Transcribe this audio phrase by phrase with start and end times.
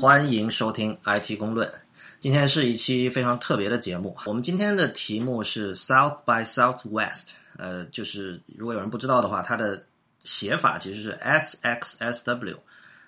[0.00, 1.72] 欢迎收听 IT 公论。
[2.20, 4.14] 今天是一期非常特别的节目。
[4.26, 9.82] 我们今天的题目是 South by Southwest，呃，就是如果有人不知道的话，它的
[10.22, 12.56] 写法其实是 SXSW。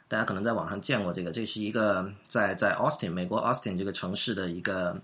[0.08, 4.98] 大家可能在网上见过这个，这是一个在在 Austin 美国 Austin 这个城市的一个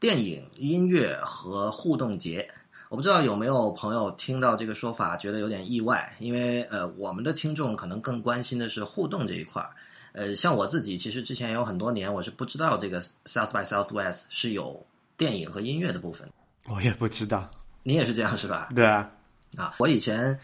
[0.00, 2.48] 电影、音乐和互动节。
[2.88, 9.70] 我不知道有没有朋友听到这个说法觉得有点意外，因为呃，我们的听众可能更关心的是互动这一块儿。
[10.12, 14.84] 呃，像我自己，其实之前有很多年我是不知道这个 South by Southwest 是有
[15.16, 16.28] 电影和音乐的部分。
[16.66, 17.50] 我也不知道，
[17.82, 18.68] 你也是这样是吧？
[18.74, 19.10] 对啊，
[19.56, 20.38] 啊，我以前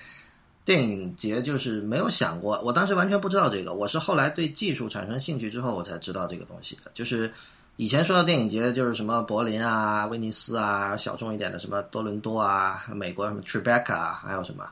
[0.64, 6.90] 电影节就是没有想过，我当时完全不知道这个，我是后来对技术产生兴趣之后，我才知道这个东西的。
[6.94, 7.32] 就是
[7.76, 14.68] 以前说到电影节，就是什么柏林啊、威尼斯啊，小众一点的什么多伦多啊、美国什么 Tribeca 啊，还有什么。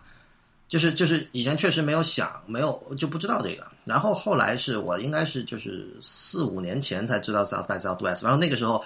[0.66, 3.66] 就是就是以前确实没有想，没有就不知道这个。
[3.84, 8.22] 然后后来是我应该是就是四五年前才知道 South by Southwest。
[8.22, 8.82] 然后那个时候，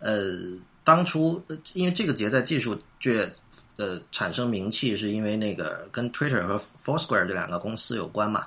[0.00, 0.38] 呃，
[0.82, 1.42] 当初
[1.72, 3.30] 因为这个节在技术界
[3.76, 8.46] 呃产生名气，是因为那个跟 Twitter 和 Foursquare 这两个公司有关嘛。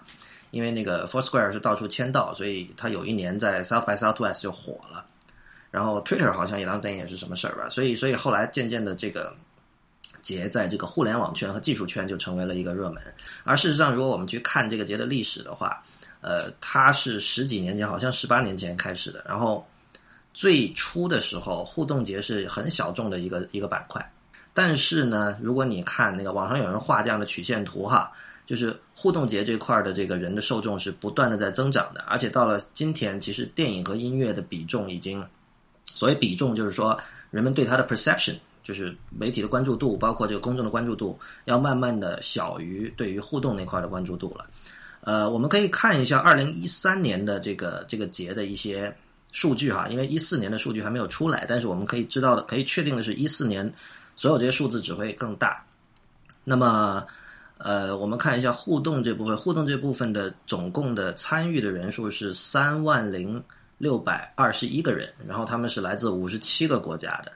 [0.52, 5.06] 因为那个 Foursquare 是到处签到，所以他有一年在 South by Southwest 就火了。
[5.72, 7.70] 然后 Twitter 好像也当年也是什么事儿吧。
[7.70, 9.36] 所以所以后来渐渐的这个。
[10.24, 13.04] 节在这个互联网圈和技术圈就成为了一个热门，
[13.44, 15.84] 而事实上，如果我们去看这个节的历史的话，
[16.22, 19.24] 呃，它是十几年前，好像十八年前开始的。
[19.28, 19.68] 然后
[20.34, 24.12] 最初的时候，互动节是很小众的一个一个板块。
[24.54, 28.10] 但是呢，如果你看那个网上有人画这样的曲线图哈，
[28.46, 35.26] 就是互动节这块的这个人的受众是不断的在增长的，而且到了今天，其实电影和音乐的比重已经，
[35.86, 36.98] 所谓比重就是说
[37.30, 38.36] 人们对它的 perception。
[38.64, 44.46] 就是媒体的关注度，包括这个公众的关注度，要慢慢的小于对于互动那块的关注度了。
[45.02, 48.96] 呃，我们可以看一下二零一三年的这个这个节的一些
[49.34, 53.70] 数据哈，因为一四年的数据还没有出来，但是我们可以知道的，可以确定的是一四年
[54.16, 55.62] 所有这些数字只会更大。
[56.46, 57.06] 那么，
[57.58, 63.44] 呃，我们看一下互动这部分，互动这部分的总共的参与的人数是三万零
[63.78, 67.32] 六百二十一个人，然后他们是来自五十七个国家的。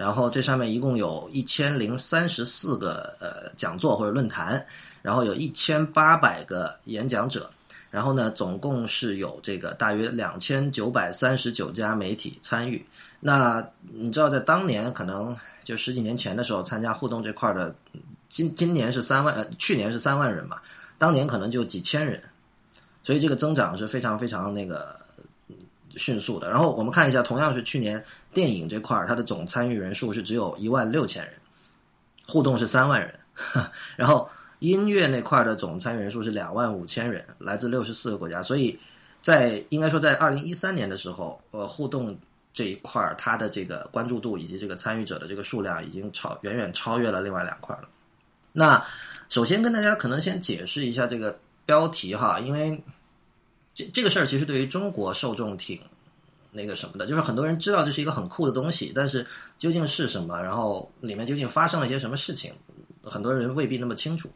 [0.00, 4.64] 然后这上面一共有一千零三十四个呃讲座或者论坛，
[5.02, 7.50] 然后有一千八百个演讲者，
[7.90, 12.82] 然后呢总共是有这个大约两千九百三十九家媒体参与。
[13.20, 13.62] 那
[13.92, 17.74] 你知道在当年可能就十几年前的时候参加互动这块的，
[18.30, 20.56] 今今年是三万，呃去年是三万人嘛，
[20.96, 22.22] 当年可能就几千人，
[23.02, 24.98] 所以这个增长是非常非常那个。
[25.96, 28.02] 迅速的，然后我们看一下，同样是去年
[28.32, 31.34] 电影这块儿，它的总参与人数是只有一万六千人，
[32.26, 33.14] 互动是三万人，
[33.96, 34.28] 然后
[34.60, 38.78] 音乐那块的总参与人数是两万五千人，来自六十四个国家，所以
[39.22, 42.16] 在应该说在二零一三年的时候，呃，互动
[42.52, 47.88] 这一块儿它的这个关注度以及这个参与者的这个数量已经超远远超越了另外两块了。
[48.52, 48.84] 那
[49.28, 52.82] 首先跟大家可能先解释一下这个标题哈，因为。
[53.92, 55.80] 这个事儿其实对于中国受众挺
[56.52, 59.26] 那个什么的，就是很多人知道这是一个很酷的东西，但是
[59.58, 62.52] 究竟是什么，然后里面究竟发生了一些什么事情，
[63.02, 64.30] 很多人未必那么清楚。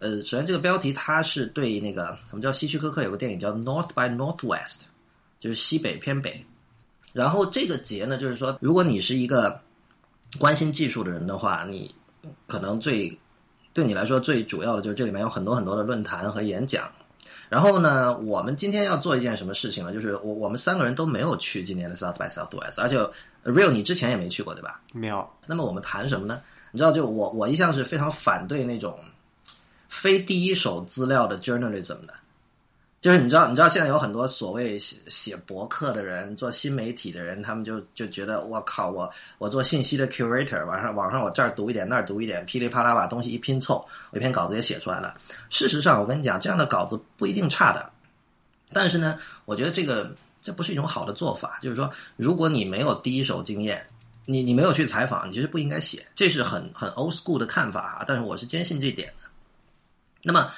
[0.00, 4.78] 呃，首先这个标题它是对那个我们叫希区柯克有个电影叫《North by Northwest》，
[5.38, 6.44] 就是西北偏北。
[7.12, 9.60] 然后这个节呢，就是说如果你是一个
[10.40, 11.94] 关心技术的人的话，你
[12.48, 13.16] 可能最
[13.72, 16.90] 对你来说最主要的就是这里面有很多很多的论坛和演讲。
[17.52, 19.92] 然后呢，我们今天要做一件什么事情呢？
[19.92, 22.98] 就是我我们三个人都没有去今年的 South by Southwest，而且
[23.44, 24.80] Real 你之前也没去过对吧？
[24.94, 25.28] 没有。
[25.46, 26.40] 那么我们谈什么呢？
[26.70, 28.98] 你知道，就我我一向是非常反对那种
[29.90, 32.14] 非第一手资料的 journalism 的。
[33.02, 45.16] 就是你知道，你知道现在有很多所谓写写博客的人，做新媒体的人，他们就就觉得我靠，我我做信息的 curator，网上网上我这儿读一点，那儿读一点，噼里啪啦把东西一拼凑，我一篇稿子也写出来了。
[45.50, 47.90] 事实上，我跟你讲，这样的稿子不一定差的，
[48.72, 51.58] 但是呢，我觉得这个这不是一种好的做法。
[51.60, 53.84] 就是说，如果你没有第一手经验，
[54.26, 58.04] 你你没有去采访，你其实不应该写，这是很很 old school 的看法啊。
[58.06, 59.28] 但是我是坚信这点的。
[60.22, 60.52] 那么，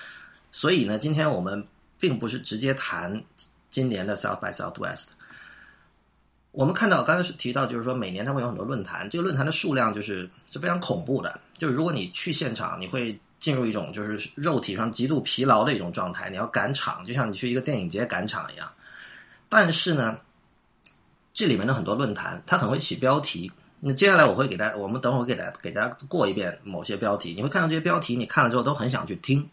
[0.53, 1.67] 所以呢，今天我们。
[2.05, 3.25] 并不是直接谈
[3.71, 5.05] 今年的 South by Southwest。
[6.51, 11.41] 我们看到刚才是提到，就是说每年它会有很多论坛，这个论坛的数量就是是非常恐怖的。
[11.55, 18.71] 就是如果你去现场，你会进入一种就是肉体上极度疲劳的一种状态，你要赶场，就像你去一个电影节赶场一样。
[19.49, 20.19] 但是呢，
[21.33, 23.51] 这里面的很多论坛，它很会起标题。
[23.81, 29.49] 那接下来我会给大家，我们等会儿给大家给大家过一遍某些标题，你会看到这些标题，你看了之后都很想去听。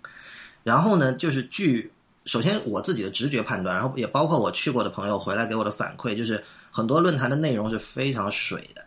[0.63, 1.91] 然后呢，就是据
[2.25, 8.83] 首先我自己的直觉判断，然后也包括我去过的朋友回来给我的反馈，就是很多论坛的内容是非常水的，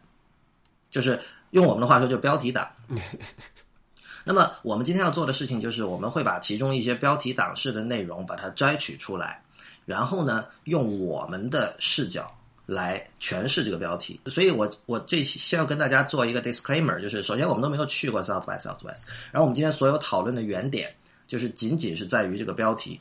[0.88, 1.20] 就是
[1.50, 2.68] 用我们的话说，就标题党。
[4.24, 9.42] 那么我们今天要做的事情就是，我们会把其中一些标题党式的内容把它摘取出来，
[9.84, 12.32] 然后呢，用我们的视角
[12.64, 14.18] 来诠释这个标题。
[14.26, 20.94] 所以我我这先要跟大家做一个 disclaimer，就是首先我们都没有去过 South by Southwest，然后我们今天所有讨论的原点
[21.26, 22.98] 就是仅仅是在于这个标题，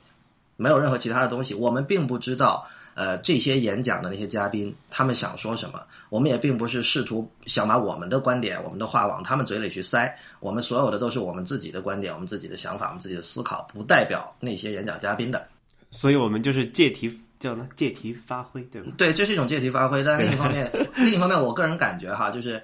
[0.64, 2.66] 没有任何其他的东西，我们并不知道。
[2.96, 5.82] 呃，这些演讲的那些嘉宾，他们想说什么？
[6.10, 10.16] 我们也并不是试图想把我们的观点、我们的话往他们嘴里去塞。
[10.40, 15.44] 我们所有的都是我们自己的观点、我们自己的想法、我们自己的思考，不代表那些演讲嘉宾的。
[15.90, 17.68] 所以我们就是借题叫什么？
[17.76, 18.92] 借题发挥，对吧？
[18.96, 20.04] 对，这是一种借题发挥。
[20.04, 22.62] 但另一方面，另一方面，我个人感觉哈，就是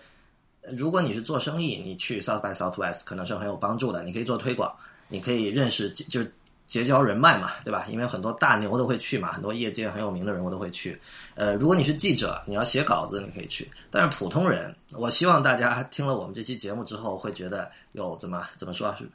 [0.77, 4.03] 如果你是做生意，你去 South by Southwest 可能是很有帮助的。
[4.03, 4.71] 你可以做推广，
[5.07, 6.21] 你可以认识就。
[6.69, 7.83] 结交人脉嘛，对吧？
[7.89, 11.01] 因为很多大牛都会去嘛，很多业界很有名的人物都会去。
[11.33, 13.67] 呃，如果你是记者，你要写稿子，你可以去。
[13.89, 19.09] 但是普通人，我希望大家听了我们这期节目之后，会觉得有怎么怎么说是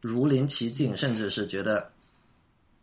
[0.00, 1.90] 如临其境，甚至是觉得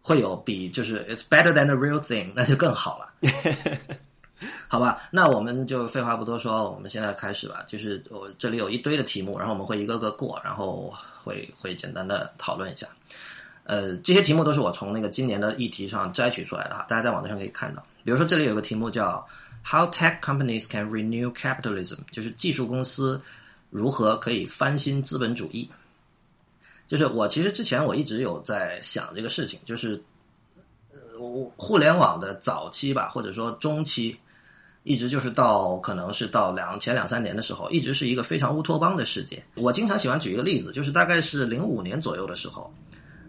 [0.03, 3.11] 会有比就是 it's better than the real thing，那就更好了。
[4.67, 7.63] 好吧，那我们就废话不多说，我们现在开始吧。
[7.67, 10.93] 就是我这里有一堆的题目，然后我们会一个个过，然后
[11.23, 12.87] 会会简单的讨论一下。
[13.63, 17.85] 呃，这些题目都是我从那个今年的议题上摘取出来的哈，大家在网站上可以看到。
[18.03, 19.25] 比如说这里有个题目叫
[19.63, 23.21] “How Tech Companies Can Renew Capitalism”，就是技术公司
[23.69, 25.69] 如何可以翻新资本主义。
[26.87, 30.03] 就是我其实之前我一直有在想这个事情，就是
[30.91, 30.99] 呃，
[31.55, 34.17] 互联网的早期吧，或者说中期，
[34.83, 39.41] 一直就是到可能是到两前两三年的时候，一直是一个非常乌托邦的世界。
[39.55, 42.73] 我经常喜欢举一个例子，就是大概是零五年左右的时候。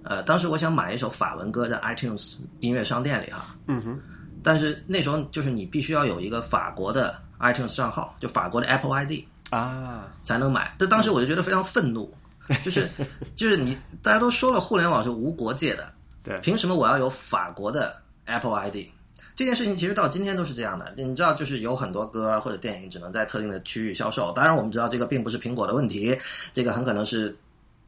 [0.05, 4.01] 呃，当时我想买一首法文歌在 iTunes 音乐商店里哈，嗯哼，
[4.43, 9.13] 但是那时候就是你必须要有一个法国的 iTunes 账号，就法国的 Apple ID
[9.51, 10.75] 啊，才能买。
[10.79, 12.13] 但当时我就觉得非常愤怒，
[12.65, 12.89] 就是
[13.37, 15.93] 就是你大家都说了互联网是无国界的，
[16.25, 18.89] 对，凭什么我要有法国的 Apple ID？
[19.37, 20.93] 这件事情其实到今天都是这样的。
[20.97, 24.33] 你知道，就是有很多歌或者电影只能在特定的区域销售。
[24.33, 26.19] 当然，我们知道这个并不是苹果的问题，
[26.53, 27.35] 这个很可能是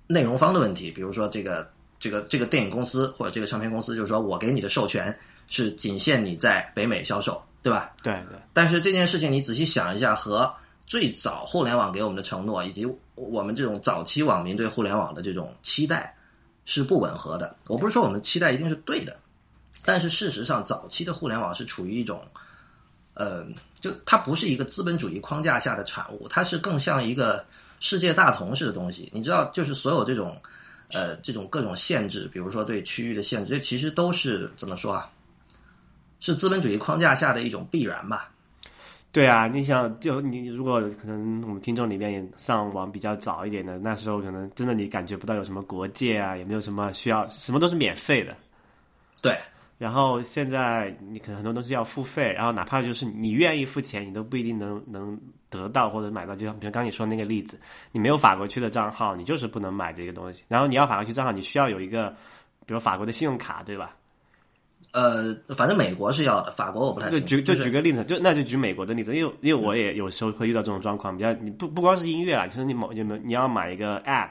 [0.06, 1.68] 内容方的问题，比如说这个。
[2.04, 5.18] 这个这个电影公司或者这个唱片公司，就是说我给你的授权
[5.48, 7.92] 是仅限你在北美销售，对吧？
[8.02, 8.38] 对对。
[8.52, 10.54] 但是这件事情你仔细想一下，和
[10.86, 16.14] 最早互联网给我们的承诺，以及我们这种早期网民对互联网的这种期待
[16.66, 17.56] 是不吻合的。
[17.68, 19.16] 我不是说我们期待一定是对的，
[19.82, 22.22] 但是事实上，早期的互联网是处于一种，
[23.14, 23.46] 呃，
[23.80, 27.42] 就它不是一个资本主义框架下的产物，它是更像一个
[27.80, 29.08] 世界大同式的东西。
[29.10, 30.38] 你知道，就是所有这种。
[30.94, 35.10] 呃，这种各种限制，比如说对区域的限制，这其实都是怎么说啊？
[36.20, 38.30] 是资本主义框架下的一种必然吧？
[39.12, 48.34] 对啊，你想，就你如果可能，我们听众里面上网比较早一点的，那时候可能真的你感觉不到有什么国界啊，也没有什么需要，什么都是免费的。
[49.20, 49.38] 对。
[49.76, 56.34] 然后现在你可能很多东西要付费，然后哪怕就是你愿意付钱，你都不一定能能得到或者买到。
[56.36, 57.58] 就像比如刚你说那个例子，
[57.90, 60.44] 你没有法国区的账号，你就是不能买这个东西。
[60.46, 62.10] 然后你要法国区账号，你需要有一个，
[62.64, 63.96] 比如法国的信用卡，对吧？
[64.92, 67.10] 呃，反正美国是要的，法国我不太。
[67.10, 74.30] 就举就举个例子，就那就举美国的例子，因为因为我也有时候会遇到这种状况，比较你不不光是音乐啊，其实你某有没有你要买一个 App，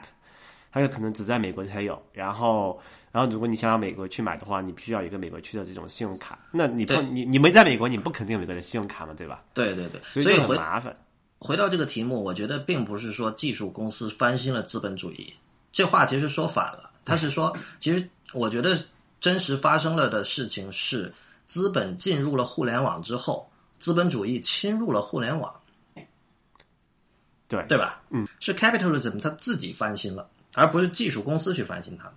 [0.72, 2.80] 它有可能只在美国才有，然后。
[3.14, 6.36] 然后，如果你想要美国去买的话，你必须要一个美国区的这种信用卡。
[6.50, 9.40] 那你不你你没在美国，你不肯定有美国的信用卡嘛，对吧？
[9.54, 10.96] 对对对，所以很麻烦。
[11.38, 15.32] 回到这个题目，我觉得并不是说技术公司翻新了资本主义，
[15.72, 16.90] 这话其实说反了。
[17.04, 18.76] 他是说，其实我觉得
[19.20, 21.14] 真实发生了的事情是，
[21.46, 25.54] 资本进入了互联网之后，资本主义侵入了互联网。
[27.46, 28.02] 对对吧？
[28.10, 32.12] 嗯，是 capitalism 它自己翻新了，而不是技术公司去翻新它。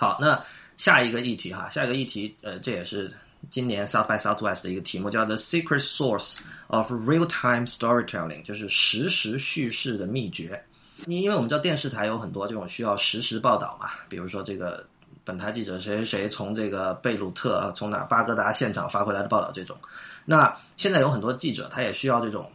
[0.00, 0.42] 好，那
[0.78, 3.12] 下一个议题哈，下一个议题，呃，这也是
[3.50, 6.36] 今年 South by Southwest 的一个题目，叫 The Secret Source
[6.68, 10.58] of Real-Time Storytelling，就是实时叙事的秘诀。
[11.04, 14.82] 你因为我们知道电视台有很多这种需要实时报道嘛，比如说这个
[15.22, 19.76] 本台记者谁谁谁从这个贝鲁特从哪巴格达现场发回来的报道这种。
[20.24, 22.50] 那现在有很多记者，他也需要这种，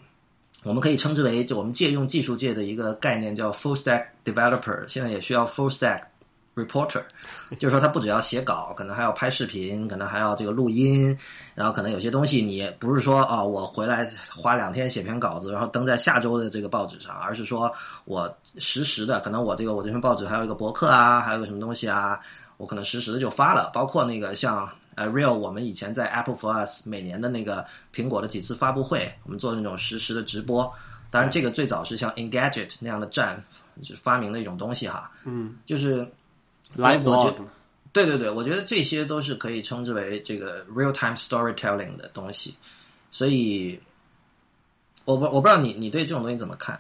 [0.64, 6.02] 我们可以称之为就我们借用技术界的一个概念叫 Full Stack Developer，现在也需要 Full Stack。
[6.56, 7.04] Reporter，
[7.60, 11.16] 就是说他不只要写稿，可能还要拍视频，可能还要这个录音，
[11.54, 17.72] 然后可能有些东西你不是说啊、我回来花两天写篇稿子，然后登在下周的这个报纸上，而是说
[18.06, 22.20] 我实时的，可能我这个我这篇报纸还有一个博客啊，还有个什么东西啊，
[22.58, 30.72] 我可能实时的就发了，包括那个像呃 Real，我们以前在 Apple for Us 每年的那个苹果的几次发布会，我们做那种实时的直播。
[31.12, 33.42] 当然，这个最早是像 Engadget 那样的站
[33.84, 36.08] 是发明的一种东西哈，嗯，就是。
[36.77, 37.46] Live 我觉 blog
[37.94, 42.53] 对对对，我觉得这些都是可以称之为这个 real time storytelling 的东西，
[43.10, 43.79] 所以
[45.05, 46.79] 我不我不知道你你对这种东西怎么看？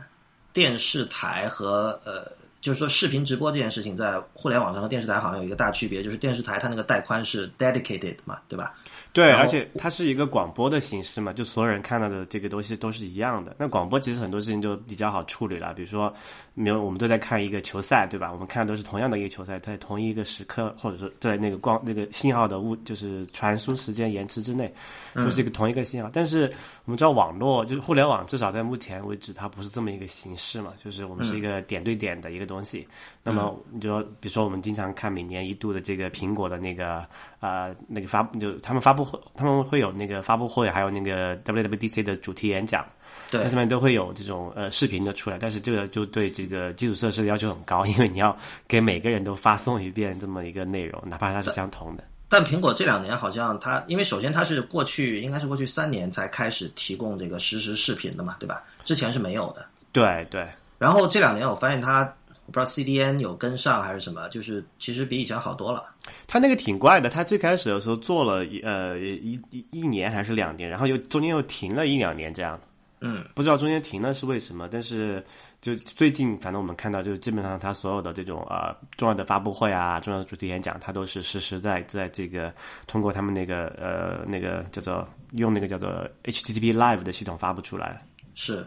[0.51, 2.31] 电视台和呃，
[2.65, 8.73] 就是说视频直播这件事情，在互联网上和电视台好像有一个大区别，就是电视台它那个带宽是 dedicated 嘛，对吧？
[9.13, 13.55] 对，而且它是一个广播的形式嘛，就所有人看到的这个东西都是一样的。
[13.59, 16.11] 那广播其实很多事情就比较好处理了，比如说，
[16.55, 18.31] 比如我们都在看一个球赛，对吧？
[18.33, 24.73] 我们看的都是同样的一个球赛，在同一个时刻，或者说在那个光那个信号的物就是传输时间延迟之内，
[25.13, 26.09] 都是一个同一个信号。
[26.11, 26.51] 但是
[26.85, 32.87] 我们知道网络就是互联网，至少在目前为止，它不是这么一个形式嘛，就是我们是一个点对点的一个东西。
[33.23, 37.05] 那么你就比如说我们经常看每年一度的这个苹果的那个
[37.39, 42.85] 呃那个发就他们发布会，他们会有那个发布会，还有那个 WWDC 的主题演讲。
[43.31, 48.35] 对那上面都会有这种呃视频的出来，但是这个就对这个基础设施的要求很高，因为你要
[48.67, 52.03] 给每个人都发送一遍这么一个内容，哪怕它是相同的。
[52.27, 58.61] 但苹果这两年好像它，因为首先它是过去应该是过去三年才开始提供这个实时视频的嘛，对吧？
[58.83, 59.65] 之前是没有的。
[59.91, 60.45] 对对，
[60.77, 62.13] 然后这两年我发现它，
[62.45, 65.83] 我不知道 CDN 有跟上还是什么，就是其实比以前好多了。
[66.27, 72.59] 他那个挺怪的，他最开始的时候做了一呃一一一年还是两年，然后又中间又停了一两年这样。
[73.01, 75.23] 嗯，不知道中间停了是为什么，但是
[75.61, 82.53] 就最近，反正我们看到，就是基本上他所有的这种呃重要的发布会啊、重要的主题演讲，他都是实时在在这个
[82.87, 85.89] 通过他们那个呃那个叫做用那个叫做
[86.23, 88.03] HTTP Live 的系统发布出来。
[88.33, 88.65] 是。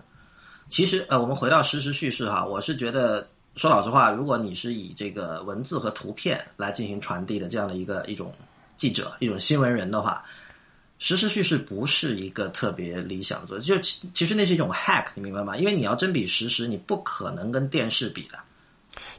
[0.69, 3.27] 其实呃，我们回到实时叙事哈，我是觉得
[3.59, 8.33] 说老实话，如果你是以这个文字和图片来进行传递的这样的一个一种
[8.77, 10.25] 记者、一种新闻人的话，
[11.01, 15.57] 实时叙事不是一个特别理想的做，就其其实那是一种 hack，你明白吗？
[15.57, 18.39] 因为你要真比实时，你不可能跟电视比的。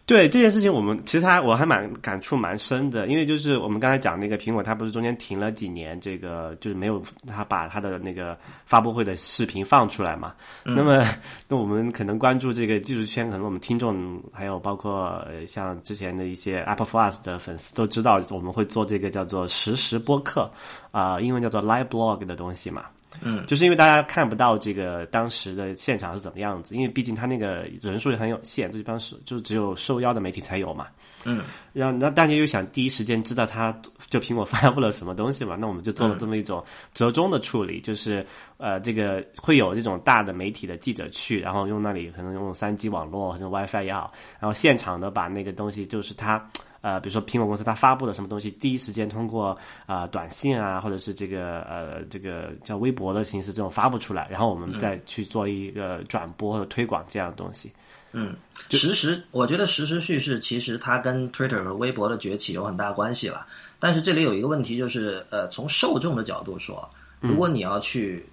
[0.10, 8.36] 对这件事情，我们其实还我还蛮感触蛮深的，因为就是我们刚才讲那个苹果，它不是中间停了几年，这个就是没有它把它的那个
[8.66, 10.34] 发布会的视频放出来嘛。
[10.64, 11.06] 那么，
[11.48, 20.50] 那我们可能关注这个技术圈，可能我们听众还有包括呃像之前的一些 Apple for Us 的粉丝都知道，我们会做这个叫做实时播客
[20.90, 22.86] 啊、英文叫做 Live Blog 的东西嘛。
[23.22, 30.88] 嗯，就是因为大家看不到这个当时的现场是怎么样子，因为毕竟他那个人数也很有限，这帮是就只有受邀的媒体才有嘛。
[31.26, 33.78] 嗯，然后那大家又想第一时间知道他
[34.10, 36.64] 就苹果发布了什么东西嘛，那我们就做了这么一种
[36.94, 38.26] 折中的处理，就是
[38.58, 46.50] 呃这个会有这种大的媒体的记者去，然后用那里可能用三 G 网络或者 WiFi 也好，然后现场的把那个东西就是他。
[46.82, 49.50] 呃，比如说苹果公司它发布了什么东西，第一时间通过
[49.86, 57.72] 啊、呃短信啊，或者是这个呃这个叫微博的形式这种发布出来，然后我们再去做一个转播或者推广这样的东西。
[58.12, 58.36] 嗯，
[58.72, 63.46] 实时，我觉得实时叙事其实它跟 Twitter 和微博的崛起有很大关系了。
[63.80, 68.26] 但是这里有一个问题，就是呃，从受众的角度说，如果你要去、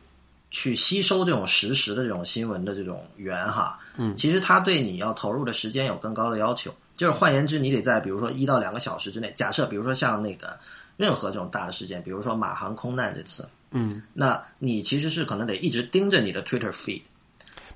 [0.51, 6.75] 去吸收这种实时的这种新闻的这种源哈，嗯，其实它对你要投入的时间有更高的要求。
[6.97, 10.59] 就是换言之，你得在比如说一到两个小时之内，假设比如说像那个
[10.97, 17.03] 任何这种大的事件，比如说马航空难这次，嗯，那你其实是可能得一直盯着你的 Twitter feed。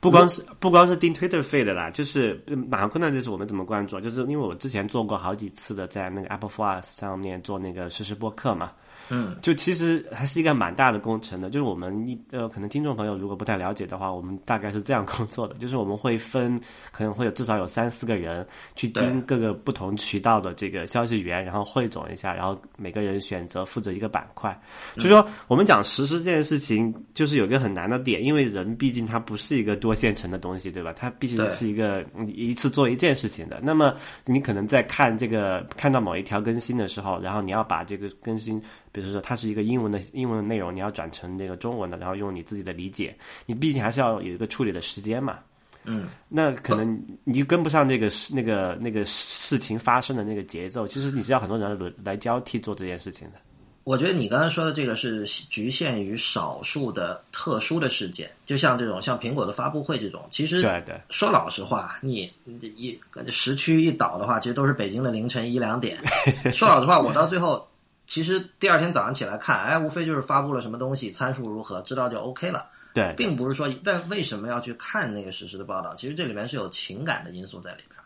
[0.00, 4.00] 不光是不光是盯 Twitter feed 的啦，就是呃马航困难这是我们怎么关注？
[4.00, 8.72] 就是因为我之前做过好几次的，在那个 Apple for Us 上面做那个实时播客嘛，
[9.10, 11.50] 嗯，就其实还是一个蛮大的工程的。
[11.50, 16.58] 就是我们一呃，可能听众朋友如果不太了解的话，我们大概是这样工作的，就是我们会分，
[16.92, 24.58] 可能会有至少有三四个人去盯各个不同渠道的这个消息源，然后汇总一下，然后每个人选择负责一个板块。
[24.94, 30.92] 就说我们讲实施这件事情，就是有一个很难的点，因为人毕竟它不是一个多线程的东西，对吧？
[30.96, 33.60] 它毕竟是一个一次做一件事情的。
[33.62, 38.62] 那么你可能在看这个看到某一条更新的时候，然后你要把这个更新，
[38.92, 43.16] 比如说它是一个英文的英文的内容，你要转成那个中文的，然后用你自己的理解，
[43.46, 45.38] 你毕竟还是要有一个处理的时间嘛。
[45.84, 50.86] 嗯，那可能你就跟不上那个事那个那个事情发生的那个节奏。
[50.86, 53.38] 其实你是要很多人轮来交替做这件事情的。
[53.84, 62.30] 我觉得你刚才说的这个是局限于少数的特殊的事件，就像这种像苹果的发布会这种，其实对对，说老实话，你
[62.76, 62.96] 一
[63.28, 65.98] 时区一倒的话，其实都是北京的凌晨一两点。
[66.52, 67.66] 说老实话，我到最后
[68.10, 72.68] 其实第二天早上起来看，哎，无非就是发布了什么东西，参数如何，知道就 OK 了。
[72.92, 75.94] 对，并不是说，但为什么要去看那个实时的报道？
[75.94, 77.96] 其实这里面是有情感的因素在里边。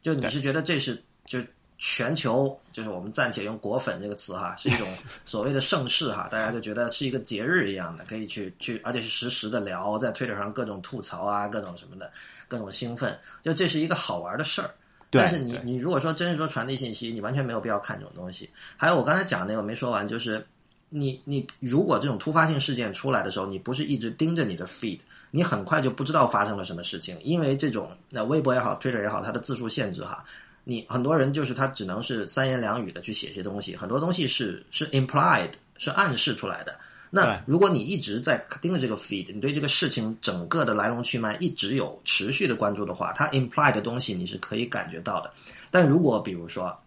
[0.00, 1.40] 就你是觉得这是就
[1.76, 4.86] 全球，就是我们暂且用“果粉”这个词哈， 是一种
[5.24, 12.12] 所谓的盛世哈，大家就觉得是一个节日一样的，可以去去，而且是实时的聊，在推特上各种吐槽啊，各种什么的，
[12.46, 14.70] 各种兴奋，就这是一个好玩的事儿。
[15.10, 18.48] 但是你你如果说真是说传递信息，你完全没有必要看这种东西。
[18.76, 20.46] 还有我刚才讲那个没说完，就是。
[20.90, 24.98] 你你如果这种突发性事件出来的时候，你不是一直盯着你的 feed，
[25.30, 30.24] 你很快就不知道发生了什么事情，因为这种那微博也好，Twitter 也好，它的字数限制哈，
[30.64, 36.74] 你很多人就是他只能是三言两语的去写些东西，很多东西是是 implied 是暗示出来的。
[37.10, 45.32] 那如果你一直在盯着这个 feed，你对这个事情整个的来龙去脉一直有持续的关注的话，它 implied 的东西你是可以感觉到的。
[45.70, 46.78] 但如果比如说。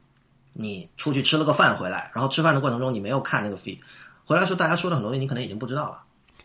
[0.53, 3.77] 你出去吃了个饭回来，然后吃饭的过程中你没有看那个 feed，
[4.25, 6.03] 回来时候大家说的很多东西你可能已经不知道了。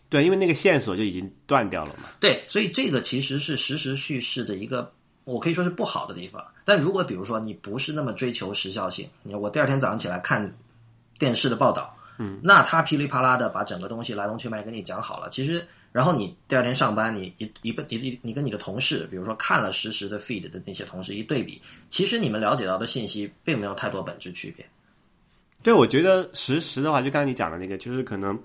[0.09, 2.09] 对，因为那个线索就已经断掉了嘛。
[2.21, 4.93] 对，所以这个其实是实时叙事的一个，
[5.25, 6.41] 我可以说是不好的地方。
[6.65, 10.57] 但如果比如说你不是那么追求时效性，你我第二天早上起来看
[11.19, 11.93] 电视的报道。
[12.19, 24.65] 嗯，那他噼里啪啦的把整个东西来龙去脉给你讲好了，其实，然后你第二天上班，你一一个一你你跟你的同事，比如说看了实时的 feed 的那些同事一对比，其实你们了解到的信息并没有太多本质区别。
[25.63, 28.39] 对，我觉得实时的话，就刚才你讲的那个，就是可能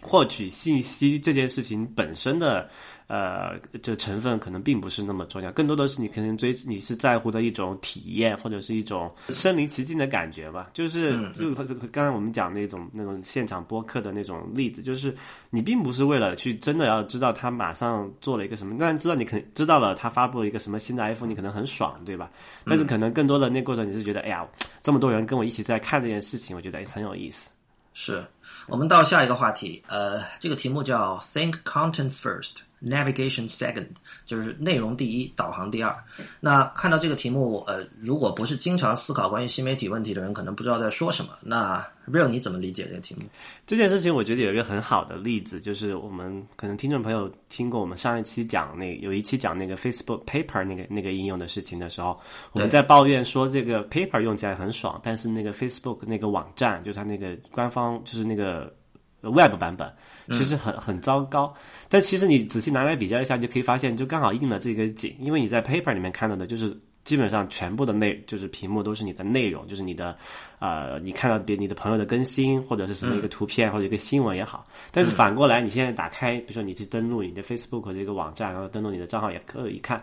[0.00, 2.68] 获取信息这件事情本身的。
[3.10, 10.70] 呃，这成分可能并不是那么重要，更多的是你可能追你是在乎的一种体验，或者是一种身临其境的感觉吧。
[10.72, 11.52] 就是就
[11.90, 15.12] 刚才我们讲那种那种现场播客的那种例子，就是
[15.50, 22.30] 你并不是为了去真的要知道他马上做了一个什么，但知道你肯知道了他发布了一个什么新的 iPhone，你可能很爽，对吧？
[22.64, 24.46] 但是可能更多的那过程你是觉得，哎呀，
[24.84, 27.50] 这么多人跟我一起在看这件事情，我觉得很有意思。
[27.92, 28.24] 是
[28.70, 32.58] 我们到下一个话题，呃，这个题目叫 Think Content First。
[32.82, 33.88] Navigation second
[34.24, 35.94] 就是内容第一，导航第二。
[36.40, 41.32] 那看到这个题目，呃，如果不是经常思考关于新媒体问题的人，可能不知道在说什么。
[41.42, 43.22] 那 Real 你怎么理解这个题目？
[43.66, 52.18] 这件事情我觉得有一个很好的例子，就是我们可能听众朋友听过我们上一期讲那有一期讲那个 Facebook Paper 那个那个应用的事情的时候，
[52.52, 58.74] 我们在抱怨说这个 Paper 用起来很爽，但是那个 Facebook 那个网站，就它那个官方就是那个
[59.22, 59.90] Web 版本。
[60.32, 61.52] 其实很很糟糕，
[61.88, 65.12] 但其实你仔细拿来比较一下，你就可以发现，就刚好应了这个景。
[65.18, 70.16] 因为你在 paper 里面看到的，就是基本上全部的内，就是屏幕都是你的内容，就是你的，
[70.58, 74.66] 呃，你看到别你的朋友的更新或者是什么一个图片或者一个新闻也好。
[74.92, 80.02] 但是反过来，你现在打开，比如说你去登录你的 Facebook 这个网站，然后登录你的账号也可以看。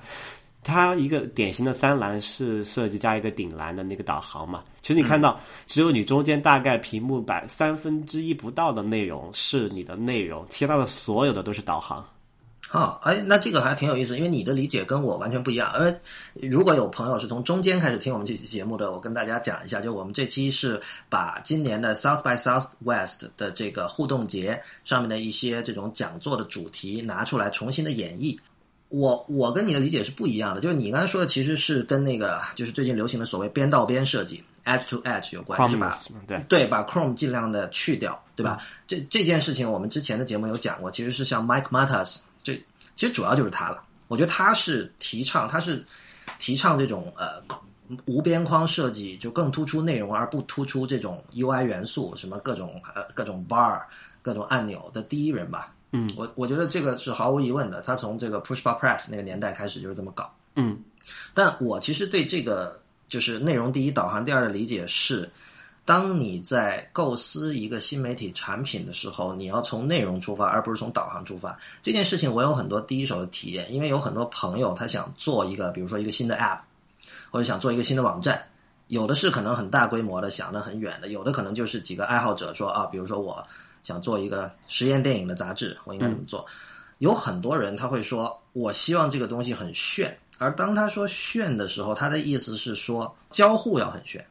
[0.63, 12.05] 它一个典型的三栏式设计加一个顶栏的那个导航嘛，其实你看到只有你中间大概屏幕百三分之一不到的内容是你的内容，其他的所有的都是导航。
[12.69, 15.71] 好，哎，那这个还挺有意思，因为你的理解跟我完全不一样。
[15.71, 15.95] 呃
[16.33, 28.37] 如果有朋友是从中间开始听我们这期节目的，我跟大家讲一下，就我们这期是把今年的 South by Southwest 的这个互动节上面的一些这种讲座的主题拿出来重新的演绎。
[28.89, 35.97] 我我跟你的理解是不一样的，就是你刚才说的其实是跟那个就是最近流行的所谓边到边设计 （edge to edge） 有关，是吧？
[36.25, 38.59] 对对，把 Chrome 尽量的去掉，对吧？
[38.87, 42.63] 这这件事情我们之前的节目有讲过，其实是像 Mike Matas，这
[42.95, 43.83] 其实主要就是他了。
[44.07, 45.83] 我觉得他是提倡，他是
[46.39, 47.43] 提倡这种呃
[48.05, 53.81] 无边框设计，就更突出内容而不突出这种 UI 元素，什么各种呃各种 bar、
[54.21, 55.73] 各种按钮的第一人吧。
[55.91, 57.81] 嗯，我我觉得这个是毫无疑问的。
[57.81, 60.33] 他从这个 Push Bar Press 那个年代开始就是这么搞。
[60.55, 60.79] 嗯，
[61.33, 62.79] 但我其实对这个
[63.09, 65.29] 就是内容第一、导航第二的理解是，
[65.87, 71.57] 当你在构思一个新媒体产品的时候，你要从内容出发，而不是从导航出发。
[71.81, 76.59] 这件事情我有很多第一手的体验，因为有很多朋友他想做一个，比如说一个新的 App，
[77.31, 78.45] 或者想做一个新的网站，
[78.87, 83.43] 有的是可能很大规模的，想得很远的，有的可能就是几个爱好者说啊，比如说我。
[83.83, 86.45] 想做一个实验电影的杂志，我应该怎么做？
[86.97, 90.13] 有很多人他会说，我希望这个东西很炫。
[90.37, 94.25] 而当他说炫的时候，他的意思是说交互要很炫。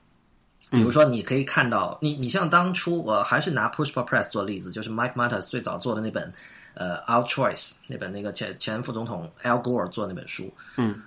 [0.70, 6.32] 比如说，你可以看到，你你像当初，我还是拿 Push for Press 做例子，就是 Mike Matas 最早做的那本
[6.74, 10.52] 呃 Out Choice 那本那个前前副总统 Al Gore 做那本书。
[10.76, 11.00] 嗯，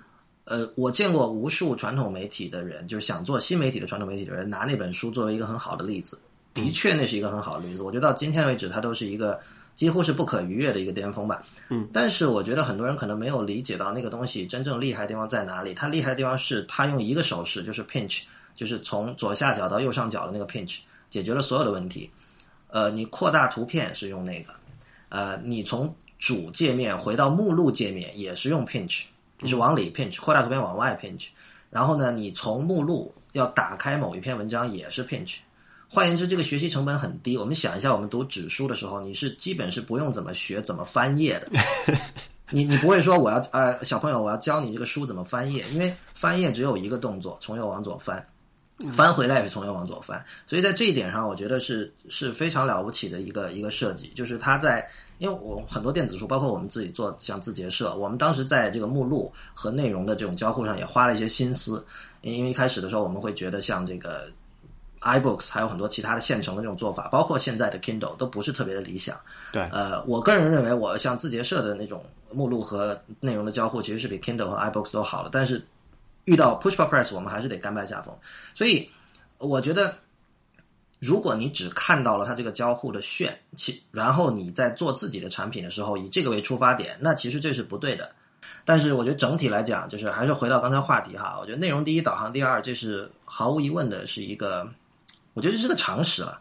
[0.44, 6.18] 呃，我见过无数传统媒体的人，就是想做新媒体的传统媒体的人，拿那本书作为一个很好的例子。
[6.54, 7.82] 的确那是一个很好的例子。
[7.82, 9.38] 我觉得到今天为止，它都是一个
[9.76, 11.42] 几乎是不可逾越的一个巅峰吧。
[11.68, 15.72] 嗯，但是我觉得很多人可能没有理解到那个东西真正厉害的地方在哪里。
[15.74, 18.22] 它厉害的地方是它用一个手势，就是 pinch，
[18.60, 22.10] 就是从左下角到右上角的那个 pinch，解决了所有的问题。
[22.66, 24.52] 呃，你扩大图片是用那个，
[25.08, 29.04] 呃，你从主界面回到目录界面也是用 pinch，
[29.38, 31.28] 就是往里 pinch，扩大图片往外 pinch。
[31.70, 35.38] 然后呢，你从目录要打开某一篇文章也是 pinch。
[35.88, 37.38] 换言之，这个学习成本很低。
[37.38, 41.48] 我们想一下，我们读纸书的时候，你是基本是不用怎么学怎么翻页的。
[42.52, 48.24] 你你不会说我要呃小朋友我要教你这个书怎么翻页，因为翻页只有一个动作，从右往左翻，
[48.92, 50.24] 翻回来也是从右往左翻。
[50.46, 54.88] 所以在这一点上，我觉得是是非常了不起的一个一个设计，就是它在
[55.18, 61.84] 因为我很多电子书，包括我们自己做像字节社，我们当时在这个目录和内容的这种交互上也花了一些心思，
[62.22, 64.28] 因为一开始的时候我们会觉得像这个。
[65.02, 69.18] iBooks 还有很多其他的现成的这种做法，包括现在的 Kindle 都不是特别的理想。
[69.50, 75.30] 对，呃，我个人认为，我像字节社的那种目录和内容的交互，其实是比 Kindle 和 iBooks 都好的。
[75.32, 75.66] 但是
[76.30, 78.16] 遇到 Pushpa-Press，我们还是得甘拜下风。
[78.54, 78.88] 所以
[79.38, 79.96] 我觉得，
[81.00, 88.14] 如果你只看到了它这个交互的炫，其然后你在做自己的产品的时候以这个为出发点，那其实这是不对的。
[88.64, 94.70] 但是我觉得整体来讲，就是还是回到刚才话题哈，我觉得内容第一，导航第二，这是毫无疑问的是一个。
[95.34, 96.40] 我觉得这是个常识了，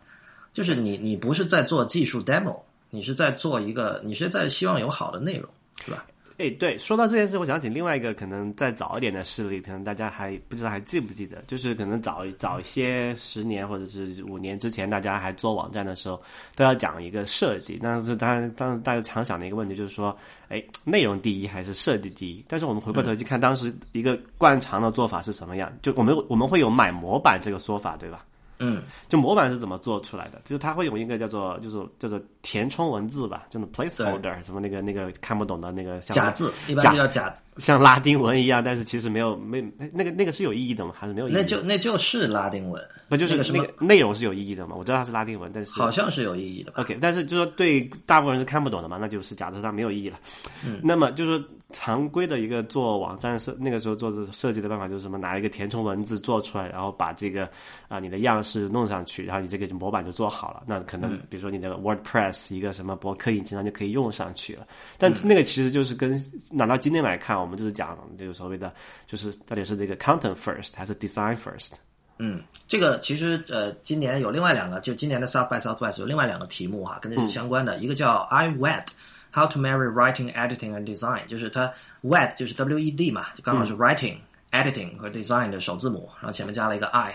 [0.54, 5.50] 就是你你不是在做技术 demo，你是在做一个，你是在希望有好的内容，
[5.86, 6.06] 是吧？
[6.40, 16.18] 哎，对，说到这件事，我想起另外一个可能再早一点的事例，可能大家还不知道还记不记得，就是可能早早一些十年或者是五年之前，大家还做网站的时候，
[16.56, 17.78] 都要讲一个设计。
[17.84, 22.46] 但是当然，当时大家常想的一个问题就是说，哎，内容第一还是设计第一？
[22.48, 25.70] 但是我们回过头去看，当时一个惯常的做法是什么样？
[25.82, 28.26] 就我们我们会有买模板这个说法，对吧？
[28.60, 30.42] 嗯，就模板是怎么做出来的？
[30.44, 39.62] 就是它会用一个叫做，就是叫做填充文字吧，就是 placeholder 什么那个那个看不懂的那个假字，一般就叫假字，像拉丁文一样，但是其实没有没
[39.94, 40.94] 那个那个是有意义的吗？
[40.96, 41.36] 还是没有意义？
[41.36, 44.76] 那就那就是拉丁文，不就是那个内容是有意义的吗？
[44.78, 46.72] 我知道它是拉丁文，但是好像是有意义的。
[46.76, 50.20] OK，但是就说对大部分人是看不懂的嘛，那就是假设它没有意义了。
[50.66, 55.18] 嗯，那么就是常规的一个做网站设那个时候做设计的办法就是什么？
[55.18, 57.50] 拿一个填充文字做出来，然后把这个
[57.88, 60.64] 啊你的样式弄上去，然后你这个模板就做好了。
[60.68, 64.68] 那可能比如说你的 WordPress 一个什么博客引擎上就可以用上去了。
[64.98, 66.14] 但那个其实就是跟
[66.52, 68.72] 拿到今天来看，我们就是讲这个所谓的
[69.08, 71.72] 就是到底是这个 content first 还是 design first？
[72.20, 77.78] 嗯，这个其实呃今年有另外两个，就今年的 South by Southwest 有另外两个题目哈，跟这是相关的。
[77.80, 78.86] 一个叫 I Wet
[79.34, 84.18] How to Marry Writing, Editing and Design，就是它 Wet 就是 W E D 嘛，就刚好是 Writing。
[84.52, 87.14] editing 和 design 的首字母，然后前面加了一个 i，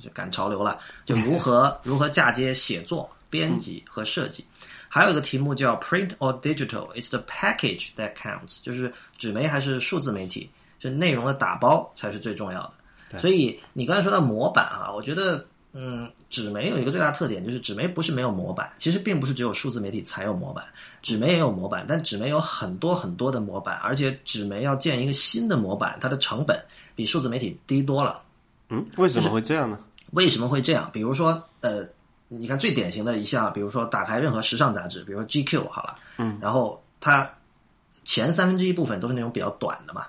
[0.00, 0.80] 就赶潮流了。
[1.04, 4.42] 就如何如何嫁接写作、编辑和设计。
[4.88, 12.72] 还有一个题目叫 print or digital，it's the package that counts，就是纸媒还是数字媒体，是内容的打包才是最重要的。
[13.18, 15.46] 所以你刚才说到模板啊，我觉得。
[15.72, 20.64] 嗯，纸媒有一个最大特点，就是纸媒不是没有模板，其实并不是只有数字媒体才有模板，
[21.00, 26.60] 纸媒也有模板，但纸媒有很多很多的模板，而且纸媒要建一个新的模板，它的成本
[26.96, 28.20] 比数字媒体低多了。
[28.68, 29.78] 嗯，为什么会这样呢？
[30.10, 30.90] 为什么会这样？
[30.92, 31.86] 比如说，呃，
[32.26, 37.30] 你看最典型的一项，比如说打开任何时尚杂志，比如说 GQ 好了，嗯，然后它
[38.02, 40.06] 前三分之一部分都是那种比较短的嘛，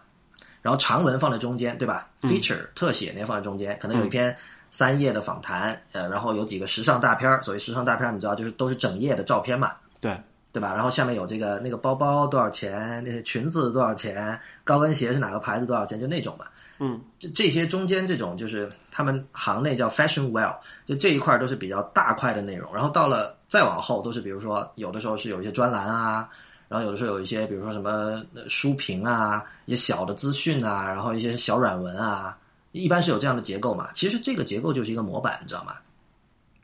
[0.61, 4.35] 然后长文放在中间，对吧？Feature 特写那些放在中间，可能有一篇。
[4.73, 7.43] 三页的访谈，呃，然后有几个时尚大片儿。
[7.43, 10.17] 所谓时尚大片儿，你知道，就是都是整页的照片嘛，对
[10.53, 10.73] 对吧？
[10.73, 16.45] 然后下面有这个那个包包多少钱，那些裙子多少钱，高跟鞋是哪个牌子多少钱，就那种嘛。
[16.79, 22.73] 嗯，这这些中间这种就是他们行内叫 fashion well，就这一块都是比较大块的内容。
[22.73, 26.29] 然后到了再往后，都是比如说有的时候是有一些专栏啊，
[26.71, 32.37] 然后有的时候有一些比如说什么书评啊，一些小的资讯啊，然后一些小软文啊。
[32.71, 33.89] 一般是有这样的结构嘛？
[33.93, 35.75] 其实这个结构就是一个模板，你知道吗？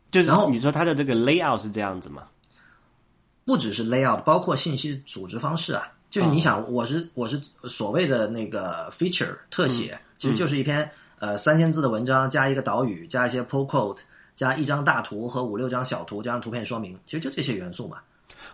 [0.09, 2.23] 就是然后你说它的这个 layout 是这样子吗？
[3.43, 5.91] 不只是 layout，包括信息组织方式啊。
[6.09, 10.89] 就是你想，我是我是所谓的那个 feature 特写，其实就是一篇
[11.19, 13.97] 呃三千字的文章，加一个导语，加一些 pull quote，
[14.37, 17.97] 加一张大图和五六张小图，加上图片说明，其实就这些元素嘛。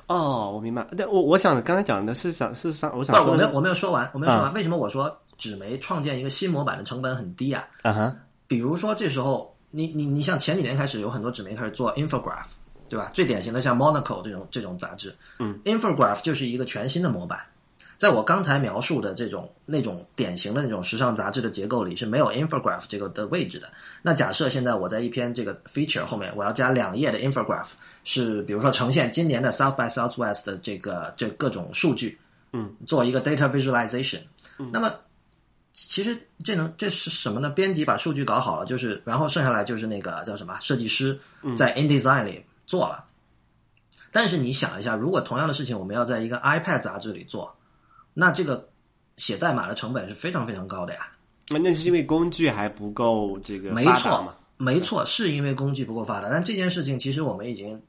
[0.07, 0.87] 哦，我明白。
[0.97, 4.53] 但我我想刚才讲的是想是想我想不我没有我没有说完，我没有说完。
[4.53, 5.19] 为什么我说？
[5.35, 8.15] 纸媒创建一个新模板的成本很低啊，啊哈，
[8.47, 12.45] 比如说这时候你你你像前几年开始有很多纸媒开始做 infograph，
[12.87, 13.11] 对吧？
[13.13, 17.39] 最典型的像 Monaco 这种这种杂志，嗯，infograph 就是一个全新的模板，
[18.03, 23.71] 在我刚才描述的这种那种典型的那种时尚杂志的结构里是没有 infograph 这个的位置的。
[24.01, 27.67] 那假设现在我在一篇这个 feature 后面我要加两页的 infograph，
[28.03, 32.19] 是比如说呈现今年的 South by Southwest 的这个这各种数据，
[32.51, 34.19] 嗯，做一个 data visualization，
[34.57, 34.91] 嗯那么。
[35.75, 37.49] 其实这能这是什么呢？
[37.49, 41.17] 编辑把数据搞好了，就是然后剩下来就是那个叫什么设计师
[41.57, 43.05] 在 InDesign 里做了。
[44.11, 47.55] 但是你想一下，如果同样的事情我们要在一个 iPad 杂志里做，
[48.13, 48.69] 那这个
[49.17, 51.07] 写代码的成本是非常非常高的呀。
[51.49, 54.35] 那那是因为工具还不够这个没错嘛？
[54.57, 56.29] 没错，是因为工具不够发达。
[56.29, 57.81] 但这件事情其实我们已经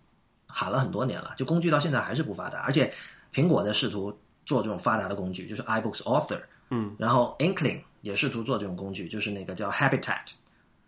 [0.47, 2.93] 喊了很多年了，就工具到现在还是不发达，而且
[3.33, 6.41] 苹果在试图做这种发达的工具，就是 iBooks Author。
[6.71, 10.25] 嗯，然后 Inkling 也试图做这种工具，就是那个叫 Habitat，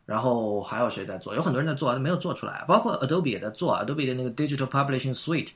[0.07, 1.35] 然后还有谁在做？
[1.35, 2.65] 有很多人在做，没有做出来。
[2.67, 5.51] 包括 Adobe 也在做，Adobe 的那个 Digital Publishing Suite，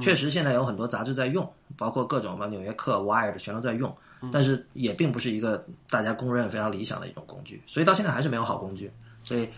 [0.00, 3.94] 确实现在有很多杂志在用，包括各种嘛，纽约客、Wired 全都在用，
[4.32, 8.90] 但是也并不是一个大家公认非常理想的一种工具，所以到现在还是没有好工具。
[9.22, 9.48] 所以，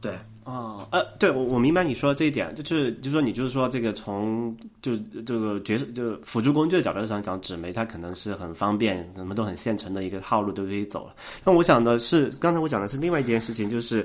[0.00, 0.18] 对。
[0.44, 11.16] 哦，呃，对，我我明白你说的这一点，就是就是说你就是说这个从就这个角色就辅助工具的角度上讲，纸媒它可能是很方便，什么都很现成的一个套路都可以走了。
[11.42, 14.04] 那我想的是，刚才我讲的是另外一件事情，就是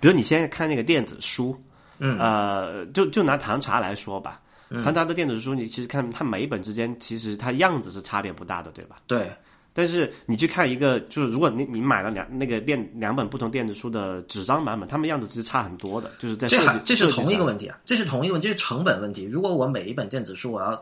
[0.00, 1.54] 比如你现在看那个电子书，
[1.98, 4.40] 嗯，呃，就就拿唐茶来说吧，
[4.82, 8.96] 唐茶的电子书，你其实看它每一本之间，其实它样子是差别不大的，对吧？
[9.06, 9.30] 对。
[9.74, 19.24] 但是你去看一个，就是如果你你买了两那个电两本不同电子书的纸张版本，它们样子其实差很多的，就是在这设计这是同一个问题啊，这是同一个问题，这是成本问题。
[19.24, 20.78] 如果我每一本电子书我要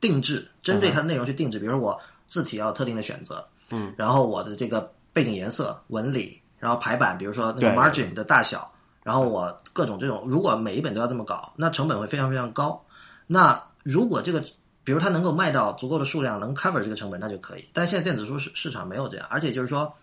[0.00, 8.68] 定制，针对它的内容去定制，比如说我字体要特定的选择，嗯，然后我的这个背景颜色、纹理，然后排版，比如说那个 margin 的大小，
[9.04, 12.84] 然后我各种这种，如果每一本都要这么搞，那成本会非常非常高。
[13.32, 14.44] 那如果这个
[14.84, 17.64] 比如它能够卖到足够的数量，能 cover 这个成本，那就可以。
[17.72, 19.94] 但现在电子书市市场没有这样，而且就是说，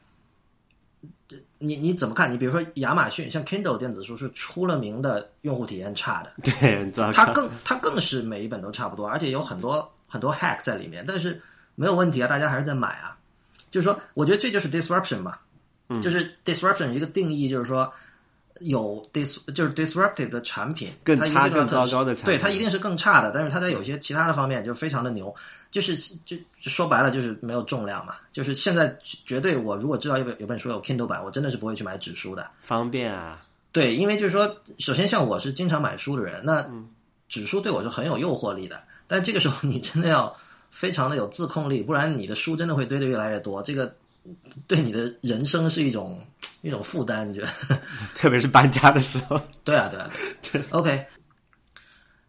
[1.59, 2.31] 你你怎么看？
[2.33, 11.39] 你比如说亚马逊，像 Kindle 电子书是出了名的用户体验差的，对，它更它更是每一本都差不多，而且有很多很多 hack 在里面，但是
[11.75, 13.15] 没有问题啊，大家还是在买啊。
[13.69, 15.37] 就是说，我觉得这就是 disruption 嘛，
[16.01, 17.93] 就是 disruption 一个定义就是说。
[18.59, 23.31] 有 dis 就是 disruptive 的产品，更差更糟糕的产品，对它一定是更差的。
[23.33, 25.33] 但是它在有些其他的方面就非常的牛，
[25.71, 25.95] 就是
[26.25, 28.15] 就说白了就是没有重量嘛。
[28.31, 28.95] 就是现在
[29.25, 32.49] 绝对，我如果知道有本有本书有 Kindle 版，我真的是不会去买纸书的。
[32.61, 36.65] 方便啊，对，因为就是说，首先像我是经常买书的人，那
[37.27, 38.81] 纸书对我是很有诱惑力的。
[39.07, 40.35] 但这个时候你真的要
[40.69, 43.61] 非常的有自控力，不然你的书真的会堆的越来越多。
[43.63, 43.93] 这个
[44.67, 46.19] 对你的人生是一种。
[46.61, 47.79] 一种负担，你觉得？
[48.13, 49.39] 特别是搬家的时候。
[49.63, 50.11] 对啊，对啊，
[50.51, 50.61] 对。
[50.71, 51.05] OK，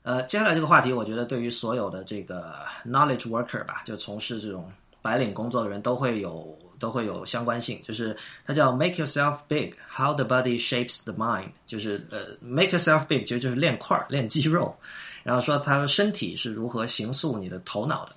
[0.02, 2.54] 呃，接下来这个话题，我觉得对于所有的这个
[2.86, 4.70] knowledge worker 吧，就从事这种
[5.02, 7.82] 白领工作的人都会有都会有相关性。
[7.82, 11.48] 就是它叫 Make yourself big，How the body shapes the mind。
[11.66, 14.72] 就是呃，Make yourself big，其实就是练块儿、练肌肉。
[15.24, 18.12] 然后说他身体是如何形塑你的头脑的。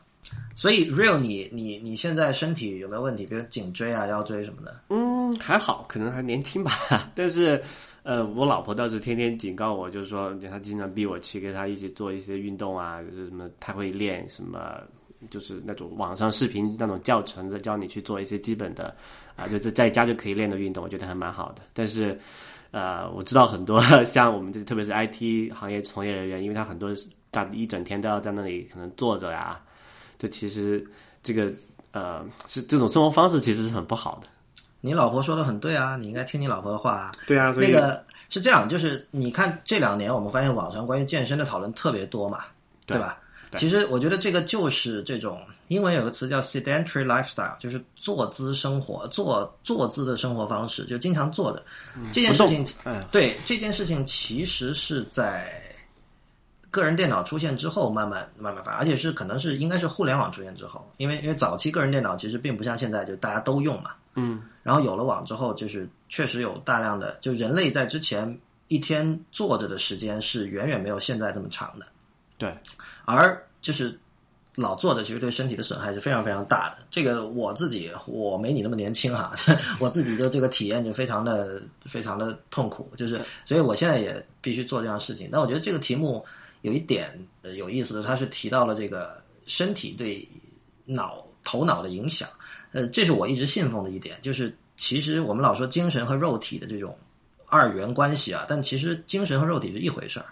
[0.56, 3.26] 所以，real，你你你现在身体有没有问题？
[3.26, 4.82] 比如颈椎啊、腰椎什么的？
[4.90, 6.72] 嗯，还好，可能还年轻吧。
[7.16, 7.60] 但是，
[8.04, 14.80] 呃，我老婆倒是天天警告我，就是说，她经常逼我去跟她一起做一些运动啊，就是什么，她会练什么，
[15.32, 18.96] 就是那种网上视频那种教程，在教你去做一些基本的
[19.36, 21.64] 啊，就是在家就可以练的运动，我觉得还蛮好的。
[21.74, 22.18] 但是，
[22.70, 26.92] 呃，我知道很多 像我们这特别是 IT 行业从业人员，因为他很多
[27.32, 29.60] 大一整天都要在那里可能坐着呀。
[30.24, 30.82] 就其实
[31.22, 31.52] 这个
[31.92, 34.30] 呃，是这种生活方式其实是很不好的。
[34.80, 37.12] 你老婆说的很对啊，你应该听你老婆的话啊。
[37.28, 42.46] 对啊，那个是这样，就是你看这两年我们发现网上关于健身的讨论特别多嘛，
[42.86, 43.20] 对吧？
[43.58, 51.62] 其实我觉得这个就是这种英文有个词叫 sedentary lifestyle，就是坐姿生活，坐坐姿的生活方式，就经常坐着
[52.14, 52.66] 这件事情。
[53.12, 55.62] 对这件事情，其实是在。
[56.74, 71.86] 个人电脑出现之后，慢慢慢慢发，而且是可能是应该是互联网出现之后，因为因为早期个人电脑其实并不像现在就大家都用嘛，嗯，然后有了网之后，就是确实有大量的就人类在之前一天坐着的时间是远远没有现在这么长的，
[72.40, 72.52] 对，
[73.06, 73.96] 而就是
[74.56, 76.78] 老坐着其实对身体的损害是非常非常大的。
[76.90, 79.32] 这个我自己我没你那么年轻哈，
[79.80, 85.30] 我自己就这个体验就非常的非常的痛苦，就是所以我现在也必须做这样事情。
[85.32, 86.26] 但我觉得这个题目。
[86.64, 90.28] 有一点呃有意思的，他是提到了这个身体对
[90.86, 92.28] 脑头脑的影响，
[92.72, 96.98] 呃，这是我一直信奉的一点，就是其实我们老说精神和肉体的这种
[97.46, 100.26] 二元关系啊，但其实精神和肉体是一回事儿。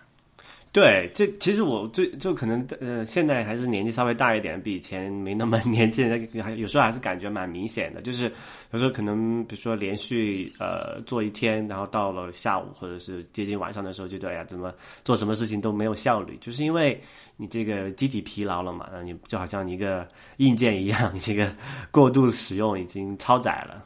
[0.73, 6.09] 对，这其实我最就可能呃，现在还是年纪稍微大一点，比以前没那么 年轻，
[6.41, 8.01] 还有时候还是感觉蛮明显的。
[8.01, 8.31] 就是
[8.71, 16.97] 有时候可能比如说连续呃做一天，然后到了下午或者是接近晚上的时候，就觉得哎呀，怎么做什么事情都没有效率，就是因为
[17.35, 20.07] 你这个机体疲劳了嘛，你就好像一个
[20.37, 21.53] 硬件一样， 你这个
[21.91, 23.83] 过度使用已经超载了。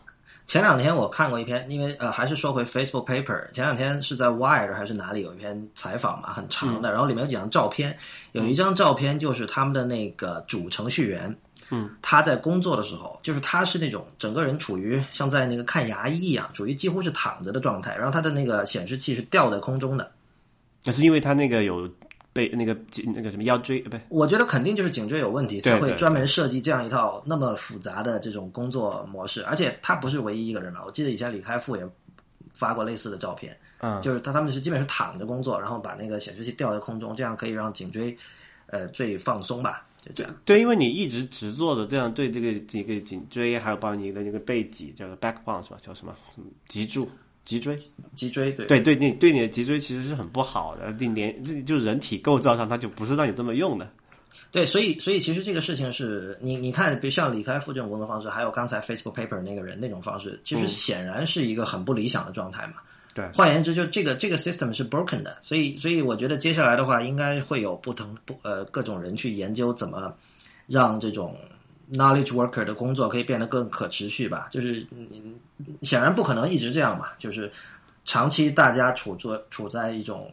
[0.48, 3.52] 前两天我看过一篇，因为呃，还是说回 Facebook paper。
[3.52, 7.98] 前两天是在 Wired 还是哪里有一篇采访嘛，很长的，然后里面有几张照片，
[8.34, 11.36] 有一张照片就是他们的那个主程序员，
[11.72, 20.12] 嗯，他在工作的时候，就是他是那种整个人处于像在那个看牙医一样，处于几乎是躺着的状态，然后他的那个显示器是吊在空中的。
[20.84, 21.90] 那是因为他那个有。
[22.36, 23.98] 被那个颈那个什么腰椎不？
[24.10, 29.42] 我觉得肯定就是颈椎有问题，才会专门设计这样一套那么复杂的这种工作模式。
[29.46, 31.90] 而且他不是唯一一个人嘛，我记得以前李开复也
[32.54, 38.18] 发过类似的照片，嗯，就是他他们是基本是躺着工作，然后把那个显示器吊在空中，这样可以让颈椎
[38.68, 40.36] 呃最放松吧，就这样。
[40.44, 45.78] 对，因为你一直直坐的，这样对这个这个颈椎还有包括你的那个背脊叫做 backbone 是吧？
[45.82, 46.14] 叫什么？
[46.34, 47.10] 什么脊柱？
[47.46, 47.78] 脊椎，
[48.16, 53.88] 脊椎，对对对，你对你的脊椎其实是很不好的，你连就人体构造上，它就不是让你这么用的。
[54.52, 62.74] 对，所以所以其实这个事情是你你看，比如像李开复这种工作方式，还有刚才 Facebook paper 那个人那种方式，其实显然是一个很不理想的状态嘛。
[63.14, 70.12] 对，换言之，就这个这个 system 是 broken 的，所以所以我觉得接下来的话，应该会有不同不呃各种人去研究怎么
[70.68, 71.38] 让这种。
[71.94, 74.48] Knowledge worker 的工作可以变得更可持续吧？
[74.50, 74.84] 就是
[75.82, 77.08] 显然不可能一直这样嘛。
[77.18, 77.52] 就是
[78.04, 80.32] 长期大家处着处在一种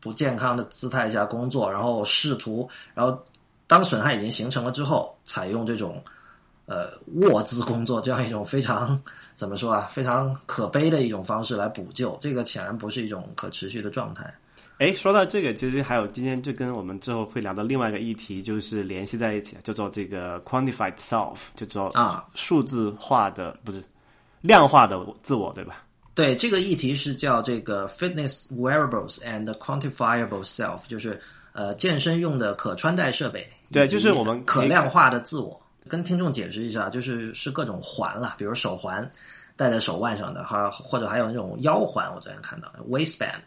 [0.00, 3.18] 不健康的姿态下工作，然后试图，然后
[3.66, 6.02] 当损害已经形成了之后，采用这种
[6.66, 9.00] 呃卧姿工作这样一种非常
[9.34, 14.32] 怎么说啊，非常可悲的一种方式来补救，这个显然不是一种可持续的状态。
[14.78, 23.80] 哎，说到这个，其实还有今天就跟我们之后会聊到另外一个议题，就是联系在一起，叫做这个 quantified self，就做啊数字化的不是
[24.44, 25.82] 量化的自我，对吧？
[26.14, 31.18] 对，这个议题是叫这个 fitness wearables and quantifiable self，就是
[31.54, 33.50] 呃健身用的可穿戴设备。
[33.72, 35.58] 对，就是我们可量化的自我。
[35.88, 39.10] 跟听众解释一下，就是是各种环了，比如手环
[39.56, 43.40] 戴在手腕上的，哈，或者还有那种腰环，我昨天看到 waistband。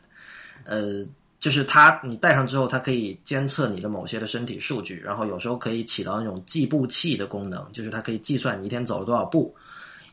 [0.66, 1.06] 呃，
[1.40, 9.56] 就是它，你戴上之后，它可以监测你的某些的身体数据，然后有时候可以起到那种计步器的功能，就是它可以计算你一天走了多少步。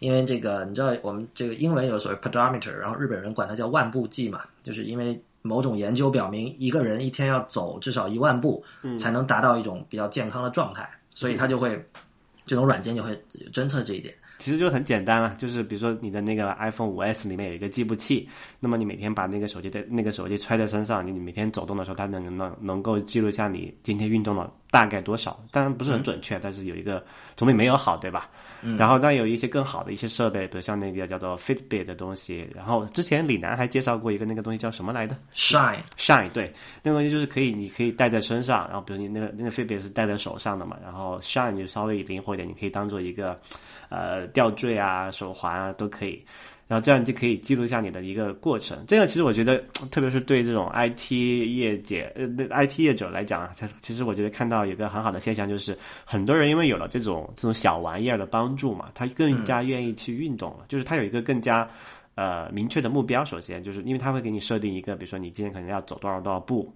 [0.00, 8.64] 因为这个，你知道我们这个英文有所谓 pedometer，然后日本人管它叫万步计嘛，就是因为某种研究表明，一个人一天要走至少一万步，
[8.98, 11.82] 才能达到一种比较健康的状态，所以它就会
[12.46, 13.18] 这种软件就会
[13.52, 14.14] 侦测这一点。
[14.38, 18.28] 其实就很简单了，就是比如说你的那个 iPhone 五 S 里面有一个计步器，
[18.58, 25.40] 那么你每天把那个手机在那个手机揣在身上，你每天走动的时候，它能能能够记录下你今天运动了大概多少。
[25.52, 27.00] 当然不是很准确，但是有一个
[27.36, 28.28] 总比没有好，对吧？
[28.66, 32.48] 嗯然后那有一些更好的一些设备，比如像那个叫做 Fitbit 的东西。
[32.52, 43.38] 然后之前李楠还介绍过一个那个东西叫什么来的？Shine Shine 对，那个东西就是可以你可以戴在身上，然后比如你那个那个 Fitbit 是戴在手上的嘛，然后 Shine 就稍微灵活一点，你可以当做一个
[43.90, 45.10] 呃吊坠啊。
[45.10, 46.24] 手环啊都可以，
[46.66, 48.82] 然后这样你就可以记录下你的一个过程。
[48.88, 52.26] 这个其实我觉得，特别是对这种 IT 业界呃
[52.66, 60.64] IT 业者来讲啊，它其实我觉得看到有个很好的现象，就是很多人因为有了这种这种小玩意儿的帮助嘛，他更加愿意去运动了。
[60.66, 61.68] 就是他有一个更加
[62.14, 63.22] 呃明确的目标。
[63.22, 66.74] 首先就是因为他会给你设定一个，比如说你今天可能要走多少多少步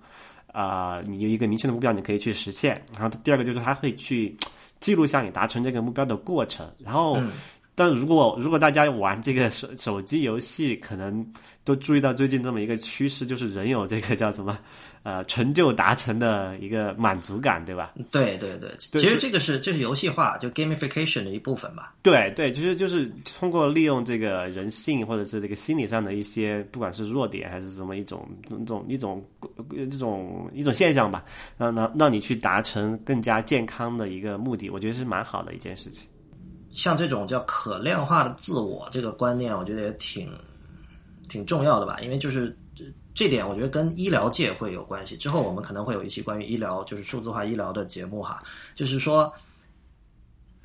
[0.52, 2.78] 啊，你有一个明确的目标，你可以去实现。
[2.92, 4.36] 然后第二个就是他会去
[4.80, 7.18] 记录下你达成这个目标的过程，然后。
[7.78, 11.24] 但如果如果大家玩这个手手机游戏，可能
[11.62, 14.58] 都注意到最近这么一个趋势，就是人有这个叫什么，
[15.04, 17.94] 呃，成就达成的一个满足感，对吧？
[18.10, 21.94] 对对对，其实这个是这是游戏化，就 gamification 的一部分吧。
[22.02, 29.24] 对对，其实就是通过利用这个人性或者是这个心理上的一些，不管是弱点还是什么一种一种一种
[29.88, 31.24] 这种一种现象吧，
[31.56, 36.08] 让让让你去达成更加健康的一个目的，我觉得是蛮好的一件事情。
[36.78, 40.32] 像这种叫可量化的自我这个观念，我觉得也挺
[41.28, 41.98] 挺重要的吧。
[42.00, 42.56] 因为就是
[43.12, 45.16] 这点，我觉得跟医疗界会有关系。
[45.16, 48.44] 之后我们可能会有一期关于医疗，就是数字化医疗的节目哈。
[48.76, 49.32] 就是说，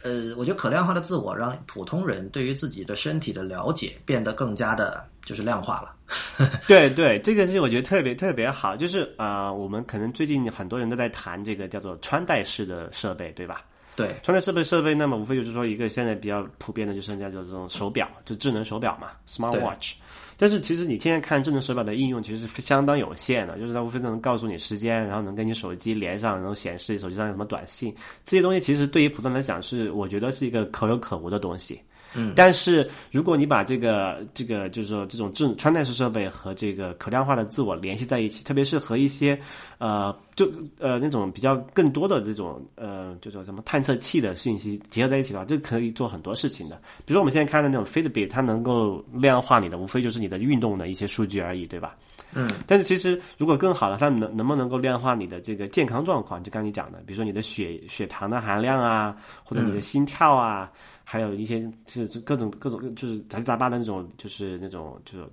[0.04, 5.96] 呃，我觉得可量化的自我让普通人对于自己的身体的了解变得更加的，就是量化了。
[6.70, 8.78] 对对，这个是我觉得特别特别好。
[8.78, 13.66] 就是啊，我们可能最近很多人都在谈这个叫做穿戴式的设备，对吧？
[13.96, 19.94] 对，穿戴设备设备，那么无非就是说一个现在比较普遍的，就是叫做这种手表，就智能手表嘛，smart watch。
[20.36, 27.94] 但是其实你天天看智能手表的应用，其实是相当有限的，就是它无非能告诉你时间，然后能跟你手机连上，然后显示手机上有什么短信，
[28.26, 31.80] 这些东西其实对于普通人来讲是，我觉得是一个可有可无的东西。
[32.16, 39.40] 嗯，但是如果你把这个这个就是说这种智穿戴式设备和这个可量化的自我联系在一起，特别是和一些
[39.78, 46.76] 呃就呃那种比较更多的这种呃就说什么探测器的信息结合在一起的话，这可以做很多事情的。
[47.06, 51.96] 比如说我们现在看的那种 Fitbit，它能够量化你的，无非就是你的运动的一些数据而已，对吧？
[52.36, 56.44] 嗯，但是其实如果更好的，它能能不能够量化你的这个健康状况？
[56.44, 60.72] 就刚你讲的，比如说你的血血糖的含量啊，或者你的心跳啊，
[61.04, 65.28] 还有一些就是各种各种就是杂七杂八的那种，就是那种就是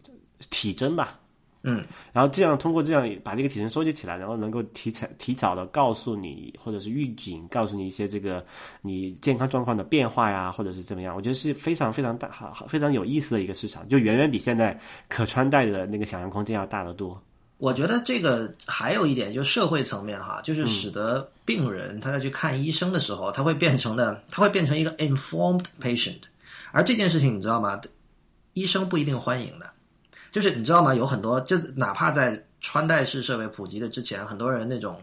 [0.50, 1.19] 体征吧。
[1.62, 8.42] 嗯，然后这样通过这样把这个体征收集起来，然后能够提前提早的告诉你，或者是预警告诉你一些这个
[8.80, 17.20] 你健康状况的变化呀，或者是怎么样，我觉得是非常非常大、好好非常有意思的一个市场，就远远比现在可穿戴的那个想象空间要大得多。
[17.58, 26.20] 我觉得这个还有一点，就社会层面哈，就是使得病人他在去看医生的时候，他会变成了，他会变成一个 informed patient，
[26.72, 27.78] 而这件事情你知道吗？
[28.54, 29.70] 医生不一定欢迎的。
[30.30, 30.94] 就是你知道吗？
[30.94, 35.00] 有很多，就是哪怕在穿戴式设备普及的之前，很多人那种，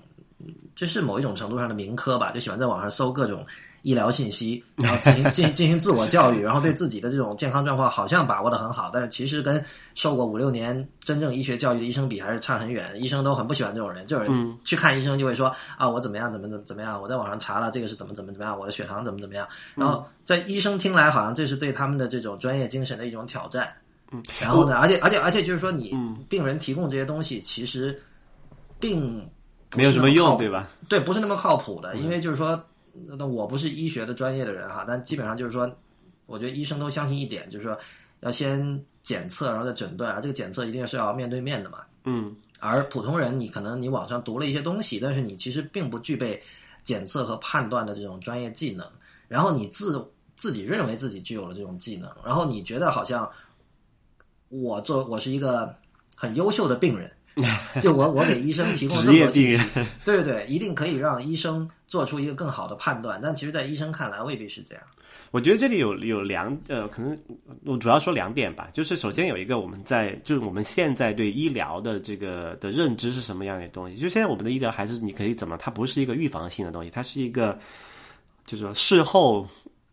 [0.75, 3.45] 这是某一种程度上的民科吧，就喜欢在网上搜各种
[3.81, 9.63] 医疗信息，然后进行进进行自我教育，然后对自己的这种健康状况好像把握的很好，但是其实跟
[9.95, 12.91] 受过五六年真正医学教育的医生比，还是差很远。
[13.01, 23.73] 医生都很不喜欢这种人，这种人去看医生就会说啊，我怎么样，怎么怎么怎么样，我在网上查了这个是怎么怎么怎么样，我的血糖怎么怎么样，然后在医生听来，好像这是对他们的这种专业精神的一种挑战。
[24.11, 24.77] 嗯，然后呢？
[24.77, 25.93] 而且而且而且就是说，你
[26.29, 28.01] 病人提供这些东西，其实
[28.79, 29.29] 并
[29.75, 30.69] 没有什么用，对吧？
[30.87, 31.93] 对，不是那么靠谱的。
[31.97, 32.63] 因为就是说，
[33.17, 35.69] 那我不是医学的专业的人哈，但基本上就是说，
[36.25, 37.77] 我觉得医生都相信一点，就是说
[38.21, 41.79] 要先检测，然后再诊断，而这个检测一定是要面对面的嘛。
[42.05, 42.33] 嗯。
[42.59, 46.41] 而普通人，你可能你网上读了一些东西，但是你其实并不具备
[46.81, 48.87] 检测和判断的这种专业技能，
[49.27, 53.29] 然后你自自己认为自己具有了这种技能，然后你觉得好像。
[54.49, 55.75] 我做我是一个
[56.15, 57.11] 很优秀的病人，
[57.81, 59.63] 就我我给医生提供这么多信息，
[60.05, 63.19] 对对对，一定可以让医生做出一个更好的判断。
[63.21, 64.83] 但其实，在医生看来，未必是这样。
[65.31, 67.17] 我觉得这里有有两呃，可能
[67.65, 68.69] 我主要说两点吧。
[68.71, 73.97] 就是首先有一个，我们在就是我们现在对医疗的这个的认知是什么样的东西？
[73.97, 75.57] 就现在我们的医疗还是你可以怎么？
[75.57, 77.59] 它不是一个预防性的东西，它是一个
[78.45, 79.45] 就是说事后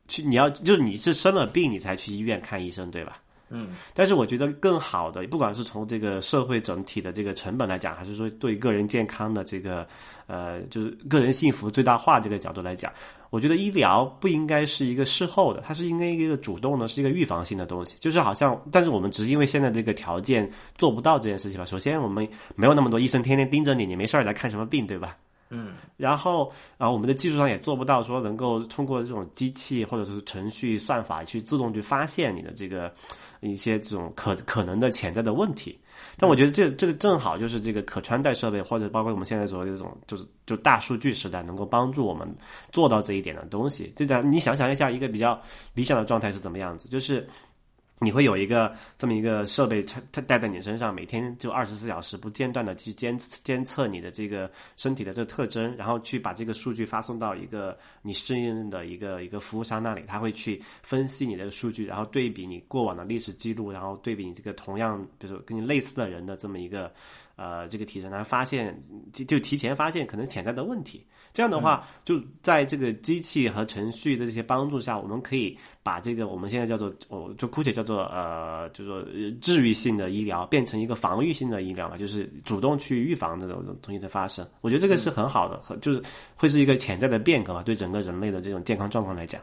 [0.06, 3.20] 去你要就是你是生了病你才去医院看医生，对吧？
[3.54, 9.86] 嗯，但是我觉得更好的，不管是从这个社会整体的这个成本来讲，还是说对个人健康的这个
[10.26, 12.92] 呃，就是个人幸福最大化这个角度来讲，
[13.30, 17.96] 我觉得医疗不应该是一个事后的，它是应该一个主动的，是一个预防性的东西。
[18.00, 21.64] 就是好像，但是我们只是因为现在这个条件做不到这件事情吧。
[21.64, 25.16] 首先，我们没有那么多医生天天盯着你，你没事儿来看什么病，对吧？
[25.50, 32.92] 嗯，然后，然后我们的技术上也做不到说能够通过这种机器或者是程序算法去自动去发现你的这个。
[33.40, 35.78] 一些这种可可能的潜在的问题，
[36.16, 42.26] 但我觉得这这个正好就是这个可穿戴设备，或者包括我们现在所谓的这种就是就大数据时代，能够帮助我们
[42.72, 43.92] 做到这一点的东西。
[43.96, 45.38] 就讲你想想一下，一个比较
[45.74, 47.28] 理想的状态是怎么样子，就是。
[48.00, 66.92] 你会有一个这么一个设备，它它带在你身上，每天就二十四小时不间断的去监监测你的这个身体的这个特征，然后去把这个数据发送到一个你适应的一个一个服务商那里，他会去分析你的数据，然后对比你过往的历史记录，然后对比你这个同样，比如说跟你类似的人的这么一个
[67.36, 68.76] 呃这个体征，然后发现
[69.12, 71.06] 就就提前发现可能潜在的问题。
[71.34, 79.04] 这样的话，就在这个机器和程序的这些帮助下，我们可以把这个我们现在叫做，我就姑且叫做呃，就说
[79.40, 84.46] 治愈性的医疗变成一个防御性的医疗嘛，就是主动去预防这种东西的发生。
[84.60, 86.00] 我觉得这个是很好的，很就是
[86.36, 89.42] 会是一个潜在的变革嘛，对整个人类的这种健康状况来讲。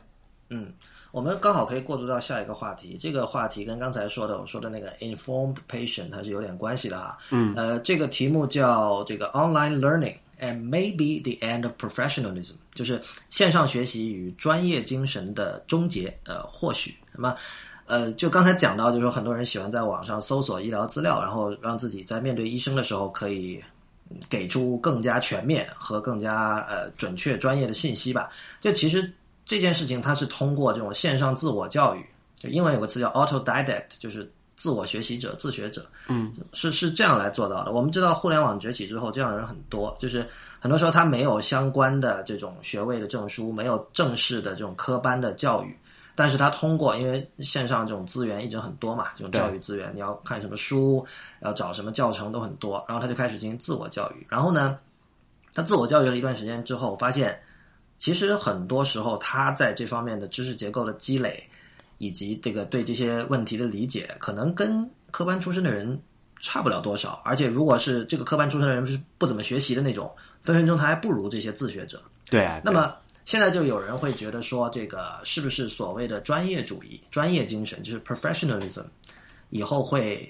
[0.50, 0.72] 嗯，
[1.12, 7.18] 我们刚好可以过渡到下一个话题，这个话题跟刚才说的我说的那个 informed patient 还是有点关系的哈。
[7.32, 10.16] 嗯，呃，这个题目叫这个 online learning。
[10.44, 16.12] And maybe the end of professionalism，就是线上学习与专业精神的终结。
[16.26, 17.36] 呃，或许什么？
[17.86, 23.64] 呃，就刚才讲到，就是说很多人喜欢在网上搜索医疗资料，然后让自己在面对医生的时候可以
[24.28, 28.32] 给出更加全面和更加呃准确、专业的信息吧。
[28.60, 29.14] 这其实
[29.46, 32.04] 这件事情它是通过这种线上自我教育，
[32.36, 34.28] 就英文有个词叫 autodidact，就是。
[34.62, 37.72] 自我学习者、自学者，嗯，是是这样来做到的。
[37.72, 40.24] 我们知道互联网崛起之后，这样的人很多，就是
[40.60, 45.76] 很多时候他没有相关的这种学位的证书，没有正式的这种科班的教育，
[46.14, 51.04] 但是他通过因为线上这种资源一直很多嘛，这种教育资源，你要看什么书，
[51.42, 54.28] 要找什么教程都很多，然后他就开始进行自我教育。
[54.30, 54.78] 然后呢，
[55.56, 57.42] 他自我教育了一段时间之后，发现
[57.98, 61.50] 其实很多时候他在这方面的知识结构的积累。
[62.02, 66.02] 以及这个对这些问题的理解，可能跟科班出身的人
[66.40, 67.22] 差不了多少。
[67.24, 72.02] 而且，如果是这个科班出身的人是不怎么学习的那种，分分钟他还不如这些自学者。
[72.28, 72.60] 对啊。
[72.66, 78.86] 那么现在就有人会觉得说，这个是不是所谓的专业主义、专业精神，就是 professionalism，
[79.50, 80.28] 以后会，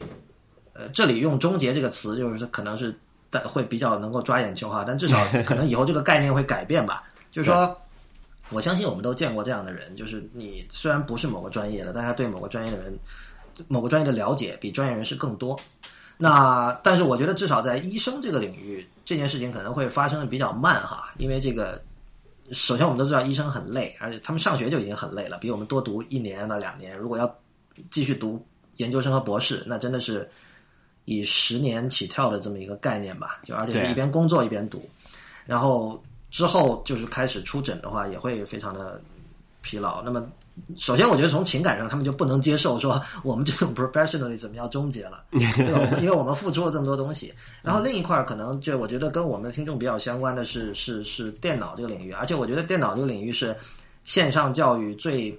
[0.73, 2.93] 呃，这里用“终结”这个词，就是可能是
[3.29, 4.83] 但会比较能够抓眼球哈。
[4.85, 7.01] 但至少 可能以后这个概念会改变吧。
[7.31, 7.73] 就是说。
[8.51, 12.93] 我相信我们都见过这样的人，就是你虽然不是某个专业的，但他对某个专业的人、
[13.67, 15.57] 某个专业的了解比专业人士更多。
[16.17, 21.81] 那但是我觉得至少在医生这个领域，这件事情可能会发生的比较慢哈，因为这个
[22.51, 26.97] 首先我们都知道医生很累，而且他们上学就已经很累了，比我们多读一年到两年。
[26.97, 27.33] 如果要
[27.89, 28.45] 继续读
[28.75, 30.29] 研究生和博士，那真的是
[31.05, 34.87] 以十年起跳的这么一个概念吧，就而且是一边工作一边读，
[35.45, 36.03] 然后。
[36.31, 38.99] 之后就是开始出诊的话，也会非常的
[39.61, 40.01] 疲劳。
[40.01, 40.25] 那么，
[40.77, 45.97] 首先我觉得从情感上，他们就不能接受说 我们这种 professionalism 要终结了， 对吧？
[45.99, 47.31] 因为我们付出了这么多东西。
[47.61, 53.55] 然后另一块可能就我觉得跟我们的听众比较相关的是是是电脑这个领域，而且我觉得电脑这个领域是
[54.05, 55.37] 线上教育最。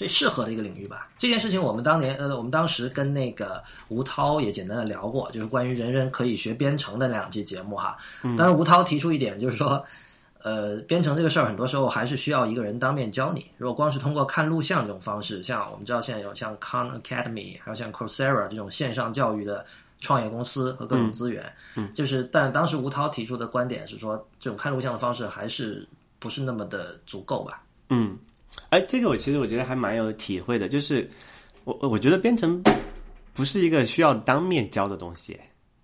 [0.00, 1.10] 最适合的一个领域吧。
[1.18, 7.98] 这件事情我们当年呃，我们当时跟那个吴涛也简单的聊过，就是关于人人可以学编程的那两期节目哈。
[8.22, 9.84] 当然，吴涛提出一点，就是说，
[10.42, 13.46] 呃，编程这个事儿很多时候还是需要一个人当面教你。
[13.58, 19.66] 如果光是通过看录像这种方式，像我们知道现在有像 Khan Academy，还有像 Coursera 这种线上教育的
[20.00, 25.86] 创业公司和各种资源，嗯，就是但当时吴涛提出的观点是说，这种看录像的方式还是
[26.18, 27.62] 不是那么的足够吧？
[27.90, 28.16] 嗯。
[28.70, 31.08] 哎，这个我其实我觉得还蛮有体会的，就是
[31.64, 32.62] 我我觉得编程
[33.32, 35.36] 不是一个需要当面教的东西，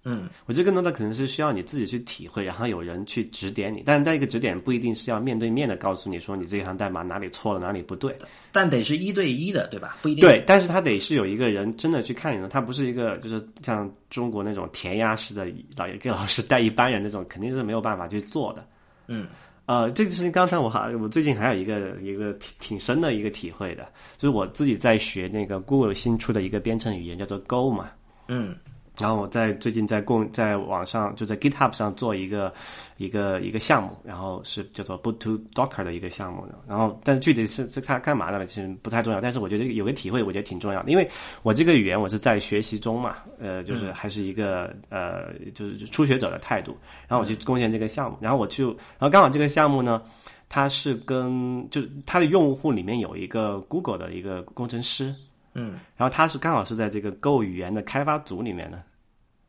[0.05, 8.17] 嗯，我觉得更多的可能是需要你自己去体会，然后有人去指点你，但是一个指点不一定是要面对面的告诉你说你这一行代码哪里错了哪里不对，
[8.53, 9.99] 但得是一对一的，对吧？
[10.01, 15.45] 不一定对，但是他得是有一个人真的去看你的，他不是一个就是像中国那种填鸭式的
[15.77, 18.65] 老给老师带一班人那种，肯定是没有办法去做的，
[19.09, 19.27] 嗯。
[19.67, 23.87] 呃，这个事情刚才我还我最近还有一个一个挺挺深的一个体会的，
[24.17, 27.91] 就是我自己在学那个 Google 新出的一个编程语言叫做 Go 嘛，
[28.29, 28.57] 嗯。
[28.99, 32.53] 然后我在最近在共在网上就在 GitHub 上做一个
[32.97, 36.55] 一个一个项目，然后是叫做 Boot to Docker 的一个项目的。
[36.67, 39.21] 然后但是具体是是它干嘛的，其实不太重要。
[39.21, 41.09] 但是我觉得有个体会，我觉得挺重要的，因为
[41.43, 46.77] 我这个语言我是在学习中嘛，呃，就是还是一个呃就是初学者的态度。
[47.07, 50.03] 然后我去贡献这个项目，然后我就然后刚好这个项目呢，
[50.49, 55.15] 它是跟就它的用户里面有一个 Google 的一个工程师。
[55.59, 58.85] 嗯，然后他是刚好是在这个 Go 语言的开发组里面的，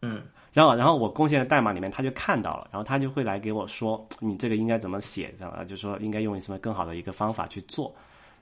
[0.01, 0.21] 嗯，
[0.53, 5.65] 然后然后我贡献的代码里面他就看到了，然后他就会来给我说，你这个应该怎么写，知道吧？
[5.65, 7.93] 就说应该用什么更好的一个方法去做。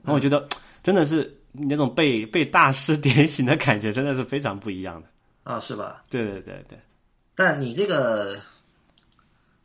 [0.04, 0.48] 然后我觉得
[0.84, 5.08] 真的是那种被被大师点醒的感觉，真的是非常不一样的
[5.44, 6.04] 啊，是吧？
[6.08, 6.78] 对对对对。
[7.34, 8.40] 但你这个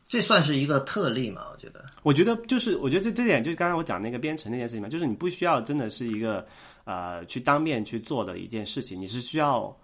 [0.08, 1.42] 这算是一个特例嘛？
[1.52, 6.46] 我觉得，我觉得就是我觉得这这点就是刚才我讲那个编程那件事情嘛，就是你不需要真的是一个。
[6.84, 9.74] 呃，去当面去做的一件事情，你是需要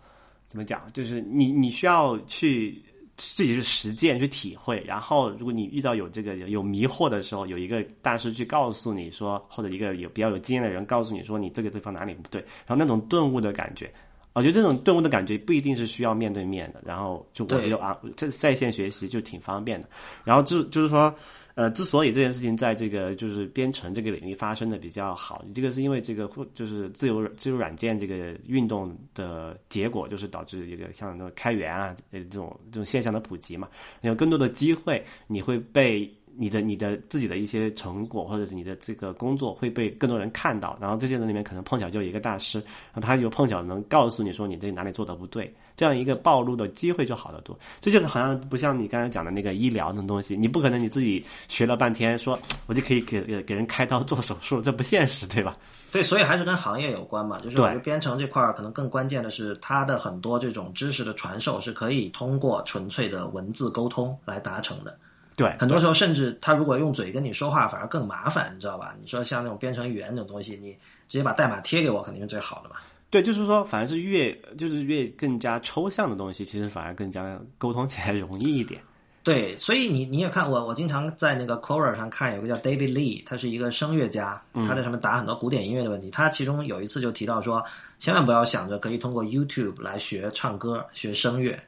[0.48, 0.90] 怎么讲？
[0.92, 2.82] 就是你你需要去
[3.16, 4.82] 自己去实践、去体会。
[4.86, 12.40] 然后，如果你遇到有这个有迷惑的时候，有一个大师去告诉你说，或者一个有比较有经验的人告诉你说，你这个地方哪里不对。
[12.66, 13.92] 然后那种顿悟的感觉，
[14.32, 16.82] 我觉得这种顿悟的感觉不一定是需要面对面的。
[16.84, 19.88] 然后就我觉得啊，在在线学习就挺方便的。
[20.24, 21.14] 然后就就是说。
[21.56, 33.70] 呃，之所以这件事情在这个就是编程这个领域发生的比较好，这个是因为这个就是自由自由软件这个运动的结果，就是导致一个像那个开源啊呃这种这种现象的普及嘛，
[34.02, 42.58] 有更多的机会，你会被你的你的自己的一些成果或者是你的这个工作会被更多人看到，然后这些人里面可能碰巧就有一个大师，
[42.92, 45.50] 然后他又碰巧能告诉你说你这哪里做的不对。
[45.76, 55.52] 这样一个暴露的机会就好得多，这就好像不像你刚才讲的那个医疗那种东西，你不可能你自己学了半天，说我就可以给给人开刀做手术，这不现实，对吧？
[55.92, 57.38] 对，所以还是跟行业有关嘛。
[57.40, 64.98] 就是我觉得编程这块儿可能更关键的是，它的很多这种知识的传授是可以通过纯粹的文字沟通来达成的。
[65.36, 68.94] 对，很多时候甚至他如果用嘴跟你说话，反而更麻烦，你知道吧？
[68.98, 70.72] 你说像那种编程语言那种东西，你
[71.08, 72.76] 直接把代码贴给我，肯定是最好的嘛。
[73.08, 78.80] 对，就是说，反而是越就是越更加抽象的东西，其实反而更加沟通起来容易一点。
[79.22, 86.10] 对，所以你你也看我，我经常在那个 Quora 上看有个叫 David Lee，他是一个声乐家，他在上面答很多古典音乐的问题。
[86.12, 87.60] 他其中有一次就提到说，
[87.98, 91.58] 千万不要想着可以通过 YouTube 来学唱歌、学声乐，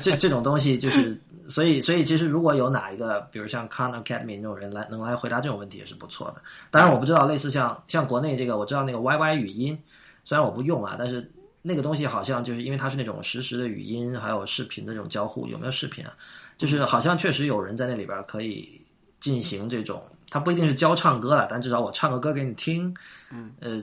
[0.00, 6.36] 这这种东西就是，所以所以其实如果有哪一个，比如像 Khan Academy 那种人来能来回答这种问题也是不错的。
[6.70, 9.76] 当然我不知道类似像像国内这个，我知道那个 YY 语音，
[10.24, 11.30] 虽然我不用啊，但是
[11.62, 16.12] 那个东西好像就是因为它是那种实时的语音还有视频的这种交互，有没有视频啊？
[16.58, 18.80] 就是好像确实有人在那里边可以
[19.20, 22.94] 进行这种，他不一定是教唱歌了，但至少我唱个歌给你听，
[23.30, 23.82] 嗯，呃，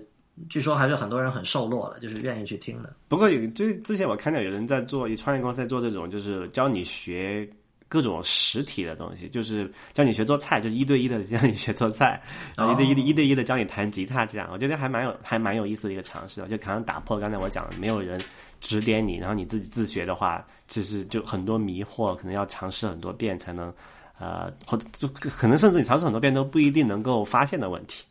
[0.50, 2.94] 据说还是很多人很受落的，就是愿意去听的。
[3.08, 7.50] 不过有就之前我看到有人在做，创业公司在做这种，就是教你学
[7.90, 12.22] 各种实体的东西，就是教你学做菜，就是一对一的教你学做菜，
[12.56, 18.18] 然后一对一的一对一的教你弹吉他，这样我觉得还蛮有还蛮有意思的一个尝试，就可能打破刚才我讲的没有人。
[18.62, 23.74] 指点你，然后你自己自学的话，其实就很多迷惑，可能要尝试很多遍才能，
[24.20, 28.04] 呃，或者就可能甚至你尝试很多遍都不一定能够发现的问题。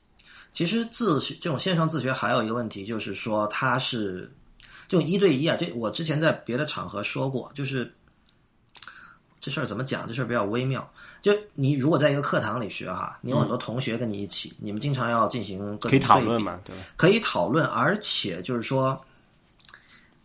[0.51, 4.33] 其实自学这种线上自学还有一个问题，就是说它是
[4.89, 5.55] 就一对一啊。
[5.55, 7.95] 这我之前在别的场合说过，就是
[9.49, 10.07] 这事儿怎么讲？
[10.07, 10.87] 这事儿比较微妙。
[11.23, 16.61] 就你如果在一个课堂里学哈，你有很多同学跟你一起，你们经常要进行可以讨论嘛？
[16.65, 19.01] 对，可以讨论，而且就是说。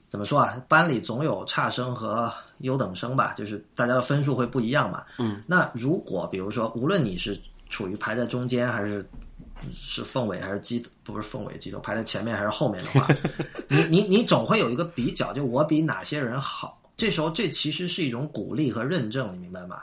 [0.10, 0.62] 怎么说啊？
[0.68, 5.04] 班里总有差生和优等生吧，就是大家的分数会不一样嘛。
[5.18, 5.42] 嗯。
[5.48, 7.36] 那如果比如说，无论你是
[7.68, 9.04] 处于排在中间，还是
[9.74, 13.08] 是凤尾，还是鸡不是凤尾鸡头排在前面还是后面的话，
[13.68, 16.80] 你你你总会有一个比较，就我比哪些人好。
[16.98, 19.82] 这时候这其实是一种鼓励和认证，你明白吗？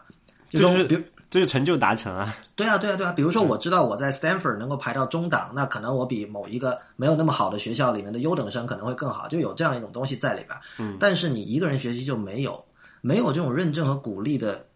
[0.50, 1.02] 就是比如。
[1.30, 2.36] 这是成就达成啊！
[2.56, 3.12] 对啊，对啊，对啊！
[3.12, 10.58] 比如说，我知道我在 Stanford 能够排到中档，那可能我比某一个没有那么好的学校里面的优等生可能会更好，就有这样一种东西在里边。
[10.80, 12.64] 嗯，但是你一个人学习就没有
[13.00, 14.66] 没有这种认证和鼓励的，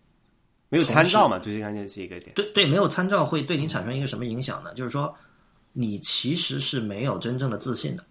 [0.68, 1.40] 没有参照嘛？
[1.40, 2.32] 最关键是一个点。
[2.36, 4.72] 对对，没有参照会对你产生一个什么影响呢？
[4.74, 5.12] 就是说，
[5.72, 8.04] 你其实是没有真正的自信的，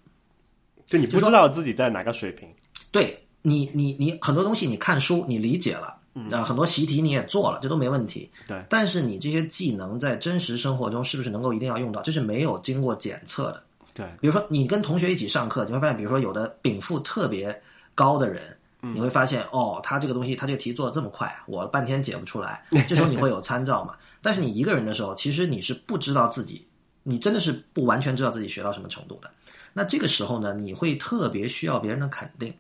[0.86, 2.50] 就你不知道自己在哪个水平。
[2.92, 5.98] 对你，你你很多东西你看书你理解了。
[6.30, 8.30] 那很多习题你也做了，这都没问题。
[8.48, 12.04] 对，但是你这些技能在真实生活中是不是能够一定要用到？
[12.04, 13.64] 这是没有经过检测的。
[13.96, 17.60] 对，比如说你跟同学一起上课，你会发现，比如说有的禀赋特别
[17.96, 22.64] 高的人，你会发现哦，他这个东西他这个题做的这么快，我半天解不出来。
[22.88, 23.96] 这时候你会有参照嘛？
[24.22, 26.64] 但是你一个人的时候，其实你是不知道自己，
[27.02, 29.32] 你真的是不完全知道自己学到什么程度的。
[29.74, 32.54] 那这个时候呢，你会特别需要别人的肯定。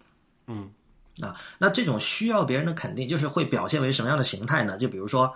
[0.47, 0.69] 嗯。
[1.21, 4.77] 啊，那这种需要别人的肯定，就是会表现为什么样的形态呢？
[4.77, 5.31] 就比如说，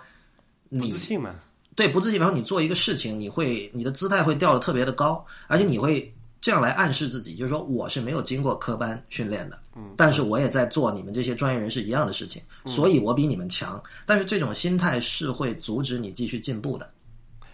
[0.68, 1.36] 你自信嘛？
[1.76, 2.18] 对，不自信。
[2.18, 13.80] 然后你做一个事情，你会你的姿态会掉的特别的高，而且你会这样来暗示自己，就是说我是没有经过科班训练的，嗯，但是我也在做你们这些专业人士一样的事情，所以我比你们强。
[14.04, 16.90] 但是这种心态是会阻止你继续进步的，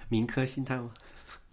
[0.09, 0.88] 民科心态吗？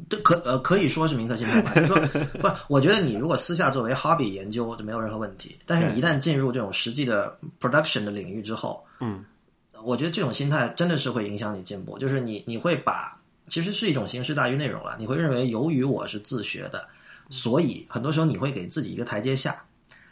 [0.09, 1.73] 对，可呃可以说是民科心态吧。
[1.75, 1.99] 就是说，
[2.39, 5.55] 不，我觉得你如果私下作为 hobby 研究就没有任何问题。
[5.65, 9.23] 但是你一旦进入这种实际的 production 的领域之后，嗯，
[9.83, 11.97] 我觉得这种心态真的是会影响你进步。
[11.97, 14.95] 就是你你会把其实是一种形式大于内容了。
[14.99, 16.87] 你会认为由于我是自学的，
[17.29, 19.61] 所以很多时候你会给自己一个台阶下。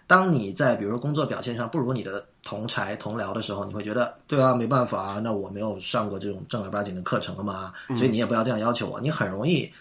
[0.09, 8.99] 当你在比如说工作表现上不如你的同才同僚的时候，你会觉得对啊，没办法啊，那我没有上过这种正儿八经的课程了嘛，所以你也不要这样要求我。
[8.99, 9.71] 你很容易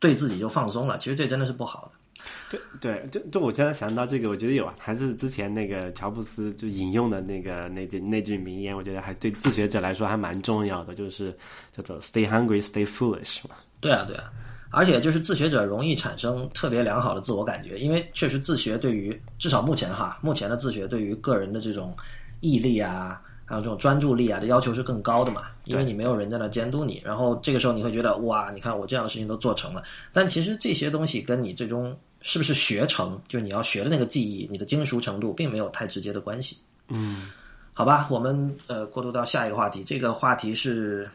[0.00, 2.26] 对自己就放松了，其实这真的是不好的。
[2.48, 11.36] 对对，就就我现在想到这个，我觉得有啊，还是之前那个乔布斯就引用的那个那句那句名言，我觉得还对自学者来说还蛮重要的，就是
[11.76, 13.56] 叫做 “Stay hungry, stay foolish” 嘛。
[13.78, 14.32] 对啊，对啊。
[14.74, 21.96] 而且就是自学者容易产生特别良好的自我感觉，因为确实自学对于至少目前哈，目前的自学对于个人的这种
[22.40, 36.58] 毅力啊，还有这种专注力啊的要求是更高的嘛，因为你没有人在那监督你，然后这个时候你会觉得哇，你看我这样的事情都做成了，但其实这些东西跟你最终是不是学成，就是你要学的那个技艺，你的精熟程度并没有太直接的关系。
[36.88, 37.30] 嗯，
[37.72, 41.08] 好吧，我们呃过渡到下一个话题，这个话题是。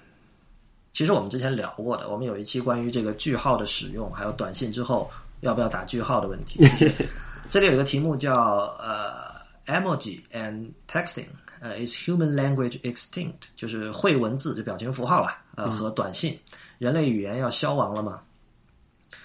[0.92, 5.10] 其实我们之前聊过的，我们有一期关于这个句号的使用，还有短信之后
[5.42, 6.60] 要不要打句号的问题。
[7.50, 11.28] 这里有一个题目叫呃，emoji and texting，
[11.62, 13.36] 呃，is human language extinct？
[13.56, 16.38] 就是会文字就表情符号了，呃，和短信，
[16.80, 18.22] 人类语言要消亡了吗？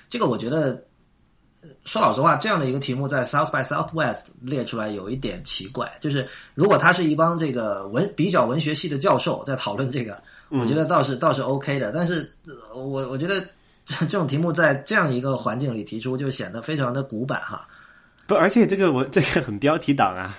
[0.08, 0.80] 这个我觉得，
[1.84, 5.90] 说老实话，这样的一个题目在 South by Southwest 列出来有一点奇怪。
[6.00, 10.22] 就是如果他是一帮这个文比较文学系的教授在讨论这个。
[10.48, 12.30] 我觉得倒是倒是 OK 的，但是
[12.74, 13.40] 我我觉得
[13.84, 17.66] 这这种题目在这样一个环境里提出，就显得非常的古板哈。
[18.26, 20.38] 不，而且这个我这个很标题党啊。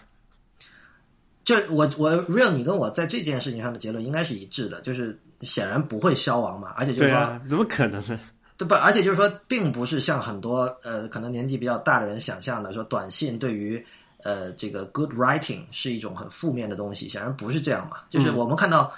[1.44, 8.20] 就我我 real，你跟我在这件事情上的结论应该是一致的，就是显然不会消亡嘛，而且就是说，啊，怎么可能呢？
[8.58, 8.78] 对吧？
[8.78, 13.86] 而且就是说，并不是像很多呃可能年纪比较大的人想象的，说短信对于
[14.24, 17.98] 呃这个 good writing 是一种很负面的东西，显然不是这样嘛。
[18.10, 18.92] 就是我们看到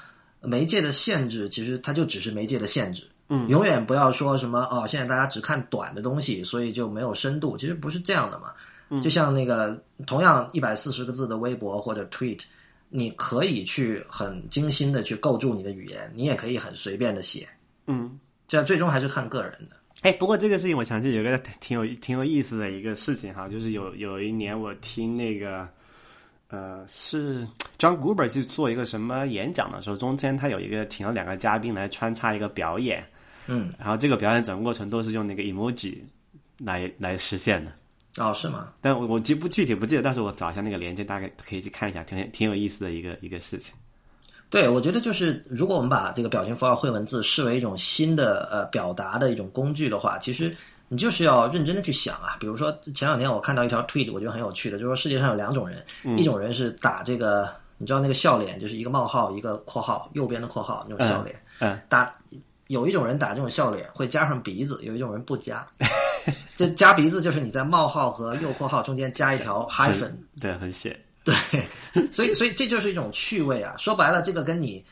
[0.48, 3.04] 媒介的限制，其实它就只是媒介的限制。
[3.30, 7.58] 嗯，永远不要说什么哦，现在大家只看短的东西，所以就没有深度。
[7.58, 8.54] 其实不是这样的嘛。
[8.90, 12.42] 嗯就像那个同样一百四十个字的微博或者 tweet，
[12.88, 17.48] 你可以去很精心的去构筑你的语言，你也可以很随便的写。
[17.88, 18.18] 嗯。
[18.48, 19.76] 这最终还是看个人的。
[20.04, 25.68] 哎，不过这个事情我想起有个挺有挺有意思的一个事情哈，就是有有一年我听那个
[26.48, 27.46] 呃是
[27.78, 33.06] John Gruber 去做一个什么演讲的时候，中间他有一个请了两个嘉宾来穿插一个表演，
[33.46, 35.98] 嗯，然后这个表演整个过程都是用那个 emoji
[36.58, 37.72] 来来实现的。
[38.18, 38.70] 哦，是吗？
[38.82, 43.76] 但我我记不具体不记得，但是我找一下那个链接，大概可以去看一下，挺挺有意思的一个一个事情。
[44.50, 50.56] 对，我觉得就是如果我们把这个表情符号会文字视为一种新的呃表达的一种工具的话，其实
[50.88, 52.38] 你就是要认真的去想啊。
[52.40, 55.86] 比如说前两天我看到一条 tweet，我觉得很有趣的，就是说世界上有两种人，
[56.18, 62.12] 一种人是打这个，你知道那个笑脸，就是一个冒号一个括号，右边的括号那种笑脸，嗯，打
[62.68, 65.66] 有一种人打这种笑脸会加上鼻子，有一种人不加。
[66.58, 70.12] 这加鼻子就是你在冒号和右括号中间加一条 hyphen，
[70.42, 71.00] 对，很写。
[71.24, 71.36] 对，
[72.12, 73.76] 所以所以这就是一种趣味啊！
[73.78, 74.84] 说白了，这个跟你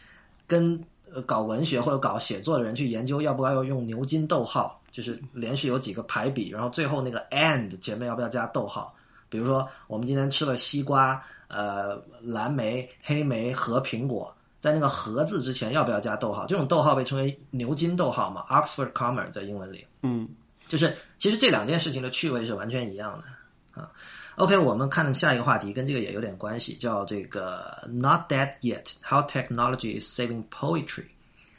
[0.46, 0.78] 跟
[1.26, 8.94] 搞文学或者搞写作的人去研究要不要用牛津逗号，就是连续有几个排比，然后最后那个 and 前面要不要加逗号？
[9.36, 16.46] 比如说我们今天吃了西瓜、呃蓝莓、黑莓和苹果，在那个“和”字之前要不要加逗号？
[16.48, 19.86] 这种逗号被称为牛津逗号嘛，Oxford comma 在英文里。
[20.04, 20.30] 嗯，
[20.70, 23.92] 就是其实这两件事情的趣味是完全一样的啊。
[24.38, 31.08] OK，我们看下一个话题，跟这个也有点关系，叫这个 Not Dead Yet：How Technology is Saving Poetry。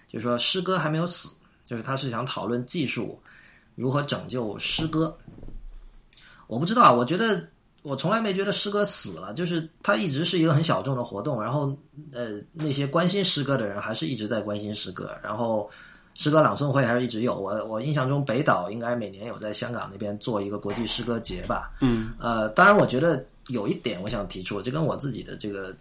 [0.08, 1.28] 就是说诗歌还没有死，
[1.66, 3.20] 就是他是想讨论技术
[3.74, 5.14] 如何拯救诗歌。
[6.48, 7.48] 我不知道，我觉得
[7.86, 11.76] 我从来没觉得诗歌死了，就是它一直是一个很小众的活动，然后
[12.12, 15.70] 呃那些关心诗歌的人还是一直在关心诗歌，然后。
[16.18, 21.70] 诗歌朗诵会还是一直有，我我印象中北岛应该每年有在香港那边做一个国际诗歌节吧。
[21.82, 25.76] 嗯，呃，当然我觉得有一点我想提出，这跟我自己的这个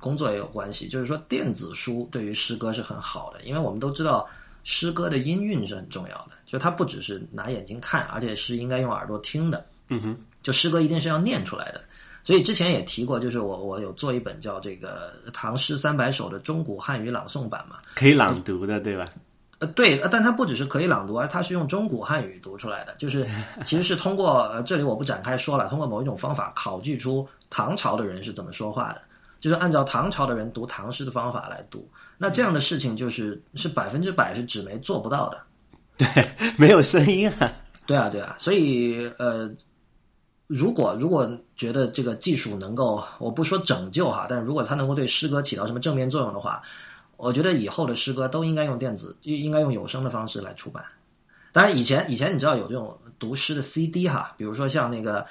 [0.00, 4.28] 工作也有关系，就是说电子书对于诗歌是很好的，因为我们都知道
[4.64, 9.64] 诗歌的音韵是很重要的，就它不只是拿眼睛看，而且是应该用耳朵听的。
[9.88, 10.16] 嗯哼，
[10.46, 11.82] 就诗歌一定是要念出来的，
[12.22, 19.04] 所以之前也提过，就是我我有做一本叫这个《唐诗三百首》的中古汉语朗诵版嘛，可以朗读的，对吧？
[19.58, 23.26] 呃，对，但它不只是可以朗读，而它是用中古汉语读出来的，就是
[23.66, 29.02] 其实是通过呃，这里我不展开说了，通过某一种方法考据出唐朝的人是怎么说话的，
[29.40, 31.90] 就是按照唐朝的人读唐诗的方法来读。
[32.18, 35.40] 那这样的事情就是是百分之百是纸媒做不到的，
[35.96, 37.52] 对，没有声音啊。
[37.86, 39.48] 对啊，对啊，所以呃，
[40.46, 46.62] 如果如果觉得这个技术能够，我不说拯救哈，但是如果它能够对诗歌起到什么正面作用的话。
[47.18, 50.84] 我觉得以后的诗歌都应该用电子，应该用有声的方式来出版。
[51.50, 55.24] 当然，以前以前你知道有这种读诗的 CD 哈，比如说像那个？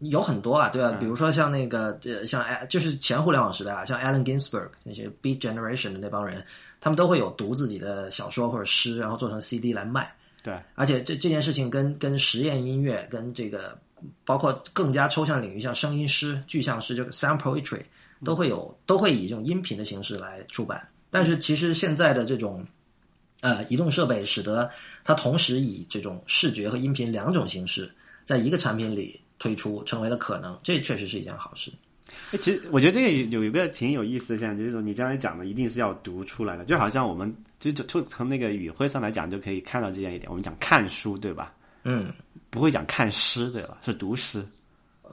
[0.00, 6.44] 有很多啊，对啊，比如说像那个呃，像就是前互联网时代啊，像 Allen Ginsberg 那些 Beat Generation 的那帮人，
[6.80, 10.12] 他们都会有读自己的小说或者诗，然后做成 CD 来卖。
[10.42, 13.78] 对，而且这这件事情跟跟实验音乐跟这个
[14.24, 17.82] 包括更加抽象领域，像声音诗、具象诗，就 Sound Poetry。
[18.24, 20.86] 都会有，都会以这种音频的形式来出版。
[21.10, 22.64] 但是其实现在的这种，
[23.40, 24.70] 呃，移动设备使得
[25.02, 27.92] 它同时以这种视觉和音频两种形式
[28.24, 30.56] 在一个产品里推出，成为了可能。
[30.62, 31.72] 这确实是一件好事。
[32.32, 40.30] 哎，其实我觉得这个有一个挺有意思的现象，就是说你刚才讲的一定是要读出来的，就好像我们就就从那个语汇上来讲，就可以看到这样一点。
[40.30, 41.52] 我们讲看书，对吧？
[41.84, 42.12] 嗯，
[42.48, 43.78] 不会讲看诗，对吧？
[43.84, 44.44] 是读诗。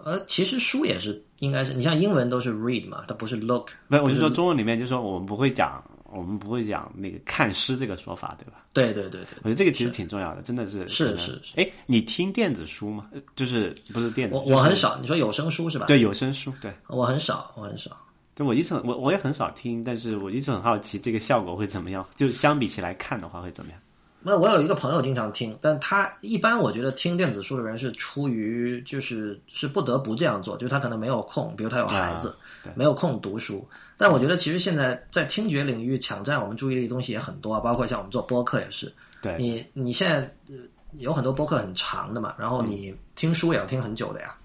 [0.06, 3.72] 呃，其实书也是，应该是你像英文都是 read 嘛，它不是 look。
[3.90, 8.66] 不，我是说中文里面就说我们不会讲，我们不会讲那个看诗这个说法，对吧？
[8.74, 11.54] 对对对对，我觉得这个其实挺重要的，真的是是是是。
[11.56, 13.10] 哎，你听电子书吗？
[13.36, 14.36] 就是不是电子？
[14.36, 14.98] 我我很少。
[15.00, 15.86] 你说有声书是吧？
[15.86, 17.92] 对，有声书，对我很少，我很少。
[18.36, 23.80] 就，我一直我我也很少听，但是我一直很好奇这个效果会怎么样，就相比起来看的话会怎么样。
[24.22, 32.36] 那我有一个朋友经常听，但他一般我觉得听电子书的人是出于就是是不得不这样做，就是他可能没有空，比如他有孩子，
[32.76, 33.66] 没有空读书。
[33.96, 38.94] 但我觉得其实现在在听觉领域抢占我们注意力的东西也很多，包括像我们做播客也是。
[39.22, 40.18] 对，你你现在、
[40.48, 40.56] 呃、
[40.98, 44.36] 有很多播客很长的嘛，然后你听书也要听很久的呀。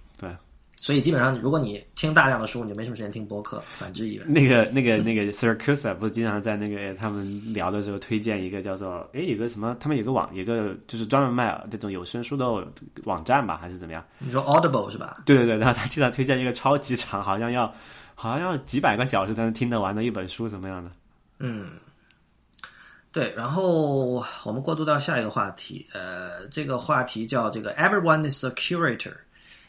[0.85, 3.63] 对，所以基本上，如果你听大量的书，你就没什么时间听播客。
[3.79, 4.31] 反之亦然。
[4.31, 12.47] 那个、那个、那个 Siracusa 不是经常在那个他们聊的时候推荐一个叫做诶，有个什么，他们有个网，有个就是专门卖这种有声书的
[13.05, 14.05] 网站吧，还是怎么样？
[14.19, 15.23] 你说 Audible 是吧？
[15.25, 17.73] 对对对，然后他经常推荐一个超级长，好像要
[18.15, 20.91] 好像要几百个小时才能听得完的一本书，怎么样的？
[21.39, 21.71] 嗯，
[23.11, 23.33] 对。
[23.35, 29.15] 然后我们过渡到下一个话题，呃，这个话题叫这个 Everyone is a curator。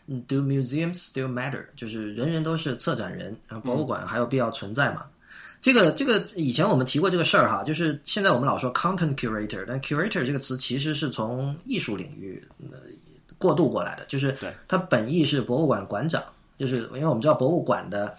[0.08, 1.66] Do museums still matter？
[1.76, 5.06] 就是人人都是策展人，然后博物馆还有必要存在吗？
[5.62, 12.40] 这个这个以前我们提过这个事儿哈，就是现在我们老说 content curator，但 curator 这个词其实是从艺术领域
[12.72, 12.78] 呃
[13.40, 14.38] 过渡过来的，就是
[14.68, 16.24] 它本意是博物馆馆长，
[16.56, 18.16] 就是因为我们知道博物馆的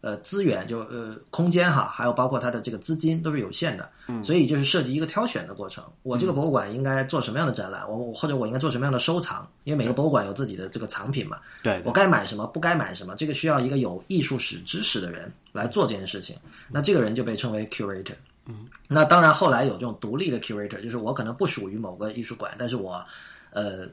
[0.00, 5.82] 呃资源就呃空间哈，还有包括它的这个资金都是有限的，嗯，所以就是涉及一个挑选的过程。
[6.02, 7.88] 我这个博物馆应该做什么样的展览？
[7.90, 9.48] 我或者我应该做什么样的收藏？
[9.64, 16.36] 因为每个博物馆有自己的这个藏品嘛，对，我该买什么，不该买什么，这个需要一个有艺术史知识的人来做这件事情。
[16.70, 18.14] 那这个人就被称为 curator。
[18.46, 23.04] 嗯，那当然后来有这种独立的 curator，就是我可能不属于某个艺术馆，但是我
[23.50, 23.88] 呃。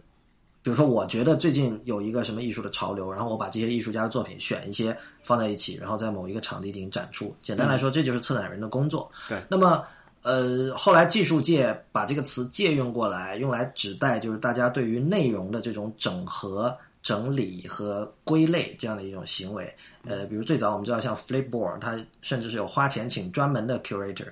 [0.66, 7.36] 比如说，我觉得最近有一个什么艺术的潮流，然后我把这些艺术家的作品选一些放在一起，然后在某一个场地进行展出。
[7.40, 9.08] 简单来说，这就是策展人的工作。
[9.30, 9.40] 对。
[9.48, 9.86] 那么，
[10.24, 19.72] 呃，后来技术界把这个词借用过来，用来指代就是大家对于内容的这种整合、整理和归类这样的一种行为。
[20.04, 24.30] 呃，比如最早我们知道像 Flipboard，它甚至是有花钱请专门的 curator。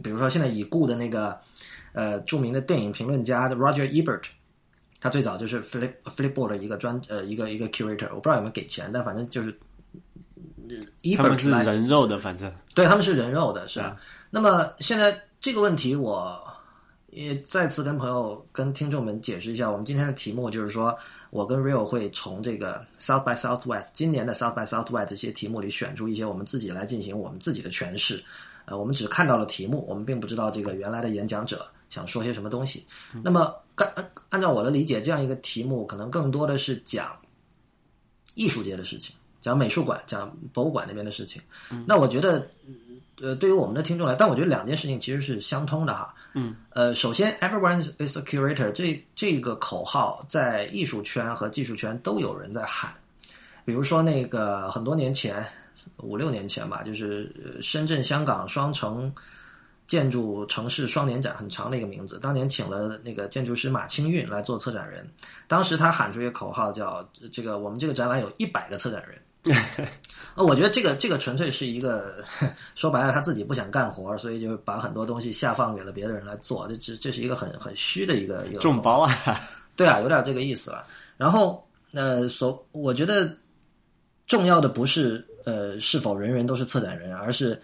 [0.00, 1.36] 比如说现在已故的那个
[1.92, 4.26] 呃著名的电影评论家 Roger Ebert。
[5.00, 9.58] 他最早就是 Flip Flipboard 的一个专呃一个一个 curator，我不知道有没有给钱，但反正就是，
[11.16, 13.96] 他们是人肉的，反正对他们是人肉的，是吧？
[14.30, 16.38] 那么现在这个问题，我
[17.10, 20.96] 也再次跟朋友跟听众们解释一下，我们今天的题目就是说，
[21.30, 28.22] 我跟 Real 会从这个 South by Southwest 今年的 South by Southwest 这些题目里选出一些我们自己来进行我们自己的诠释。
[28.66, 32.86] 呃，我们只看到了题目，我们并不知道这个原来的演讲者想说些什么东西。
[33.24, 33.52] 那么，
[33.84, 37.16] 按按照我的理解，这样一个题目可能更多的是讲
[38.34, 41.40] 艺术界的事情，讲美术馆、讲博物馆那边的事情。
[41.86, 42.48] 那我觉得，
[43.20, 46.14] 呃，对于我们的听众来，但我觉得两件事情其实是相通的哈。
[46.34, 46.56] 嗯。
[46.70, 52.92] 呃，首先，everyone is a curator 这这个口号在艺术圈和技术圈都有人在喊。
[53.64, 55.46] 比如说，那个很多年前。
[55.98, 59.10] 五六年前吧，就是深圳、香港双城
[59.90, 62.16] 建筑城市双年展，很长的一个名字。
[62.20, 65.04] 当年请了那个建筑师马清运来做策展人，
[65.48, 69.20] 当时他喊出一个口号，叫“这个我们这个展览有一百个策展人”。
[70.36, 72.22] 啊，我觉得这个这个纯粹是一个
[72.76, 76.68] 说白了，他自己不想干活，所以就把很多东西下放给了别的人来做。
[76.68, 79.12] 这这这是一个很很虚的一个一个众包啊，
[79.74, 80.86] 对啊，有点这个意思了。
[81.16, 83.36] 然后呃，所我觉得
[84.28, 85.26] 重要的不是。
[85.46, 87.58] 呃，是否人人都是策展人，而是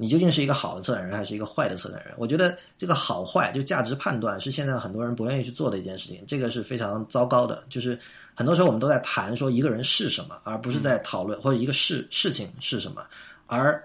[0.00, 2.14] 你究竟是一个好的策展人，还是一个坏的策展人？
[2.16, 7.64] 我觉得这个好坏就价值判断是现在很多人不愿意去做的一件事情，这个是非常糟糕的。
[7.68, 7.98] 就是
[8.32, 13.04] 很多时候我们都在谈说一个人是什么，而不是在讨论或者一个事事情是什么，
[13.48, 13.82] 而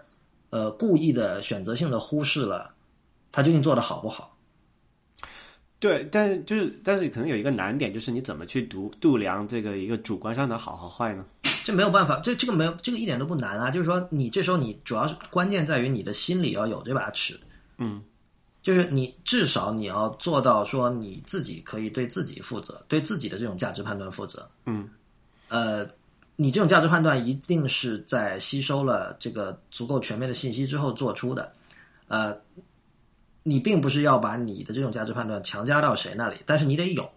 [0.52, 2.72] 呃故意的选择性的忽视了
[3.32, 4.38] 他究竟做的好不好。
[5.80, 11.26] 对，但是就是但是可能有一个难点，就是你怎么去度度量这个一个主观上的好和坏呢？
[11.64, 13.72] 这没有办法，这这个没有，这个一点都不难啊。
[13.72, 17.40] 就是说，你这时候你主要是关键在于你的心里要有这把尺，
[17.78, 18.04] 嗯，
[18.62, 24.90] 就是你至少你要做到说你自己可以对自己负责，对自己的这种价值判断负责，嗯，
[25.48, 25.88] 呃，
[26.36, 31.54] 你这种价值判断一定是在吸收了这个足够全面的信息之后做出的，
[32.10, 32.36] 呃，
[33.44, 37.10] 你并不是要把你的这种价值判断强加到谁那里，但是你得有。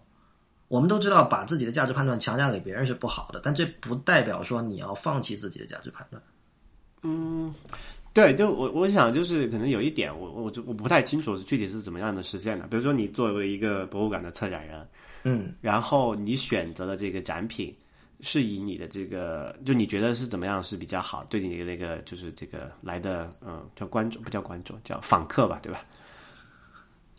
[0.67, 6.21] 我们都知道，把自己的价值判断强加给别人是不好的，但这不代表说你要放弃自己的价值判断。
[7.03, 7.53] 嗯，
[8.13, 12.67] 对，就我我想就是可能有一点，我我就我不太清楚具体是怎么样的实现的。
[12.67, 14.87] 比如说，你作为一个博物馆的策展人，
[15.23, 17.73] 嗯，然后你选择的这个展品
[18.19, 25.81] 是以你的这个，就你觉得是怎么样是比较好，对你的那个就是这个来的，嗯，叫观众不叫观众，叫访客吧，对吧？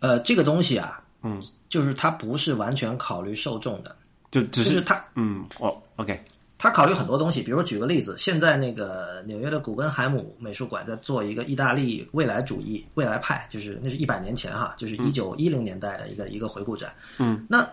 [0.00, 1.02] 呃，这个东西啊。
[1.22, 3.94] 嗯，就是他不是完全考虑受众的，
[4.30, 6.20] 就只是他，嗯，哦，OK，
[6.56, 17.68] 他考虑很多东西，比如说举个例子，现在那个纽约的古根海姆美术馆在做一个意大利未来主义未来派，就是那是一百年前哈，就是一九一零年代的一个一个回顾展，嗯，那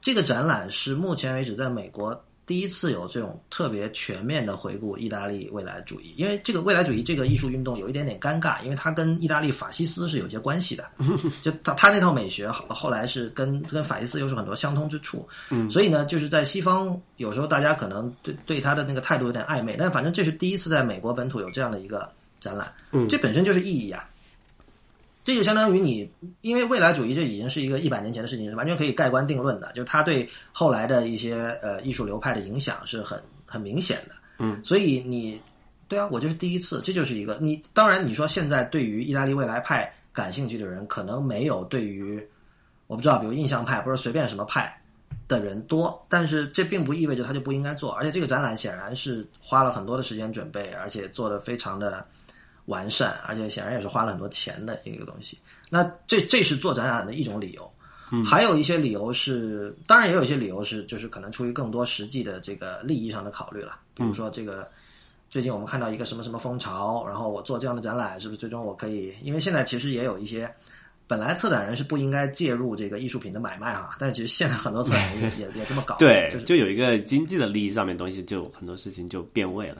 [0.00, 10.88] 这个展览是目前为止在美国第一次有这种特别全面的回顾意大利未来主义，因为这个未来主义这个艺术运动有一点点尴尬，因为它跟意大利法西斯是有些关系的，
[11.42, 24.08] 就他他那套美学后后来是跟跟法西斯又是很多相通之处，嗯，所以呢，就是在西方有时候大家可能对对他的那个态度有点暧昧，但反正这是第一次在美国本土有这样的一个展览，嗯，这本身就是意义啊。
[25.28, 26.10] 这就相当于你，
[26.40, 29.70] 因为未来主义这已经是一个一百年前的事情，是完全可以盖棺定论的。
[29.72, 34.14] 就是它对后来的一些呃艺术流派的影响是很很明显的。
[34.38, 35.38] 嗯，所以你
[35.86, 37.62] 对啊，我就是第一次，这就是一个你。
[37.74, 42.26] 当然，你说现在对于意大利未来派感兴趣的人，可能没有对于
[42.86, 44.80] 我不知道，比如印象派或者随便什么派
[45.28, 47.92] 的人多，但是这并不意味着他就不应该做。
[47.92, 52.02] 而且这个展览显然是花了很多的时间准备，而且做的非常的。
[52.68, 55.36] 完善，而且显然也是花了很多钱的一个东西。
[55.70, 57.70] 那这这是做展览的一种理由，
[58.24, 63.78] 还有一些理由是，当然也有一些理由是，就是可能出于更多实际的这个利益上的考虑了。
[63.94, 64.68] 比如说，这个
[65.28, 69.12] 最近我们看到一个什么什么风潮，然后我做这样的展览，是不是最终我可以？
[69.22, 70.50] 因为现在其实也有一些
[71.06, 75.96] 本来策展人是不应该介入这个艺术品的买卖哈，但是其实现在很多策展人也 也这么搞。
[75.96, 79.78] 对，就有一个经济的利益上面东西，就很多事情就变味了。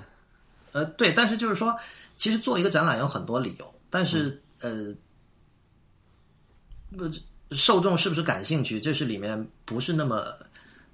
[0.72, 1.76] 呃，对，但是就是说，
[2.16, 4.92] 其实做一个展览有很多理由，但是呃，
[6.96, 7.04] 不，
[7.54, 10.26] 受众是不是感兴趣，这是里面不是那么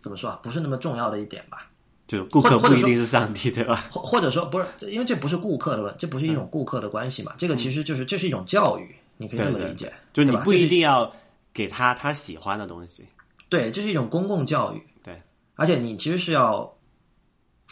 [0.00, 1.70] 怎么说啊，不是那么重要的一点吧？
[2.06, 3.88] 就顾客不一定是上帝，对吧？
[3.90, 7.34] 或或者说不是，因为这不是顾客的问，这不是一种顾客的关系嘛？
[7.38, 11.10] 这个其实就是这是一种教育，你可以这么理解，就你不一定要
[11.52, 13.04] 给他他喜欢的东西，
[13.48, 15.20] 对，这是一种公共教育，对，
[15.54, 16.73] 而且你其实是要。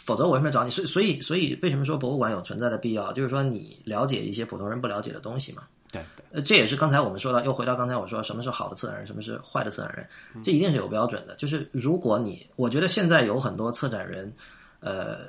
[0.05, 0.69] 否则我为什么找你？
[0.69, 3.13] 所以所以所以为什么说博物馆有存在的必要？
[3.13, 5.63] 就是说你了解一些普通人不了解的东西嘛。
[5.93, 11.35] 对，呃，这也是刚才我们说的，又回到刚才我说什么是好的策展人，什么是坏的策展人，这一定是有标准的。
[11.35, 14.33] 就是如果你，我觉得现在有很多策展人，
[14.81, 15.19] 呃，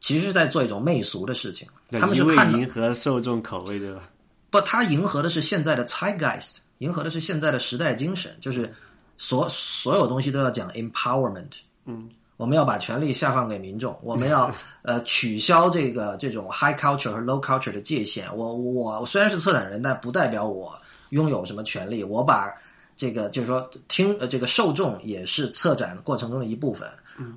[0.00, 4.10] 其实是在做一种媚俗的事情，他们是看迎合受众口味，对吧？
[4.50, 8.74] 不，他迎合的是现在的 zeitgeist，迎合的是现在的时代精神，就是
[9.16, 11.52] 所所有东西都要讲 empowerment，
[11.84, 12.08] 嗯。
[12.38, 14.48] 我们要把权力下放给民众，我们要
[14.82, 18.34] 呃取消这个这种 high culture 和 low culture 的界限。
[18.34, 20.78] 我我虽然是策展人，但不代表我
[21.10, 22.04] 拥有什么权利。
[22.04, 22.54] 我把
[22.96, 26.88] 这个就是说听呃这个受众也是策展过程中的一部分。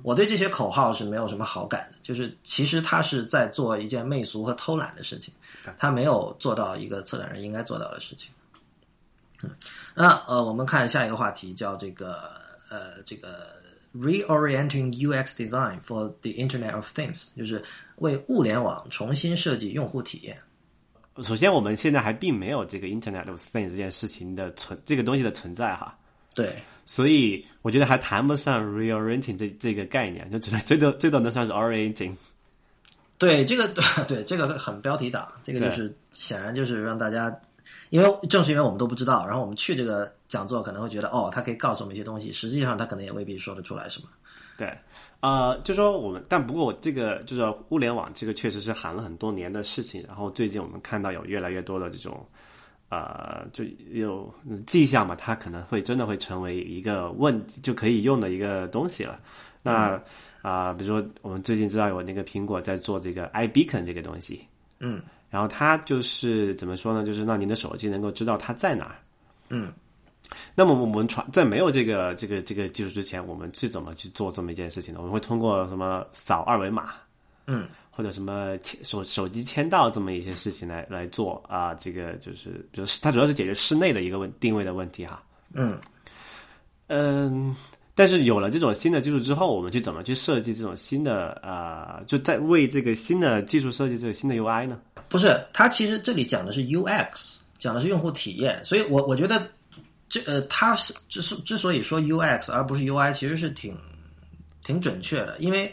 [0.04, 5.34] 我对这些口号是没有什么好感的，就是其实他是在做一件媚俗和偷懒的事情，
[5.76, 8.30] 他没有做到一个策展人应该做到的事情。
[9.42, 9.50] 嗯，
[9.96, 12.30] 那呃我们看下一个话题，叫这个
[12.70, 13.60] 呃这个。
[13.94, 17.62] Reorienting UX design for the Internet of Things，就是
[17.96, 20.38] 为物联网重新设计用户体验。
[21.22, 25.94] 首先，我们现在还并没有这个 Internet of Things 这件事情的存这个东西的存在哈。
[26.34, 32.14] 对，所以我觉得还谈不上 reorienting 这这个概念，就只能最多最多能算是 orienting。
[33.18, 33.68] 对，这个
[34.08, 37.30] 对这个很标题党，这个就是显然就是让大家。
[37.92, 44.08] 因为正是因为我们都不知道，然后我们去这个讲座可能会觉得，哦，他可以告诉我们一些东西，实际上他可能也未必说得出来什么。
[44.56, 44.74] 对，
[45.20, 52.26] 呃，就说我们，但不过我这个就是物联网这个确实是喊了很多年的事情，然后最近我们看到有越来越多的这种，
[52.88, 54.32] 呃，就有
[54.66, 59.20] 迹象嘛，它可能会真的会成为一个问就可以用的一个东西了。
[59.62, 60.00] 那
[60.40, 64.46] 啊，比如说我们最近知道有那个苹果在做这个 iBeacon 这个东西，
[64.80, 65.02] 嗯。
[65.32, 67.06] 然后它就是怎么说呢？
[67.06, 68.96] 就是让您的手机能够知道它在哪儿。
[69.48, 69.72] 嗯，
[70.54, 75.00] 那么我们传在没有这个这个这个技术之前，我们是怎么去做这么一件事情呢？
[75.00, 76.90] 我们会通过什么扫二维码？
[77.46, 81.72] 嗯，或者什么手手机签到这么一些事情来来做啊？
[81.72, 85.22] 这个就是比如它主要是解决室内的一个问定位的问题哈。
[85.54, 85.78] 嗯
[86.88, 87.56] 嗯。
[87.94, 94.80] 但是有了这种新的技术之后，我们去怎么去设计这种新的呃，就在为这个新的技术设计这个新的 UI 呢？
[95.10, 98.64] 不是，它其实这里讲的是 UX，讲的是用户体验。
[98.64, 99.46] 所以我我觉得
[100.08, 103.76] 这呃，它是之所之所以说 UX 而不是 UI，其实是挺
[104.64, 105.36] 挺准确的。
[105.38, 105.70] 因为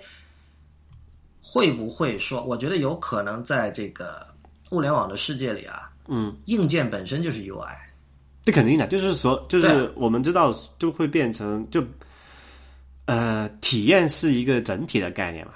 [1.41, 4.28] 会不会说，我觉得有可能在这个
[4.72, 7.74] 物联网的世界里啊，嗯，硬件本身就是 UI，
[8.43, 11.82] 这肯定的，就是说，就是我们知道就会变成就。
[13.10, 15.53] 呃，体验是一个整体的概念嘛？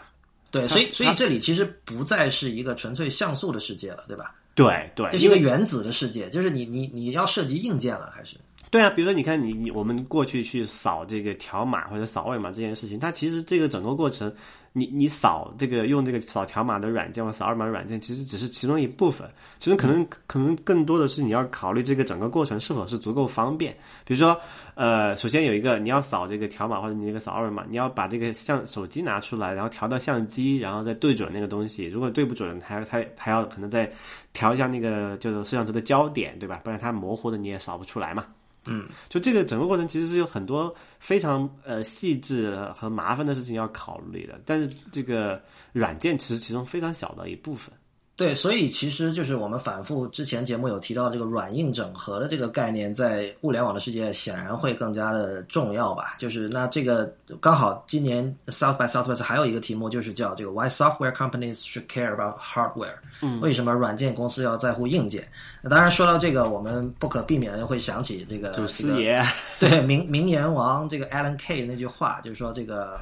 [0.51, 4.35] 对，所以所以这里其实不再是一个纯粹像素的世界了，对吧？
[4.55, 8.37] 对对，这是一个原子的世界，就是你你你要涉及硬件了，还是？
[8.69, 14.33] 对啊，比如说你看你你我们过去去扫这个条码或者扫二维码这件事情，它其实这个整个过程，
[14.75, 23.71] 你你扫这个用这个扫条码的软件或扫二维码软件，其实只是其中一部分，其实可能可能更多的是你要考虑这个整个过程是否是足够方便。
[24.03, 24.35] 比如说，
[24.73, 31.85] 呃，首先有一个你要扫这个条码或者你那个扫二维码，你要把这个相手机拿出来，然后调到相机，然后再对准那个东西。
[31.85, 33.87] 如果对不准，还还还要可能再
[34.33, 36.59] 调一下那个就是摄像头的焦点，对吧？
[36.63, 38.25] 不然它模糊的你也扫不出来嘛。
[38.65, 45.41] 嗯，就这个整个过程其实是有很多非常呃细致和麻烦的事情要考虑的，但是这个
[45.71, 47.73] 软件其实其中非常小的一部分。
[48.15, 56.15] 对，所以其实就是我们反复之前节目有提到这个软硬整合的这个概念，在物联网的世界显然会更加的重要吧。
[56.19, 57.11] 就是那这个
[57.41, 62.97] 刚好今年 South by Southwest 还有一个题目就是叫这个 Why software companies should care about hardware？
[63.21, 65.27] 嗯，为什么软件公司要在乎硬件？
[65.63, 69.25] 那当然说到这个，我们不可避免的会想起这个祖师爷，
[69.59, 72.99] 对名名言王这个 Alan Kay 那句话，就是说这个。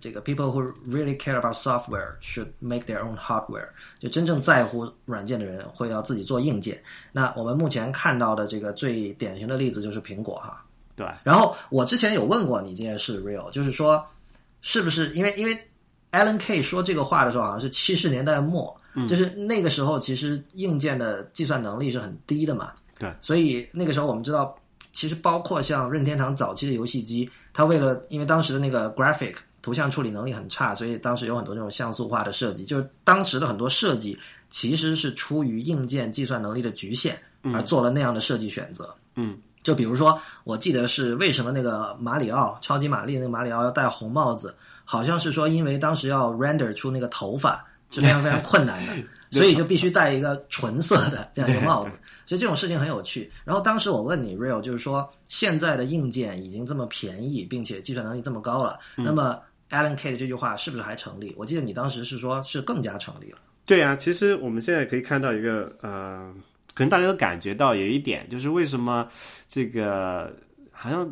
[0.00, 3.68] 这个 people who really care about software should make their own hardware。
[4.00, 6.82] 就真正在乎软件的人会要自己做硬件。
[7.12, 10.64] 那我们目前看到的这个最典型的例子就是苹果哈。
[10.96, 11.06] 对。
[11.22, 14.04] 然后我之前有问过你这件事，real，就是说
[14.62, 15.56] 是不是因为因为
[16.10, 18.74] Alan Kay 说这个话的时候好像是七十年代末，
[19.06, 22.72] 就是那个时候其实硬件的计算能力是很低的嘛。
[22.98, 23.12] 对。
[23.20, 24.56] 所以那个时候我们知道，
[24.92, 29.36] 其实包括像任天堂早期的游戏机，它为了因为当时的那个 graphic。
[29.62, 32.64] 图像处理能力很差，所以当时有很多这种像素化的设计。
[32.64, 38.94] 就是当时的很多设计其实是出于硬件计算能力的局限而做了那样的设计选择。
[39.16, 44.54] 嗯，就比如说，我记得是为什么那个马里奥超级玛丽那个马里奥要戴红帽子，
[44.84, 48.92] 好像是说因为当时要 render 出那个头发是非常非常困难的，
[49.36, 51.90] 所以就必须戴一个纯色的这样一个帽子。
[52.24, 53.30] 所以这种事情很有趣。
[53.44, 59.40] 然后当时我问你 real，就是说现在的硬件已经这么便宜，并且计算能力这么高了，那么
[59.70, 61.34] Alan K 的这句话是不是还成立？
[61.36, 63.38] 我记得你当时是说，是更加成立了。
[63.64, 66.34] 对啊，其实我们现在可以看到一个呃，
[66.74, 69.08] 可能大家都感觉到有一点，就是为什么
[69.46, 70.36] 这个
[70.72, 71.08] 好像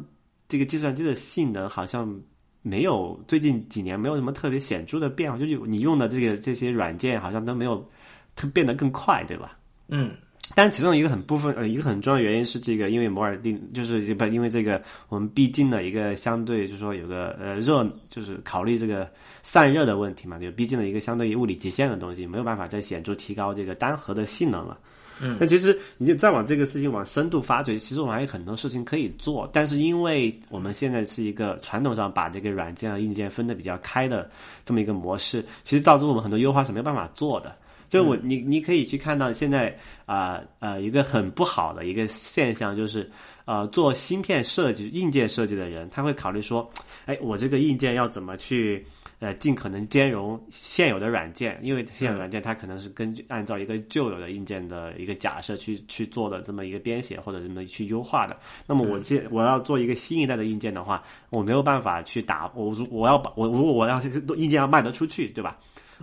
[0.49, 2.21] 这个计算机的性能好像
[2.63, 7.89] 没有最近几年没有什么特别显著的变化，就是你用的这个这些软件好像都没有
[8.35, 9.57] 特变得更快，对吧？
[9.89, 10.11] 嗯。
[10.55, 19.09] 但其中一个很部分呃，一个很重要的原因是这个，因为摩尔定就是不因为这个，我们毕竟的一个相对就是说有个呃热，就是考虑这个
[19.43, 24.79] 散热的问题嘛，就毕竟的一个相对于物理极限的东西，没有办法再显著提高这个单核的性能了。
[25.21, 34.31] 嗯，但其实你就再往这个事情往深度发掘，其实我们还有很多事情可以做，但是因为我们现在是一个传统上把这个软件和硬件分的比较开的
[34.65, 37.55] 这么一个模式，其实导致我们很多优化是没有办法做的。
[37.89, 39.75] 就我你你可以去看到现在
[40.07, 43.11] 啊呃一个很不好的一个现象就是
[43.47, 46.69] 呃做芯片设计硬件设计的人他会考虑说
[47.07, 48.85] 哎我这个硬件要怎么去
[49.21, 58.37] 呃尽可能兼容现有的软件因为现有软件它可能是根据按照一个旧有的硬件的一个假设去去做的这么一个编写或者这么去优化的。
[58.67, 64.01] 那么我现我要做一个新一代的硬件的话我没有办法去打我如我要把我如果我要
[64.37, 65.59] 硬件要卖得出去对吧？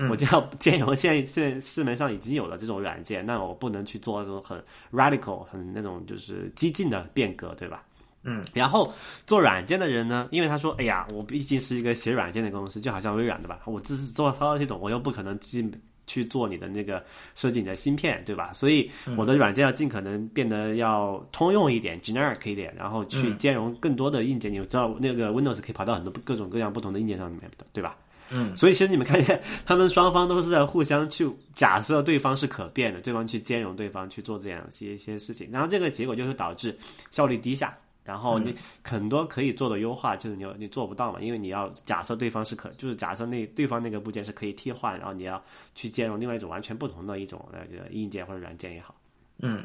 [0.09, 7.83] 我就要 兼容现在现市面上已经有的这种软件，那我不能去做那种很 radical、很那种就是激进的变革，对吧？
[8.23, 8.43] 嗯。
[8.53, 8.93] 然后
[9.25, 15.71] 做软件的人呢，因为他说：“哎呀，我毕竟是一个写软件的公司，就好像微软的吧，我只是做操作系统，我又不可能进
[16.07, 18.51] 去做你的那个设计你的芯片，对吧？
[18.53, 24.51] 所以我的软件要尽可能变得要通用一点、generic 一点，然后去兼容更多的硬件。
[24.51, 27.97] 你知道那个 Windows 可以跑到很多各种各样不同的硬件上面的，对吧？”
[28.29, 36.75] 嗯，所以其实你们看见，他们双方都是在互相去假设对方是可变的，对方去兼容对方去做这样一些一些事情，然后这个结果就会导致
[37.11, 38.53] 效率低下，然后你
[38.83, 45.43] 很多可以做的优化就是你你做不到嘛，因为你要假设对方是可，就是假设那对方那个部件是可以替换，然后你要
[45.75, 48.95] 去兼容另外一种完全不同的一种那个硬件或者软件也好。
[49.39, 49.61] 嗯，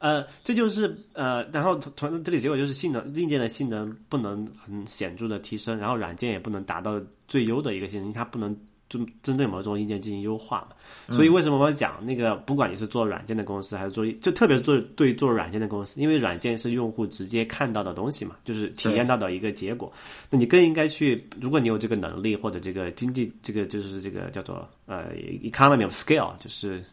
[0.00, 8.54] 呃，这就是呃，然后从这里结果就是性能硬件的性能不能很显著的提升，然后软件也不能达到最优的一个性能，它不能
[8.88, 11.14] 针针对某种硬件进行优化嘛。
[11.14, 19.90] 所以为什么我讲那个，不管你是做软件的公司还是做，就特别做对做软件的公司，因为软件是用户直接看到的东西嘛，就是体验到的一个结果，
[20.30, 26.84] 那你更应该去，如果你有这个能力或者这个经济，这个就是这个叫做呃 economy of scale，就是。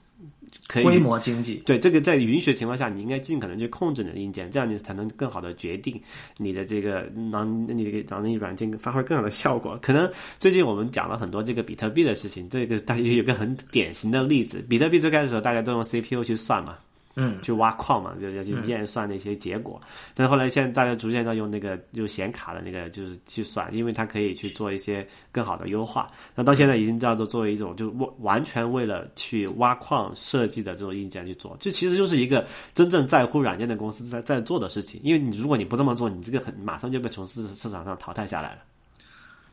[0.83, 6.01] 规模经济对这个在允许的情况下，你应该尽可能去控制你的硬件，这样你才能更好的决定
[6.37, 9.77] 你的这个让你的让你软件发挥更好的效果。
[9.81, 16.77] 可能最近我们讲了很多这个比特币的事情，这个大家有个很典型的例子，比特币最开始的时候大家都用 CPU 去算嘛。
[17.21, 19.77] 嗯，去挖矿嘛，就要去验算那些结果。
[20.13, 26.09] 但是后来现在大家逐渐在用那个用显卡的那个就是去算，因为它可以去做一些更好的优化。
[26.33, 35.01] 那到现在已经叫做作为一种就是完完全为了去挖矿设计的这种硬件去做，这其实就是一个真正在乎软件的公司在在做的事情。
[35.03, 38.59] 因为你如果你不这么做，你这个很马上就被从市市场上淘汰下来了。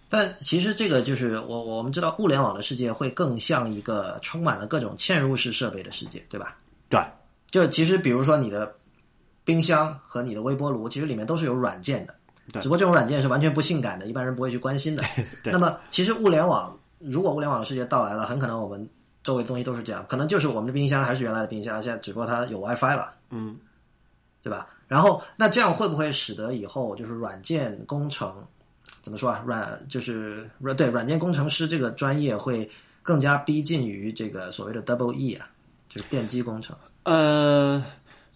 [0.08, 6.56] 但其实这个就是我我们知道，物联网的世界会更像一个充满了各种嵌入式设备的世界，对吧？
[6.88, 7.00] 对，
[7.56, 8.70] 就其实比如说你的
[9.42, 12.14] 冰箱和你的微波炉，其实里面都是有软件的，
[12.52, 15.02] 对只不过这种软件是完全不性感的，一般人不会去关心的。
[15.42, 18.86] 对那么其实物联网，如果物联网的世界到来了，很可能我们
[19.24, 23.56] 周围的东西都是这样，可能就是我们的冰箱还是原来的冰箱，现在只不过它有 WiFi 了，嗯，
[24.42, 24.66] 对吧？
[24.86, 28.46] 然后那这样会不会使得以后就是软件工程
[29.00, 29.42] 怎么说啊？
[29.46, 32.70] 软就是软对软件工程师这个专业会
[33.02, 35.48] 更加逼近于这个所谓的 Double E 啊，
[35.88, 36.76] 就是电机工程。
[37.06, 37.82] 呃，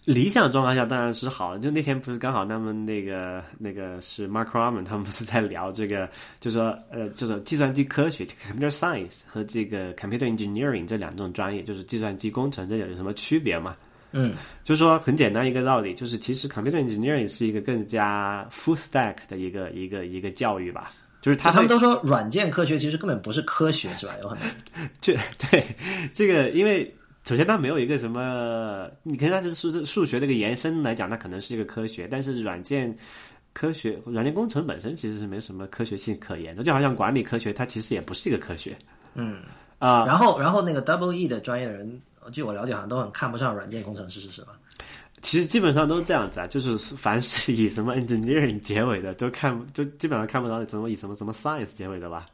[0.05, 1.59] 理想状况下当然是好的。
[1.59, 13.75] 就那天不是刚好他们那个那个是 Mark Gurman 他们不是在聊这个，就说呃，就是计算机科学 （computer science） 和这个 computer engineering 这两种专业，就是计算机工程这有什么区别嘛？
[14.13, 20.91] 嗯就是说很简单一个道理，就是其实 computer engineering 是一个更加 full stack 的一个一个一个教育吧。
[21.21, 24.15] 就是他会他们都说软件科学其实根本不是科学，是吧？
[24.23, 24.47] 有很多
[24.99, 25.63] 这对
[26.13, 26.91] 这个，因为
[27.23, 32.95] 首先它没有一个什么，你看它是数数学的一个延伸来讲，它可能是一个科学，但是软件
[33.53, 38.75] 科学、软件工程本身其实是没什么科学性可言的，就好像管理科学，它其实也不是一个科学
[39.13, 39.41] 嗯。
[39.79, 40.05] 啊。
[40.05, 44.53] 然后，然后那个 Double E 的专业的人，据我了解，好像都很看不上软件工程师，是吧？
[45.21, 52.25] 其实基本上都是这样子啊，就是凡是以什么 engineering 结尾的，都看就基本上看不到怎么以什么什么 science 结尾的吧？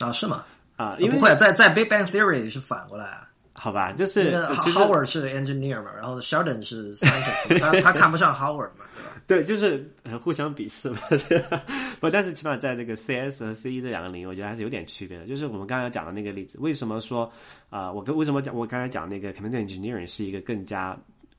[0.00, 0.44] 啊，是吗？
[0.76, 3.26] 啊，因为不会，在在 Big Bang Theory 里是反过来啊。
[3.62, 4.30] 好吧，就是
[4.62, 9.10] 其实 Howard 是 engineer 嘛，然后 Sheldon 是 scientist， 他他看不上 Howard 嘛，对吧？
[9.26, 11.62] 对，就是呃互相鄙视嘛，对吧？
[12.00, 15.26] 不，但是起码在这个 CS 和 CE 这两个领域，我觉得还是有点区别的。
[15.26, 17.30] 就是我们刚才讲的那个例子，为什么说
[17.68, 20.98] 啊、我跟为什么讲我刚才讲那个 computer engineering 是一个更加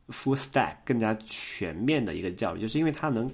[0.09, 3.27] full stack、更加全面的一个教育，就是因为它能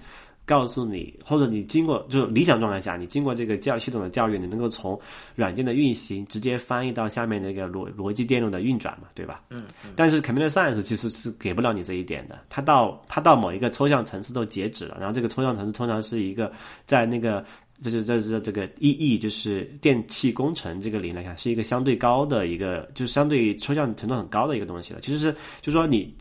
[0.48, 4.98] 告诉你，或者你经过就是理想状态下，你经过这个教育系统的教育，你能够从
[5.36, 9.44] 软件的运行直接翻译到下面那个逻逻辑电路的运转嘛，对吧？
[9.50, 9.62] 嗯，
[9.94, 16.50] 但是 computer science 其实是给不了你这一点的，它到它到某一个抽象层次都截止了，然后这个抽象层次通常是一个
[16.86, 17.44] 在那个
[17.84, 25.02] 这是这是这个 EE 就是电气工程这个领域来看是一个相对高的一个，就是相对抽象程度很高的一个东西了。
[25.02, 26.16] 其实是就是说你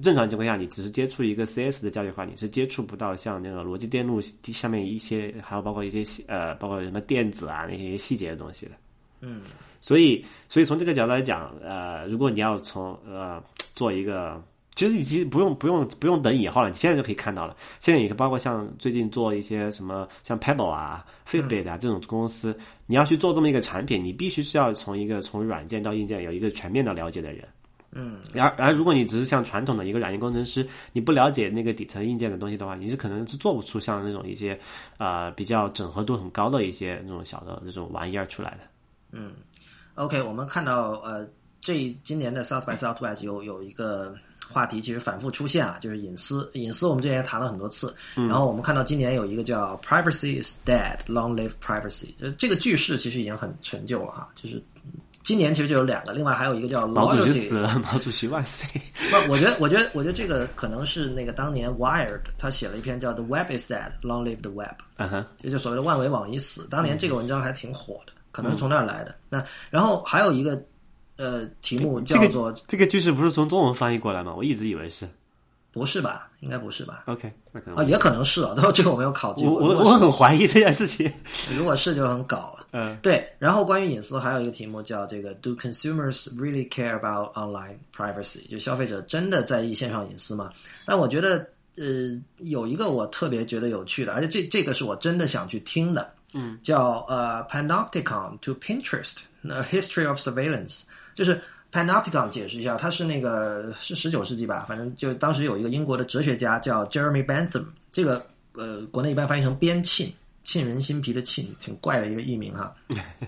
[0.00, 8.72] 正常情况下，你只是接触一个 CS 的教育的话，你是接触不到像那个逻辑电路下面一些，还有包括一些细呃，包括什么电子啊那些细节的东西的。
[9.20, 9.42] 嗯，
[9.80, 13.42] 所以，所以从这个角度来讲，呃，如果你要从呃
[13.74, 14.42] 做一个，
[14.74, 17.54] 其实你其实不用不用不用等以后了，你现在就可以看到了。
[17.78, 27.46] 现在也包括像最近做一些什么像 Pebble 啊、Fitbit 啊这种公司，你要去做这么一个产品，你必须是要从一个从软件到硬件有一个全面的了解的人。
[27.94, 34.58] 嗯，然而，而如果你只是像传统的一个软件工程师，你不了解那个底层硬件的东西的话，你是可能是做不出像那种一些
[34.96, 38.58] 呃比较整合度很高的一些那种小的那种玩意儿出来的。
[39.12, 39.32] 嗯
[39.94, 41.28] OK，我们看到呃，
[41.60, 44.14] 这今年的 South by Southwest 有有一个
[44.48, 46.50] 话题，其实反复出现啊，就是隐私。
[46.54, 54.62] 隐私我们之前也谈了很多次，然后我们看到今年有一个叫 Privacy is dead, long live privacy，呃，这个句式其实已经很陈旧了哈，就是
[55.22, 58.68] 今年其实就有两个，另外还有一个叫毛主席死了， 毛主席万岁！
[59.10, 66.66] 不，我觉得，我觉得，我觉得这个可能是那个当年 Wired 他写了一篇叫《The Web is Dead, Long Live the Web》，嗯哼，这就所谓的万维网已死。
[66.68, 69.14] 当年这个文章还挺火的，可能是从那儿来的。
[69.28, 70.60] 那然后还有一个
[71.16, 74.34] 呃题目叫做、个这个句式不是从中文翻译过来吗？
[74.36, 75.08] 我一直以为是。
[75.72, 76.28] 不是吧？
[76.40, 79.68] 应该不是吧？OK，那可能啊，也可能是啊，都 这个我没有考据我过。
[79.68, 81.10] 我我很怀疑这件事情。
[81.56, 82.66] 如果是就很搞了。
[82.72, 88.48] 嗯，对，然后关于隐私还有一个题目叫这个 Do consumers really care about online privacy？
[88.50, 90.50] 就消费者真的在意线上隐私吗？
[90.84, 91.46] 但我觉得
[91.76, 91.84] 呃
[92.38, 99.16] 有一个我特别觉得有趣的，而且这这个是我真的想去听的，嗯，叫呃 Panopticon to Pinterest
[99.48, 100.82] a History of Surveillance，
[101.14, 101.40] 就是
[101.72, 110.12] Panopticon 解释一下，它是那个是十九世纪吧，反正就当时有一个英国的哲学家叫 Jeremy Bentham，这个呃国内一般翻译成边沁。
[110.44, 112.74] 沁人心脾的沁，挺怪的一个译名哈。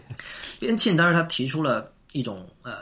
[0.58, 2.72] 边沁当时他提出了一种呃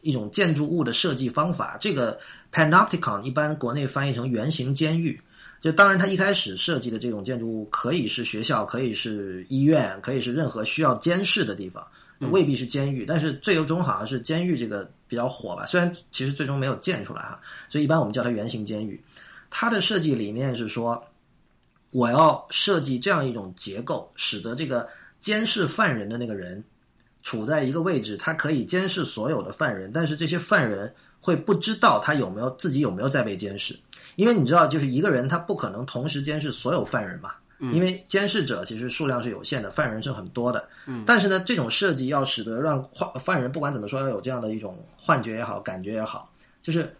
[0.00, 2.18] 一种建筑物的设计方法，这个
[2.50, 5.20] panopticon 一般国内翻译成圆形监狱。
[5.60, 11.86] 就当然他一开始设计的这种建筑物可以是学校，可以是医院，可以是任何需要监视的地方。
[12.30, 15.64] 未必是监狱，但是最终好像是监狱这个比较火吧。
[15.66, 19.02] 虽然其实最终没有建出来哈，所以一般我们叫它圆形监狱。
[19.50, 21.02] 它的设计理念是说，
[21.90, 24.88] 我要设计这样一种结构，使得这个
[25.20, 26.62] 监视犯人的那个人
[27.22, 33.78] 处在一个位置，他可以监视所有的犯人，但是这些犯人会不知道他有没有自己有没有在被监视，
[34.16, 37.32] 因为你知道，就是一个人他不可能同时监视所有犯人嘛，
[37.72, 46.30] 因为监视者其实数量是有限的，犯人是很多的，嗯但是呢，这种设计要使得让犯犯人不管怎么说要有这样的一种幻觉也好，感觉也好，
[46.62, 46.94] 就是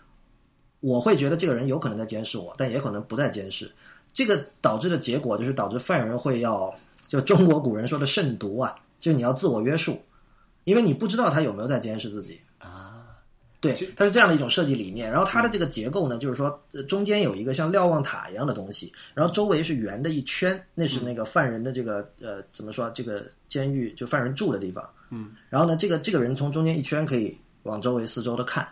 [0.80, 3.70] 我会觉得这个人有可能在监视我，但也可能不在监视。
[4.12, 6.72] 这个导致的结果就是导致犯人会要，
[7.08, 10.00] 就中国古人说的慎独啊，就是你要自我约束，
[10.62, 12.43] 因为你不知道他有没有在监视自己啊。
[13.64, 15.10] 对，它是这样的一种设计理念。
[15.10, 22.88] 然后它的这个结构呢，就是说中间有一个像瞭望塔一样的东西，然后周围是圆的一圈，那是那个犯人的这个呃怎么说？
[22.90, 24.88] 这个监狱就犯人住的地方。
[25.10, 25.32] 嗯。
[25.50, 28.68] 然后呢，这个这个人从中间一圈可以往周围四周的看，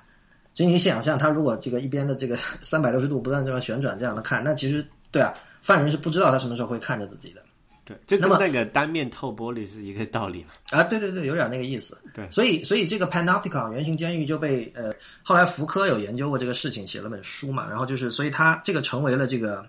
[0.54, 4.84] 所以你想象他如果这个一边的这个三百六十度不断这样旋转这样的看，那其实。
[5.12, 7.42] 对啊，犯人是不知道他什么时候会看着自己的。
[7.84, 11.98] 对，这跟那个单面透玻璃是一个道理嘛啊，对对对，有点那个意思。
[12.14, 17.68] 对，所以所以这个 Panopticon 圆形监狱就被呃，后来福柯有研究过这个事情，写了本书嘛。
[17.68, 19.66] 然后就是，所以他这个成为了这个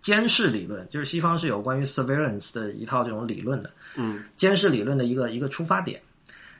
[0.00, 3.70] 监视理论，就是西方是有关于 surveillance 的一套这种理论的。
[3.94, 6.00] 嗯，监视理论的一个一个出发点。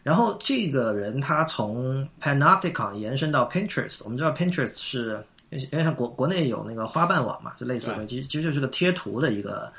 [0.03, 5.25] 然后这个人他从 Panopticon 延伸到 Pinterest，我们知道 Pinterest 是。
[5.51, 9.73] 因为像国国内有那个花瓣网嘛，就类似的，其实其实就是个贴图的一个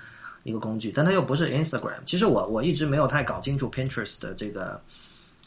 [0.45, 1.97] 一个工具，但它又不是 Instagram。
[2.05, 4.79] 其实我我一直没有太搞清楚 Pinterest 的这个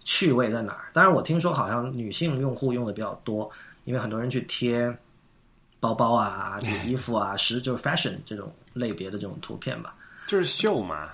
[0.04, 0.90] 趣味在哪儿。
[0.92, 3.48] 当然，我听说好像女性用户用的比较多，
[3.84, 4.92] 因为很多人去贴
[5.78, 9.94] 包包啊、衣服啊、 时就是 fashion 这种类别的这种图片吧，
[10.26, 11.10] 就是秀嘛。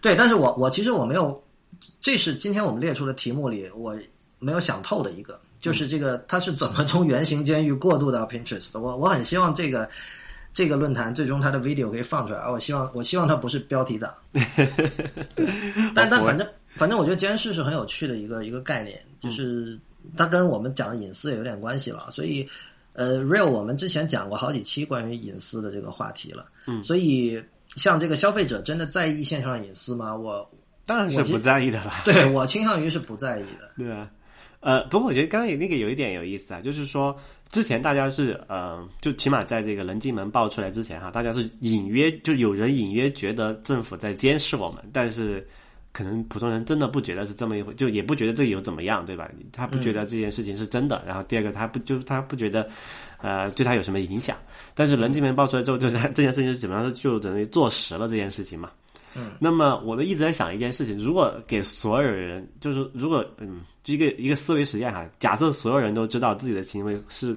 [0.00, 1.40] 对，但是我我其实我没有，
[2.00, 3.96] 这是今天我们列出的题目里我
[4.40, 5.40] 没有想透的一个。
[5.60, 8.80] 就是这个，它是怎么从圆形监狱过渡到 Pinterest 的？
[8.80, 9.88] 我我很希望这个
[10.54, 12.48] 这个论坛最终它的 video 可以放出来。
[12.48, 14.14] 我希望我希望它不是标题党。
[15.94, 19.78] 但但反正反正我觉得监视是很有趣的一个一个概念，就是
[20.16, 22.08] 它跟我们讲的隐私也有点关系了。
[22.12, 22.48] 所以
[22.92, 26.46] 呃，Real 我们之前讲过好几期关于隐私的这个话题了。
[26.66, 30.14] 嗯，所以像这个消费者真的在意线上隐私吗？
[30.16, 30.48] 我
[30.86, 31.92] 当然是不在意的了。
[32.04, 33.70] 对我倾向于是不在意的。
[33.76, 34.08] 对啊。
[34.60, 37.14] 呃，不过我觉得刚刚那个有一点有意思啊，就是说
[37.54, 45.46] 之前大家是呃，就起码在这个人进门爆出来之前哈，大家是隐约就有人隐约觉得政府在监视我们，但是
[45.92, 49.30] 可能普通人真的不觉得是这么一回，就也不觉得这有怎么样，对吧？
[49.52, 52.68] 他不觉得这件事情是真的，然后第二个他不就他不觉得
[53.22, 54.36] 呃对他有什么影响，
[54.74, 58.68] 但是人进门爆出来之后，就是这件事情就基本上是就等于坐实了这件事情嘛。
[59.16, 67.36] 嗯，那么我呢一直在想一件事情，如果给所有人，就是如果嗯，就一个一个思维实验哈，假设所有人都知道自己的行为是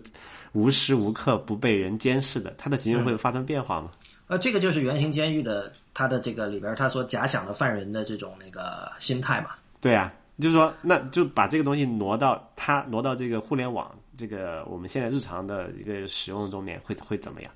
[0.54, 3.92] 无时无刻不被人监视的，他的行为会发生变化吗？
[4.28, 9.52] 呃，这个就是圆形监狱的他的这个里边他所假想的犯人的这种那个心态嘛。
[9.80, 17.52] 对啊，就是说，那就把这个东西挪到他挪到这个互联网这个我们现在日常的一个使用中面，会会怎么样？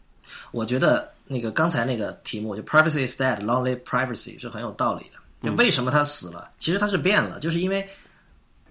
[0.51, 5.19] 我觉得那个刚才那个题目就 privacy is dead, long live privacy 是很有道理的。
[5.41, 6.51] 就为什么它死了？
[6.59, 7.87] 其实它是变了，就是因为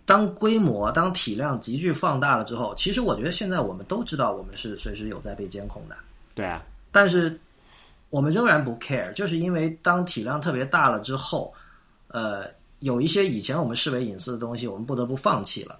[0.06, 5.96] 当规模、当体量急剧放大了之后，其实我觉得现在我们都知道我们是随时有在被监控的。
[6.34, 6.62] 对啊，
[6.92, 7.36] 但是
[8.08, 11.52] 我们仍然不 care，就是因为当体量特别大了之后，
[12.06, 12.44] 呃，
[12.78, 15.76] 有一些以前我们视为隐私的东西，我们不得不放弃了。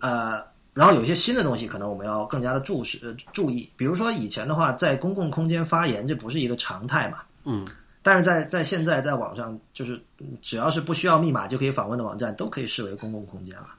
[0.00, 0.42] 呃。
[0.78, 3.68] 然后有一些新的东西，可能我们要更加的注视、呃注意。
[3.76, 7.18] 比如说以前的话，在公共空间发言，这不是一个常态嘛？
[7.42, 7.66] 嗯。
[8.00, 10.00] 但是在在现在，在网上，就是
[10.40, 13.74] 只要是不需要密码就可以访问的网站，都可以视为公共空间了。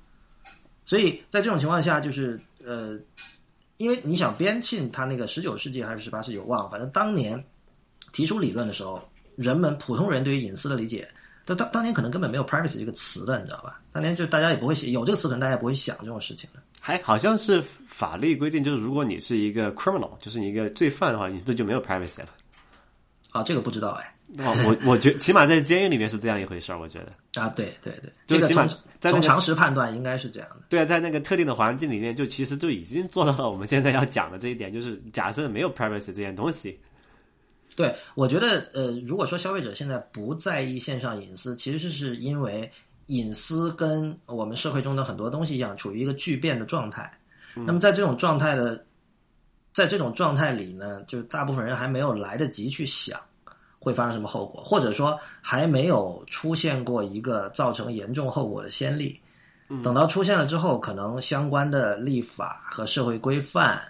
[0.85, 2.99] 所以在这种情况下，就是呃，
[3.77, 7.41] 因为你想边沁他那个十九世纪还是十八世纪，我忘了，反正当年
[8.11, 9.01] 提出理论的时候，
[9.37, 11.07] 人们普通人对于隐私的理解。
[11.49, 13.81] 当当当年可能根本没有 privacy 这个词的，你知道吧？
[13.91, 16.61] 当年就大家也不会写有这个词，可能大家也不会想这种事情的。
[16.79, 22.27] 还好像是法律规定，就是如果你是一个 criminal，就是你一个罪犯的话，你这就没有 privacy 了。
[23.31, 24.15] 啊，这个不知道哎。
[24.37, 27.41] 哦，我我觉起码在监狱里面是这样一回事儿，我觉得。
[27.41, 28.69] 啊，对对对，这个从
[29.01, 30.57] 从常识判断应该是这样的。
[30.69, 36.79] 对啊，在那个特定的环境里面，就其实就已经做到了我们现在要讲的这一点，就是假设没有 privacy 这件东西。
[37.79, 42.69] 对，我觉得，呃，如果说消费者现在不在意线上隐私，其实是因为
[43.05, 47.09] 隐私跟我们社会中的很多东西一样，处于一个巨变的状态。
[47.55, 48.85] 那么在这种状态的，
[49.73, 53.17] 在这种状态里呢，就是大部分人还没有来得及去想，
[53.79, 59.17] 会发生什么后果，或者说还没有出现过一个造成严重后果的先例。
[59.81, 63.81] 等到出现了之后，可能相关的立法和社会规范，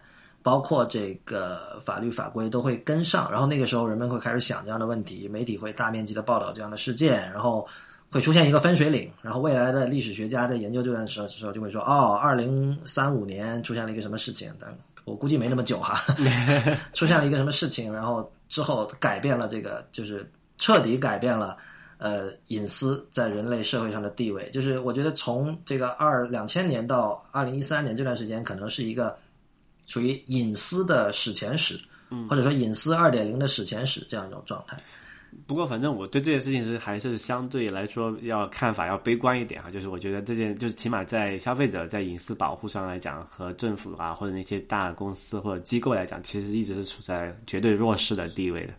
[0.42, 3.32] 包括这个法律法规都会跟上。
[3.32, 7.68] 然后那个时候，人们会开始想这样的问题，媒体会大面积的报道这样的事件，然后
[8.12, 9.12] 会出现一个分水岭。
[9.22, 14.76] 然后未来的历史学家在研究这段时时候就会说：“哦，二零三五年出现了一个什么事情？”但
[15.06, 16.02] 我估计没那么久哈，
[16.94, 21.58] 出现了一个什么事情，然后之后改变了这个，就是彻底改变了。
[22.02, 29.18] 呃，隐私在人类社会上的地位，就是我觉得从这个二两千年到二零一三年这段时间，可能是一个
[29.90, 31.78] 属于隐私的史前史，
[32.10, 34.82] 嗯，或者说隐私二点零的史前史这样一种状态。
[35.46, 48.74] 不过，反正我对这件事情是还是相对来说要看法要悲观一点啊，就是我觉得这件就是起码在消费者在隐私保护上来讲，和政府啊或者那些大公司或者机构来讲，其实一直是处在绝对弱势的地位的。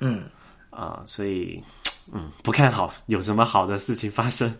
[0.00, 0.24] 嗯，
[0.70, 1.62] 啊，所以。
[2.12, 4.54] 嗯，不看好有什么好的事情发生。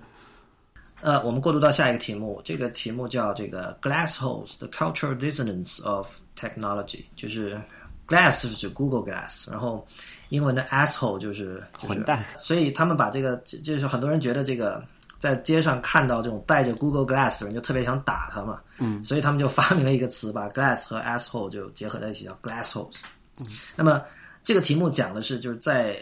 [1.04, 7.60] 呃，我们过渡到下一个题目，这个题目叫这个 “glass holes: the cultural dissonance of technology”，就是
[8.08, 9.86] “glass” 是指 Google Glass，然后
[10.30, 12.24] 英文的 “asshole” 就是混蛋。
[12.38, 14.82] 所以他们把这个，就是很多人觉得这个
[15.18, 18.62] 在街上看到这种戴着 Google Glass 的人，就特别想打他嘛。
[18.78, 22.96] 嗯，所以他们就发明了一个词，把 “glass” 和 “asshole” 就结合在一起，叫 “glass holes”。
[23.40, 24.02] 嗯，那么
[24.42, 25.98] 这个题目讲的是就是在。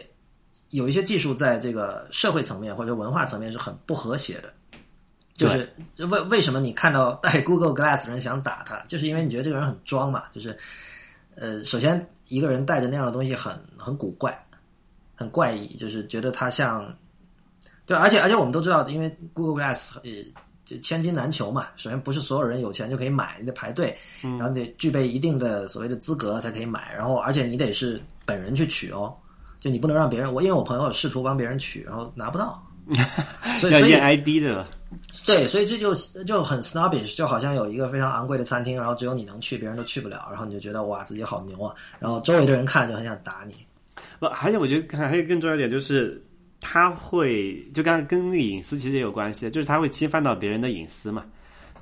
[0.70, 4.50] 有一些技术在这个社会层面或者文化层面是很不和谐的，
[5.42, 10.56] 就是为为什么你看到戴 Google Glass 的人想打他， 就是因为你觉得这个人很装嘛，就是
[11.34, 14.36] 呃，首先一个人戴着那样的东西很很古怪，
[15.14, 16.94] 很怪异，就是觉得他像
[17.86, 20.10] 对，而且而且我们都知道，因为 Google Glass 呃
[20.64, 29.14] 就千金难求嘛，首先不是所有人有钱就可以买，你得排队，然后得具备一定的所谓的资格才可以买，然后而且你得是本人去取哦。
[29.58, 32.60] 就你不能让别人，我因为我朋友试图帮别人取，然后拿不到，
[33.70, 34.66] 要验 ID 的。
[35.26, 35.94] 对，所以这就
[36.24, 43.54] 就很 snobbish，就好像有一个非常昂贵的餐厅，然后只有你能去，别人都去不了，然后你就觉得哇自己好牛啊，然后周围的人看就很想打你。
[44.18, 46.22] 不，而且我觉得还有更重要一点就是，
[46.60, 51.24] 他会就刚刚跟那个隐私其实也有关系，就是他会侵犯到别人的隐私嘛。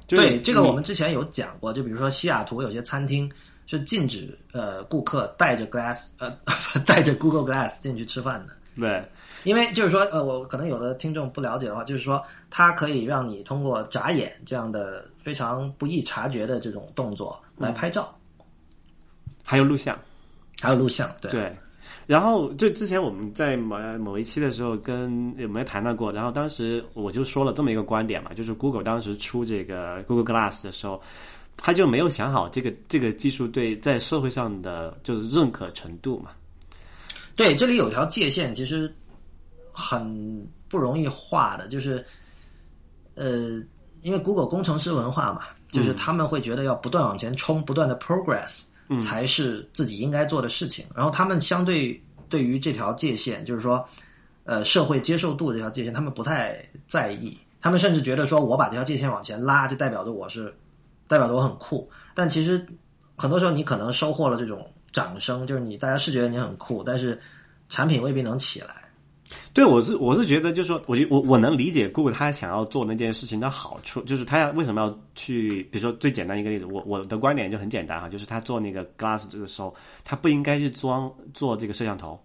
[0.06, 3.30] 对，这个我们之前有讲过，就比如说西雅图有些餐厅。
[3.66, 6.36] 是禁止呃顾客带着 Glass 呃
[6.84, 8.52] 带着 Google Glass 进去吃饭的。
[8.80, 9.04] 对，
[9.44, 18.12] 因为就是说呃我可能有的听众不了解的话，就是说它可以让你通过眨眼这样的非常不易察觉的这种动作来拍照，
[19.44, 19.98] 还有录像，
[20.60, 21.30] 还有录像，对。
[21.30, 21.56] 对，
[22.06, 26.10] 然后就之前我们在某某一期的时候跟有没有谈到过？
[26.10, 31.00] 然后当时我就说了这么一个观点嘛，就是 Google 当时出这个 Google Glass 的时候。
[31.62, 36.30] 他就没有想好这个这个技术对在社会上的就是认可程度嘛？
[37.40, 38.94] 对，这里有条界限，其实
[39.72, 42.04] 很不容易画的，就是
[43.14, 43.62] 呃，
[44.02, 45.40] 因为 Google 工程师文化嘛，
[45.70, 48.64] 就是他们会觉得要不断往前冲，不断的 progress
[49.00, 50.84] 才是自己应该做的事情。
[50.94, 51.98] 然后他们相对
[52.28, 53.82] 对于这条界限，就是说
[54.44, 57.38] 呃社会接受度这条界限，他们不太在意。
[57.62, 60.54] 他们甚至觉得说，我把这条界限往前拉，就代表着我是。
[61.08, 62.64] 代表着我很酷，但其实
[63.16, 67.20] 很多时候你可能收获了这种掌声，就是你大家是觉得你很酷，但是
[67.68, 68.68] 产品未必能起来。
[69.52, 79.72] 对，我是我是觉得，就是说，我我我能理解酷他想要做那件事情的好处，就是他要为什么要去，比如说最简单一个例子，我我的观点就很简单哈，就是他做那个 Glass 这个时候，
[80.04, 82.20] 他不应该去装做这个摄像头。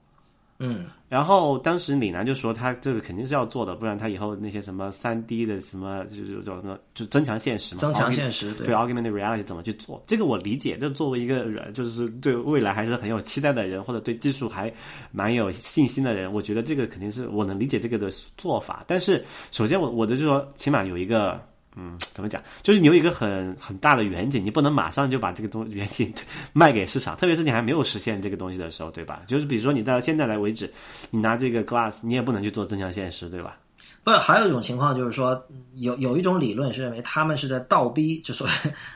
[0.58, 10.02] 嗯，然后当时李楠就说他这个肯定是要做的，不然他以后那些什么三 D 的什么就是叫什么就增强现实嘛，增强现实对 augmented reality 怎么去做？
[10.08, 14.74] 这个我理解，就作为一个人，就是对未来还是很有期待的人，或者对技术还
[15.12, 18.84] 蛮有信心的人，我觉得这个肯定是我能理解这个的做法。
[18.88, 21.42] 但是首先我我的就说起码有一个。
[21.78, 22.42] 嗯，怎么讲？
[22.64, 26.14] 就是你有一个很很大的远景，你不能马上就把这个东远景
[26.54, 29.22] 卖给市场，特别是你还没有实现这个东西的时候，对吧？
[29.28, 30.72] 就是比如说你到现在来为止，
[31.12, 33.58] 你拿这个 Glass，你也不能去做增强现实，对吧？
[34.06, 38.48] 不，还有一种情况就是说，有有一种理论是认为他们是在倒逼，就说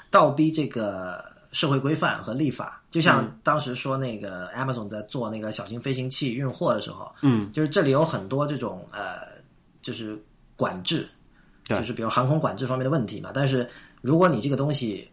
[0.09, 2.81] 倒逼这个社会规范和立法。
[2.91, 9.27] 就像当时说那个 Amazon 在做那个小型飞行器运货的时候，嗯，就是这里有很多这种呃，
[9.81, 10.17] 就是
[10.55, 11.07] 管制。
[11.77, 13.69] 就是比如航空管制方面的问题嘛，但是
[14.01, 15.07] 如果你这个东西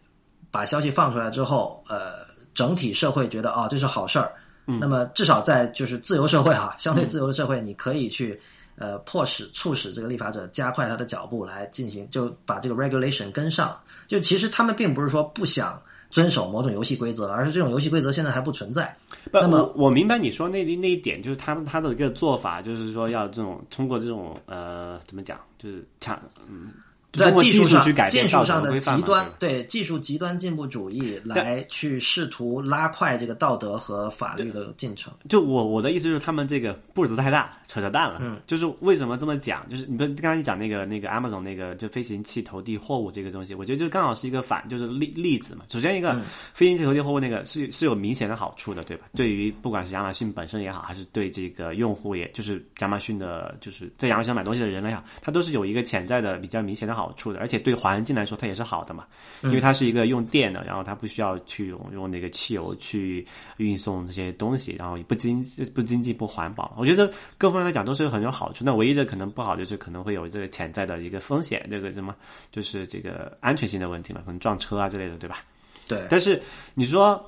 [0.49, 4.33] 把消息放出来之后，呃，整体社会觉得啊这是好事儿，
[4.65, 8.39] 那么至少在就是自由社会哈，相对自由的社会，你可以去
[8.75, 13.79] 呃迫使促使这个立法者加快他的脚步来进行，就把这个 regulation 跟上。
[14.07, 18.95] 就其实他们并不是说不想遵守某种游戏规则，而是这种游戏规则现在还不存在。
[19.31, 26.19] 不，那么我我明白你说那那一点，就是他们他的一个做法，就是说要这种通过这种呃怎么讲，就是抢
[26.49, 26.71] 嗯。
[27.13, 35.11] 在技技术上去改，变技术上的极端对技术极端进步主义来去试图拉快这个道德和法律的进程。
[35.27, 38.19] 就我我的意思就是他们这个步子太大，扯扯淡了。
[38.21, 39.67] 嗯，就是为什么这么讲？
[39.69, 45.65] 就是你不刚才你讲那个那个 Amazon 那个就飞行器投递货物这个东西，我觉得就刚好是一个反，就是例例子嘛。
[45.69, 46.19] 首先一个、
[46.53, 49.07] 飞行器投递货物那个是是有明显的好处的，对吧？
[49.15, 59.05] 对于不管是亚马逊本身也好，还是对这个用户也，就是亚马逊的，就是在亚马逊买东西的人来讲，它都是有一个潜在的比较明显的好处的，而且对环境来说它也是好的嘛，
[59.43, 63.25] 因为它是一个用电的，然后它不需要去用用那个汽油去
[63.57, 65.43] 运送这些东西，然后也不经
[65.73, 66.75] 不经济不环保。
[66.77, 68.63] 我觉得各方面来讲都是很有好处。
[68.63, 72.15] 那唯一的可能不好就是可能会有这个潜在的一个风险，这个什么
[72.51, 75.43] 就是这个安全性的问题嘛，可能撞车啊之类的，对吧？
[75.87, 76.41] 对，但是
[76.73, 77.23] 你说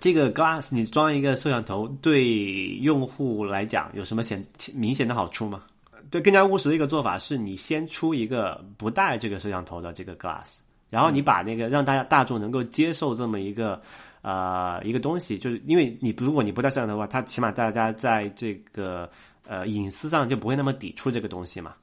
[0.00, 2.34] 这个 Glass 你装一个摄像头，对
[2.80, 5.62] 用户来讲有什么显明显的好处吗？
[6.10, 10.58] 对，更加务实的一个做法是你先出一个不带这个摄像头的这个 Glass，
[10.90, 13.80] 然后你把那个让大家大众能够接受这么一个
[14.22, 19.08] 呃一个东西，就是因为你如果你不带摄像头的话，它起码大家在这个
[19.46, 21.74] 呃隐私上就不会那么抵触这个东西嘛，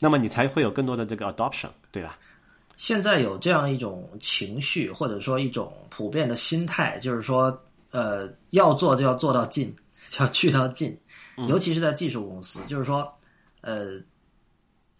[0.00, 2.18] 那么你才会有更多的这个 adoption，对吧？
[2.76, 7.60] 现在有这样一种情绪，或者说一种普遍的心态，就是说，
[7.90, 9.74] 呃，要做就要做到尽，
[10.10, 10.96] 就 要去到尽，
[11.48, 13.12] 尤其是在技术公司，就是说，
[13.60, 14.00] 呃，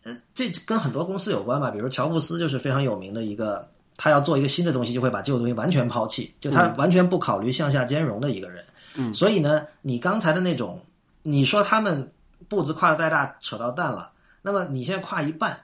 [0.04, 8.64] 呃，这跟很多公司有关吧，比如乔布斯就是非常有名的一个，他要做一个新的东西，就会把旧的东西完全抛弃，就他完全不考虑向下兼容的一个人。
[8.94, 10.84] 嗯，所以呢，你刚才的那种，
[11.22, 12.12] 你说他们
[12.48, 14.12] 步子跨的太大，扯到蛋了，
[14.42, 15.60] 那么你现在跨一半。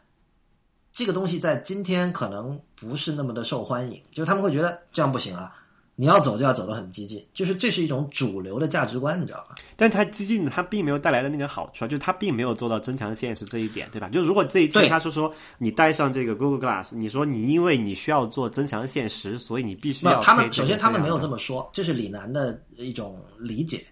[0.92, 5.52] 这个东西在今天可能不是那么的受欢迎，就是他们会觉得这样不行啊，
[5.96, 9.54] 你要走就要走得很激进，就是这是一种主流的价值观，你知道吧？
[9.76, 14.08] 但他激进，他并没有带来的那个好处啊，就是他并没有做到增强现实这一点，对吧？
[14.08, 23.84] 就如果这一天对他说说你戴上这个 Google Glass，你说你因为你需要做增强现实，所以你必须要他们首先他们没有这么说，这是李楠的一种理解，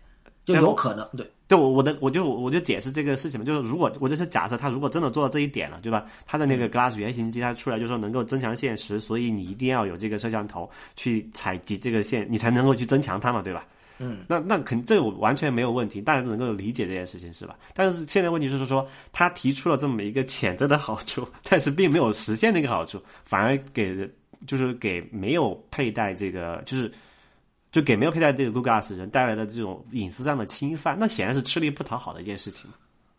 [0.44, 1.30] 就有可能对。
[1.52, 6.06] 对我我的我就我就解释这个事情嘛，就是如果我就是假设他如果真的做到这一点了，对吧？
[6.24, 13.66] 他的那嗯个 Glass 原型机它出来就说能够增强现实，所以你一定要有这个摄像头去采集这个线，你才能够去增强它嘛，对吧？
[13.98, 17.54] 嗯，那那肯这个完全没有问题，大家都能够理解这件事情是吧？
[17.74, 24.08] 但是现在问题就是说，他提出了这么一个潜在的好处， 但是并没有实现那个好处，反而给
[24.46, 26.90] 就是给没有佩戴这个就是。
[27.72, 32.70] 就给没有佩戴这个 Google Glass 人带来的这种隐私上的侵犯，那显然是吃力不讨好的一件事情。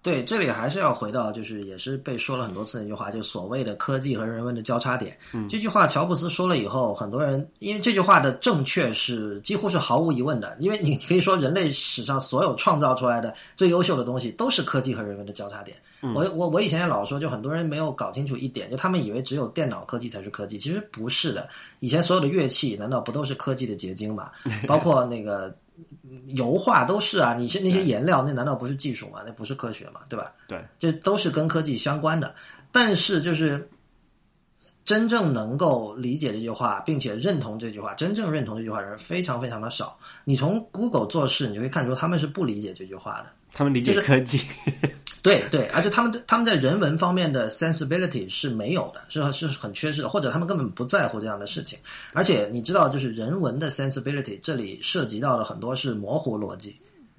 [0.04, 5.18] 对，这里还是要回到，就是也是被说了很多次那句话，就所谓的科技和人文的交叉点。
[5.32, 15.78] 嗯，这句话乔布斯说了以后，很多人因为这句话的正确是几乎是毫无疑问的，因为你可以说人类史上所有创造出来的最优秀的东西都是科技和人文的交叉点。
[16.14, 21.50] 我我我以前也老说，就很多人没有搞清楚一点，就他们以为只有电脑科技才是科技，其实不是的。
[21.80, 24.32] 以前所有的乐器难道不都是科技的结晶吗？
[24.68, 25.56] 包括那个。
[26.28, 29.22] 油画都是啊，你是那些颜料，那难道不是技术吗？
[29.26, 30.02] 那不是科学吗？
[30.08, 30.32] 对吧？
[30.48, 32.36] 对，这都是跟科技相关的。
[32.72, 33.68] 但是就是
[34.86, 39.98] 真正能够理解这句话，并且认同这句话，真正认同这句话的人非常非常的少。
[40.24, 43.28] 你从 Google 做事，你就会看出他们是不理解这句话的。
[43.52, 44.40] 他们理解科技，
[45.24, 51.80] 对对，而且他们他们在人文方面的 sensibility 是没有的，是是很缺失的，或者他们根本不在乎这样的事情。
[52.12, 56.76] 而且你知道，就是人文的 sensibility 这里涉及到的很多是模糊逻辑，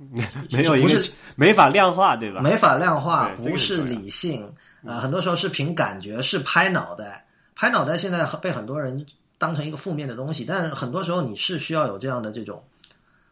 [0.52, 2.42] 没有一个不是没法量化，对吧？
[2.42, 4.46] 没法量化，不是理性，
[4.84, 7.26] 呃，很多时候是凭感觉，是拍脑袋。
[7.56, 9.06] 拍脑袋现在被很多人
[9.38, 12.62] 当成一个负面的东西，但是很多时候你是需要有这样的这种，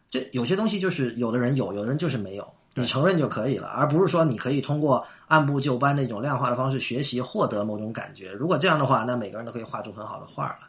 [0.09, 8.31] 这有些东西就是有的人有，有的人就是没有，你承认就可以了，而不是说你可以通过按部就班的一种量化的方式学习获得某种感觉。
[8.31, 10.59] 如果这样的话，那每个人都可以画出很好的画了。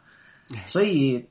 [0.67, 1.25] 所以。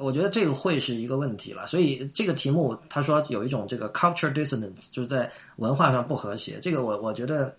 [0.00, 7.54] 我觉得这个会是一个问题了，所以这个题目他说有一种这个 culture dissonance，就是在文化上不和谐，这个我我觉得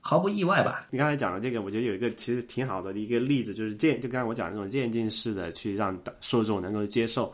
[0.00, 0.86] 毫不意外吧。
[0.90, 7.32] 你刚才讲的这个，我觉得有一个其实挺好的一个例子，就是渐就刚才我讲的这种渐进式的去让受众能够接受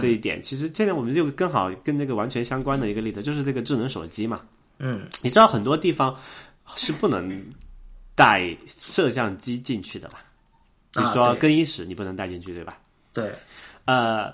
[0.00, 0.40] 这一点。
[0.40, 4.40] 其实现在我们就更好跟这个完全相关的一个例子，就是这个智能手机嘛。
[4.78, 6.16] 嗯，你知道很多地方
[6.76, 7.44] 是不能
[8.14, 10.20] 带摄像机进去的吧？
[10.92, 12.78] 比如说更衣室你不能带进去，对吧？
[13.12, 13.32] 对，
[13.84, 14.32] 呃，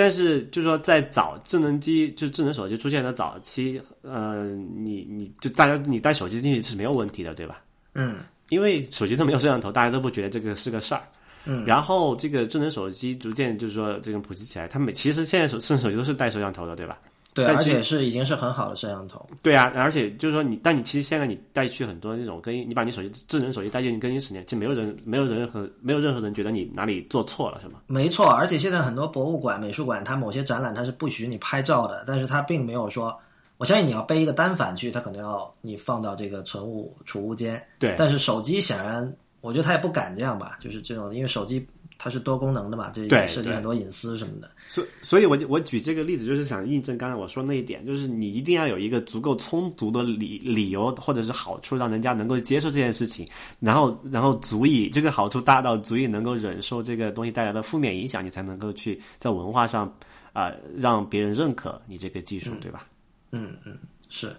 [0.00, 7.60] 但是就是说，在早智能机就智能手机出现的早期，呃，你你就大家你带手机进去是没有问题的，对吧？
[7.92, 11.02] 嗯，因为手机都没有摄像头，大家都不觉得这个是个事儿。
[11.44, 16.98] 嗯，然后这个智能手机逐渐就是说这个普及起来，他们其实现在手智能手机都是带摄像头的，对吧？
[17.32, 19.24] 对，而且是已经是很好的摄像头。
[19.40, 27.80] 对啊，而且就是说你，但你其实现在你带去很多那种更新，你把你手机智能手机带进去更新十年，其实没有人没有任何没有任何人觉得你哪里做错了，是吗？
[27.86, 33.16] 没错，而且现在很多博物馆、美术馆，它某些展览它是不许你拍照的，但是它并没有说，
[33.58, 37.62] 我相信你要背一个单反去，它可能要你放到这个存物储物间。
[37.78, 41.64] 对，但是手机显然，我觉得他也不敢这样吧，就是这种，因为手机。
[42.02, 44.50] 它是多功能的嘛，这涉及很多隐私什么的。
[44.68, 53.28] 所所以，我我举这个例子，就是想印证刚才我说那一点，就是你一定要有一个足够充足的理理由或者是好处，让人家能够接受这件事情，
[53.58, 59.94] 然后然后足以这个好处大到足以能够忍受这个东西带来的负面影响，你才能够去在文化上
[60.32, 62.86] 啊让别人认可你这个技术，对吧？
[63.30, 63.76] 嗯嗯，
[64.08, 64.34] 是。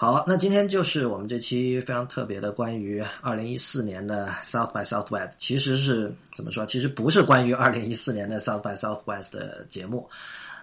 [0.00, 6.64] 好，那今天就是我们这期非常特别的关于二零一四年的 South by Southwest，其实是怎么说？
[6.64, 10.08] 其实不是关于二零一四年的 South by Southwest 的节目。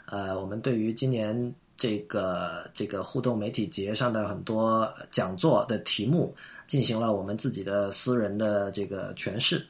[0.05, 6.33] 呃，我们对于今年这个这个互动媒体节上的很多讲座的题目，
[6.65, 9.61] 进行了我们自己的私人的这个诠释。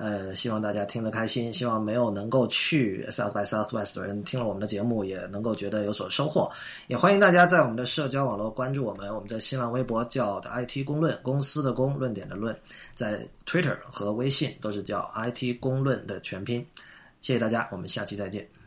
[0.00, 6.48] 呃，希望大家听得开心，希望没有能够去 South by Southwest 的人听了我们的节目也能够觉得有所收获。
[6.86, 12.56] 也欢迎大家在我们的社交网络关注我们，我们在新浪微博叫的 IT 公论，公司的公，论点的论，
[12.94, 16.64] 在 Twitter 和微信都是叫 IT 公论的全拼。
[17.20, 18.57] 谢谢大家，我们下期再见。